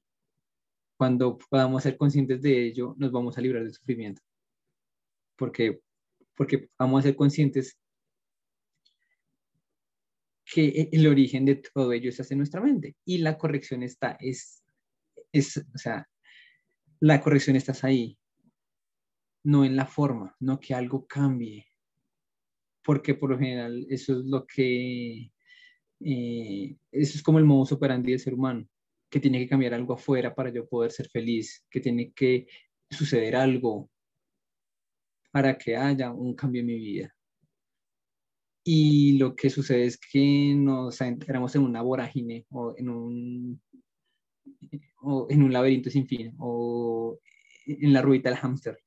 Cuando 0.96 1.38
podamos 1.38 1.84
ser 1.84 1.98
conscientes 1.98 2.42
de 2.42 2.68
ello, 2.68 2.94
nos 2.98 3.12
vamos 3.12 3.38
a 3.38 3.42
librar 3.42 3.64
del 3.64 3.74
sufrimiento. 3.74 4.22
Porque, 5.36 5.82
porque 6.36 6.70
vamos 6.78 7.00
a 7.00 7.08
ser 7.08 7.16
conscientes 7.16 7.80
que 10.46 10.90
el 10.92 11.08
origen 11.08 11.46
de 11.46 11.56
todo 11.56 11.92
ello 11.92 12.10
está 12.10 12.24
en 12.30 12.38
nuestra 12.38 12.62
mente 12.62 12.96
y 13.06 13.18
la 13.18 13.38
corrección 13.38 13.82
está, 13.82 14.18
es, 14.20 14.64
es, 15.32 15.58
o 15.58 15.78
sea, 15.78 16.08
la 17.00 17.20
corrección 17.22 17.56
está 17.56 17.74
ahí, 17.88 18.20
no 19.44 19.66
en 19.66 19.76
la 19.76 19.88
forma, 19.88 20.36
no 20.40 20.60
que 20.60 20.76
algo 20.76 21.08
cambie, 21.08 21.66
porque 22.84 23.16
por 23.16 23.30
lo 23.32 23.40
general 23.40 23.86
eso 23.90 24.20
es 24.20 24.26
lo 24.26 24.46
que, 24.46 25.32
eh, 26.02 26.78
eso 26.92 27.18
es 27.18 27.24
como 27.24 27.40
el 27.40 27.46
modus 27.46 27.72
operandi 27.72 28.12
del 28.12 28.20
ser 28.20 28.34
humano, 28.34 28.68
que 29.10 29.20
tiene 29.20 29.40
que 29.40 29.48
cambiar 29.48 29.74
algo 29.74 29.94
afuera 29.94 30.34
para 30.34 30.52
yo 30.52 30.68
poder 30.68 30.92
ser 30.92 31.10
feliz, 31.10 31.66
que 31.70 31.80
tiene 31.80 32.12
que 32.14 32.48
suceder 32.90 33.36
algo 33.36 33.90
para 35.32 35.58
que 35.58 35.76
haya 35.76 36.12
un 36.12 36.36
cambio 36.36 36.62
en 36.62 36.68
mi 36.68 36.80
vida. 36.80 37.16
Y 38.66 39.18
lo 39.18 39.36
que 39.36 39.50
sucede 39.50 39.86
es 39.86 39.98
que 39.98 40.54
nos 40.56 41.02
entramos 41.02 41.56
en 41.56 41.64
una 41.64 41.82
vorágine 41.82 42.46
o 42.50 42.74
en 42.78 42.90
un, 42.90 43.62
o 45.02 45.28
en 45.30 45.44
un 45.44 45.52
laberinto 45.52 45.90
sin 45.90 46.08
fin 46.08 46.34
o 46.38 47.20
en 47.66 47.92
la 47.94 48.02
ruita 48.02 48.30
del 48.30 48.40
hámster. 48.40 48.78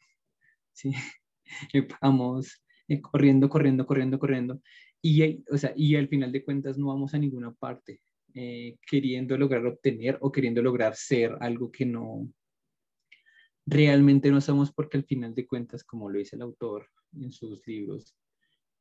¿sí? 0.73 0.93
Vamos 2.01 2.63
eh, 2.89 3.01
corriendo, 3.01 3.49
corriendo, 3.49 3.87
corriendo, 3.87 4.19
corriendo. 4.19 4.63
Y, 5.03 5.45
o 5.51 5.59
sea, 5.59 5.73
y 5.77 5.97
al 5.97 6.09
final 6.09 6.33
de 6.33 6.45
cuentas 6.45 6.79
no 6.79 6.89
vamos 6.89 7.15
a 7.15 7.19
ninguna 7.19 7.53
parte 7.53 8.01
eh, 8.35 8.77
queriendo 8.87 9.37
lograr 9.37 9.67
obtener 9.67 10.19
o 10.21 10.31
queriendo 10.31 10.63
lograr 10.63 10.95
ser 10.95 11.37
algo 11.41 11.71
que 11.71 11.87
no 11.87 12.29
realmente 13.65 14.31
no 14.31 14.41
somos 14.41 14.73
porque 14.73 14.97
al 14.97 15.05
final 15.05 15.35
de 15.35 15.47
cuentas, 15.47 15.83
como 15.83 16.09
lo 16.09 16.19
dice 16.19 16.37
el 16.37 16.43
autor 16.43 16.89
en 17.21 17.33
sus 17.33 17.67
libros, 17.67 18.17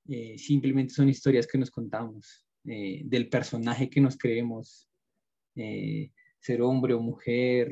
eh, 0.08 0.38
simplemente 0.38 0.94
son 0.94 1.10
historias 1.10 1.48
que 1.48 1.58
nos 1.58 1.72
contamos, 1.72 2.44
del 2.64 3.30
personaje 3.30 3.92
que 3.92 4.02
nos 4.02 4.18
creemos, 4.18 4.90
ser 5.54 6.62
hombre 6.64 6.96
o 6.96 7.00
mujer, 7.00 7.72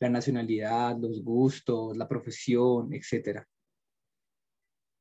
la 0.00 0.08
nacionalidad, 0.08 0.96
los 0.98 1.22
gustos, 1.22 1.94
la 1.94 2.08
profesión, 2.08 2.90
etc. 2.94 3.44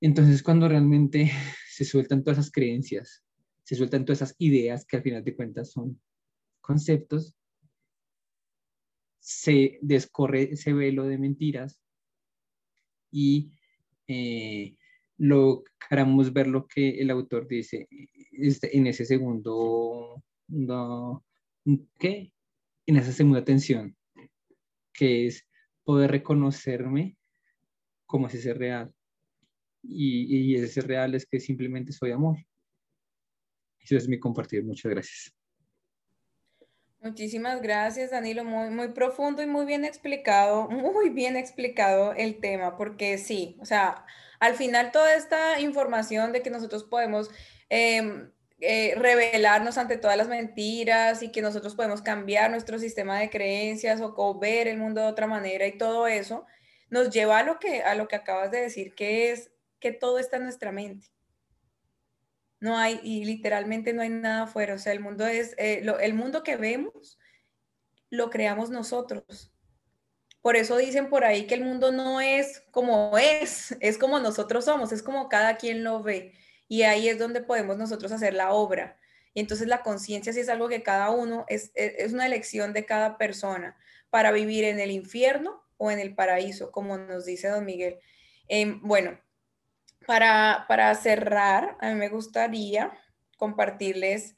Entonces, 0.04 0.44
cuando 0.44 0.68
realmente 0.68 1.32
se 1.70 1.86
sueltan 1.86 2.24
todas 2.24 2.38
esas 2.38 2.52
creencias, 2.52 3.24
se 3.64 3.76
sueltan 3.76 4.04
todas 4.04 4.22
esas 4.22 4.36
ideas 4.38 4.86
que 4.86 4.98
al 4.98 5.02
final 5.02 5.24
de 5.24 5.34
cuentas 5.34 5.72
son 5.72 6.02
conceptos, 6.60 7.34
se 9.20 9.80
descorre 9.82 10.52
ese 10.52 10.74
velo 10.74 11.06
de 11.06 11.18
mentiras 11.18 11.82
y 13.12 13.54
logramos 15.18 16.34
ver 16.34 16.48
lo 16.48 16.68
que 16.68 17.00
el 17.00 17.10
autor 17.10 17.48
dice 17.48 17.88
este, 18.34 18.78
en 18.78 18.88
ese 18.88 19.06
segundo, 19.06 20.22
no, 20.50 21.24
¿qué? 21.98 22.34
En 22.86 22.98
esa 22.98 23.14
segunda 23.14 23.46
tensión, 23.46 23.96
que 24.92 25.28
es 25.28 25.48
poder 25.86 26.12
reconocerme 26.12 27.16
como 28.06 28.28
ese 28.28 28.42
ser 28.42 28.58
real. 28.58 28.94
Y, 29.84 30.54
y 30.54 30.56
ese 30.56 30.82
real 30.82 31.14
es 31.14 31.26
que 31.26 31.40
simplemente 31.40 31.92
soy 31.92 32.12
amor. 32.12 32.38
Eso 33.80 33.98
es 33.98 34.08
mi 34.08 34.18
compartir. 34.18 34.64
Muchas 34.64 34.92
gracias. 34.92 35.34
Muchísimas 37.04 37.62
gracias, 37.62 38.12
Danilo. 38.12 38.46
Muy, 38.46 38.70
muy 38.70 38.88
profundo 38.88 39.42
y 39.44 39.46
muy 39.46 39.66
bien 39.66 39.84
explicado, 39.84 40.70
muy 40.70 41.10
bien 41.10 41.36
explicado 41.36 42.14
el 42.14 42.40
tema, 42.40 42.78
porque 42.78 43.18
sí, 43.18 43.58
o 43.60 43.66
sea, 43.66 44.06
al 44.40 44.56
final 44.56 44.94
toda 44.94 45.14
esta 45.14 45.60
información 45.60 46.32
de 46.32 46.42
que 46.42 46.50
nosotros 46.50 46.86
podemos 46.86 47.30
em, 47.68 48.32
eh, 48.62 48.94
revelarnos 48.96 49.78
ante 49.78 49.98
todas 49.98 50.16
las 50.16 50.30
mentiras 50.30 51.22
y 51.24 51.30
que 51.30 51.42
nosotros 51.42 51.76
podemos 51.76 52.02
cambiar 52.02 52.50
nuestro 52.50 52.80
sistema 52.80 53.20
de 53.20 53.30
creencias 53.30 54.00
o, 54.02 54.40
ver 54.40 54.70
el 54.70 54.78
mundo 54.78 55.02
de 55.02 55.08
otra 55.08 55.28
manera 55.28 55.68
y 55.68 55.78
todo 55.78 56.08
eso, 56.08 56.46
nos 56.90 57.10
lleva 57.10 57.40
a 57.40 57.44
lo 57.44 57.60
que, 57.60 57.84
a 57.84 57.96
lo 57.96 58.08
que 58.08 58.16
acabas 58.16 58.50
de 58.52 58.62
decir, 58.62 58.96
que 58.96 59.32
es 59.32 59.52
que 59.84 59.92
todo 59.92 60.18
está 60.18 60.38
en 60.38 60.44
nuestra 60.44 60.72
mente. 60.72 61.08
No 62.62 62.78
hay, 62.78 63.02
y 63.04 63.26
literalmente 63.26 63.92
no 63.92 64.02
hay 64.02 64.08
nada 64.08 64.44
afuera. 64.44 64.76
O 64.76 64.78
sea, 64.78 64.94
el 64.94 65.02
mundo 65.02 65.28
es, 65.28 65.54
eh, 65.58 65.86
el 66.02 66.14
mundo 66.14 66.42
que 66.42 66.56
vemos, 66.56 67.20
lo 68.10 68.30
creamos 68.30 68.70
nosotros. 68.70 69.52
Por 70.42 70.56
eso 70.56 70.78
dicen 70.78 71.10
por 71.10 71.26
ahí 71.26 71.48
que 71.48 71.56
el 71.56 71.66
mundo 71.66 71.92
no 71.92 72.22
es 72.22 72.64
como 72.72 73.18
es, 73.18 73.76
es 73.82 73.98
como 73.98 74.20
nosotros 74.20 74.64
somos, 74.64 74.94
es 74.94 75.04
como 75.04 75.28
cada 75.28 75.58
quien 75.58 75.84
lo 75.84 76.02
ve. 76.02 76.34
Y 76.70 76.84
ahí 76.84 77.10
es 77.10 77.20
donde 77.20 77.42
podemos 77.42 77.76
nosotros 77.76 78.14
hacer 78.14 78.34
la 78.34 78.54
obra. 78.54 78.98
Y 79.34 79.42
entonces 79.42 79.68
la 79.68 79.82
conciencia 79.82 80.32
sí 80.32 80.40
es 80.40 80.50
algo 80.50 80.70
que 80.70 80.82
cada 80.82 81.10
uno, 81.10 81.44
es, 81.50 81.72
es 81.76 82.14
una 82.14 82.26
elección 82.26 82.72
de 82.72 82.86
cada 82.86 83.18
persona 83.18 83.76
para 84.10 84.32
vivir 84.32 84.64
en 84.64 84.80
el 84.80 84.92
infierno 84.92 85.62
o 85.76 85.92
en 85.92 86.00
el 86.00 86.16
paraíso, 86.16 86.72
como 86.72 86.98
nos 86.98 87.26
dice 87.26 87.50
don 87.50 87.66
Miguel. 87.66 88.00
Em, 88.48 88.82
bueno, 88.84 89.20
para, 90.06 90.66
para 90.68 90.94
cerrar, 90.96 91.78
a 91.80 91.90
mí 91.90 91.96
me 91.96 92.10
gustaría 92.10 92.92
compartirles 93.38 94.36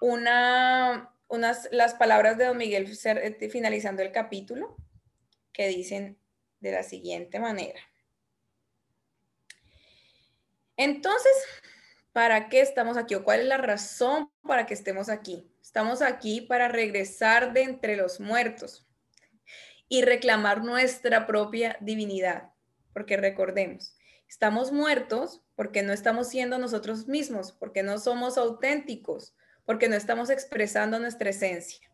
una, 0.00 1.14
unas, 1.28 1.68
las 1.72 1.94
palabras 1.94 2.38
de 2.38 2.46
don 2.46 2.56
Miguel 2.56 2.90
eh, 3.04 3.50
finalizando 3.50 4.02
el 4.02 4.12
capítulo 4.12 4.76
que 5.52 5.68
dicen 5.68 6.18
de 6.60 6.72
la 6.72 6.82
siguiente 6.82 7.38
manera. 7.38 7.80
Entonces, 10.76 11.32
¿para 12.12 12.48
qué 12.48 12.60
estamos 12.60 12.96
aquí 12.96 13.14
o 13.14 13.24
cuál 13.24 13.40
es 13.40 13.46
la 13.46 13.58
razón 13.58 14.30
para 14.42 14.66
que 14.66 14.74
estemos 14.74 15.08
aquí? 15.08 15.48
Estamos 15.62 16.02
aquí 16.02 16.40
para 16.40 16.68
regresar 16.68 17.52
de 17.52 17.62
entre 17.62 17.96
los 17.96 18.20
muertos 18.20 18.86
y 19.88 20.02
reclamar 20.02 20.64
nuestra 20.64 21.26
propia 21.26 21.76
divinidad, 21.80 22.50
porque 22.92 23.16
recordemos, 23.16 23.96
estamos 24.32 24.72
muertos 24.72 25.42
porque 25.56 25.82
no 25.82 25.92
estamos 25.92 26.26
siendo 26.26 26.56
nosotros 26.56 27.06
mismos, 27.06 27.52
porque 27.52 27.82
no 27.82 27.98
somos 27.98 28.38
auténticos, 28.38 29.34
porque 29.66 29.90
no 29.90 29.94
estamos 29.94 30.30
expresando 30.30 30.98
nuestra 30.98 31.28
esencia. 31.28 31.86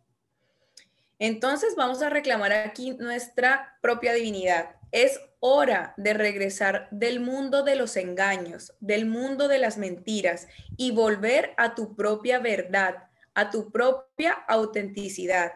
Entonces 1.18 1.74
vamos 1.74 2.00
a 2.00 2.10
reclamar 2.10 2.52
aquí 2.52 2.92
nuestra 2.92 3.76
propia 3.82 4.12
divinidad. 4.12 4.76
Es 4.92 5.20
hora 5.40 5.94
de 5.96 6.14
regresar 6.14 6.86
del 6.92 7.18
mundo 7.18 7.64
de 7.64 7.74
los 7.74 7.96
engaños, 7.96 8.72
del 8.78 9.06
mundo 9.06 9.48
de 9.48 9.58
las 9.58 9.76
mentiras 9.76 10.46
y 10.76 10.92
volver 10.92 11.54
a 11.56 11.74
tu 11.74 11.96
propia 11.96 12.38
verdad, 12.38 13.08
a 13.34 13.50
tu 13.50 13.72
propia 13.72 14.30
autenticidad. 14.46 15.54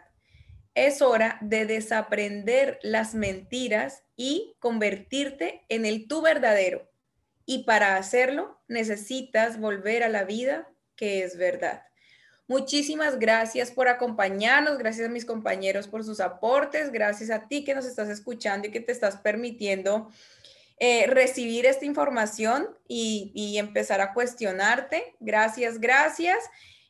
Es 0.74 1.02
hora 1.02 1.38
de 1.40 1.66
desaprender 1.66 2.78
las 2.82 3.14
mentiras 3.14 4.04
y 4.16 4.54
convertirte 4.58 5.64
en 5.68 5.84
el 5.84 6.08
tú 6.08 6.22
verdadero. 6.22 6.88
Y 7.44 7.64
para 7.64 7.96
hacerlo 7.96 8.60
necesitas 8.68 9.58
volver 9.60 10.02
a 10.02 10.08
la 10.08 10.24
vida 10.24 10.68
que 10.96 11.24
es 11.24 11.36
verdad. 11.36 11.82
Muchísimas 12.48 13.18
gracias 13.18 13.70
por 13.70 13.88
acompañarnos, 13.88 14.78
gracias 14.78 15.08
a 15.08 15.12
mis 15.12 15.24
compañeros 15.24 15.88
por 15.88 16.04
sus 16.04 16.20
aportes, 16.20 16.92
gracias 16.92 17.30
a 17.30 17.48
ti 17.48 17.64
que 17.64 17.74
nos 17.74 17.86
estás 17.86 18.08
escuchando 18.08 18.68
y 18.68 18.70
que 18.70 18.80
te 18.80 18.92
estás 18.92 19.16
permitiendo 19.16 20.10
eh, 20.78 21.06
recibir 21.06 21.64
esta 21.64 21.84
información 21.84 22.68
y, 22.88 23.32
y 23.34 23.58
empezar 23.58 24.00
a 24.00 24.12
cuestionarte. 24.12 25.16
Gracias, 25.20 25.80
gracias. 25.80 26.38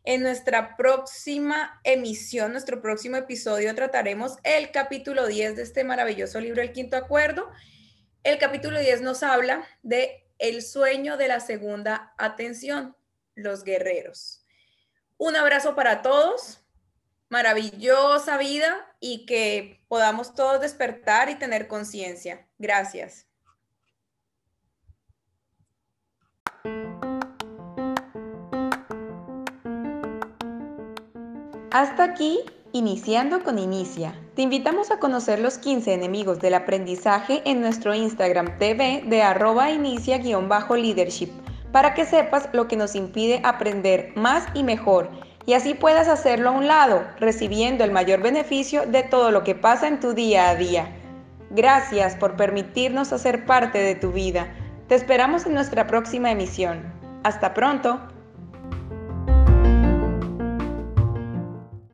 En 0.05 0.23
nuestra 0.23 0.77
próxima 0.77 1.81
emisión, 1.85 2.51
nuestro 2.53 2.83
próximo 2.83 3.17
episodio, 3.17 3.73
trataremos 3.75 4.37
el 4.43 4.73
capítulo 4.73 5.27
10 5.27 5.57
de 5.57 5.63
este 5.63 5.85
maravilloso 5.85 6.41
libro, 6.41 6.61
El 6.61 6.73
Quinto 6.73 6.97
Acuerdo. 6.97 7.49
El 8.25 8.39
capítulo 8.39 8.81
10 8.81 9.03
nos 9.03 9.23
habla 9.23 9.65
de 9.83 10.29
el 10.39 10.63
sueño 10.63 11.17
de 11.17 11.29
la 11.29 11.39
segunda 11.39 12.15
atención, 12.19 12.97
los 13.37 13.63
guerreros. 13.63 14.45
Un 15.19 15.37
abrazo 15.37 15.77
para 15.77 16.03
todos, 16.03 16.65
maravillosa 17.29 18.39
vida 18.39 18.97
y 18.99 19.25
que 19.25 19.85
podamos 19.87 20.35
todos 20.35 20.61
despertar 20.61 21.31
y 21.31 21.37
tener 21.37 21.69
conciencia. 21.69 22.49
Gracias. 22.59 23.29
Hasta 31.73 32.05
aquí, 32.05 32.41
iniciando 32.73 33.43
con 33.43 33.59
Inicia. 33.59 34.15
Te 34.37 34.43
invitamos 34.43 34.91
a 34.91 34.99
conocer 34.99 35.39
los 35.39 35.57
15 35.57 35.95
enemigos 35.95 36.39
del 36.39 36.53
aprendizaje 36.53 37.41
en 37.47 37.63
nuestro 37.63 37.95
Instagram 37.95 38.59
TV 38.59 39.05
de 39.07 39.23
arroba 39.23 39.71
inicia-leadership 39.71 41.31
para 41.73 41.95
que 41.95 42.05
sepas 42.05 42.51
lo 42.53 42.69
que 42.69 42.77
nos 42.77 42.95
impide 42.95 43.41
aprender 43.43 44.13
más 44.17 44.45
y 44.53 44.65
mejor 44.65 45.09
y 45.47 45.55
así 45.55 45.73
puedas 45.73 46.09
hacerlo 46.09 46.51
a 46.51 46.53
un 46.53 46.69
lado, 46.69 47.05
recibiendo 47.19 47.85
el 47.85 47.91
mayor 47.91 48.21
beneficio 48.21 48.85
de 48.87 49.03
todo 49.03 49.31
lo 49.31 49.43
que 49.43 49.55
pasa 49.55 49.89
en 49.89 49.99
tu 49.99 50.13
día 50.13 50.51
a 50.51 50.57
día. 50.57 50.95
Gracias 51.49 52.17
por 52.17 52.37
permitirnos 52.37 53.15
hacer 53.15 53.47
parte 53.47 53.79
de 53.79 53.95
tu 53.95 54.13
vida. 54.13 54.53
Te 54.89 54.95
esperamos 54.95 55.47
en 55.47 55.55
nuestra 55.55 55.87
próxima 55.87 56.31
emisión. 56.31 56.83
Hasta 57.25 57.55
pronto. 57.55 58.12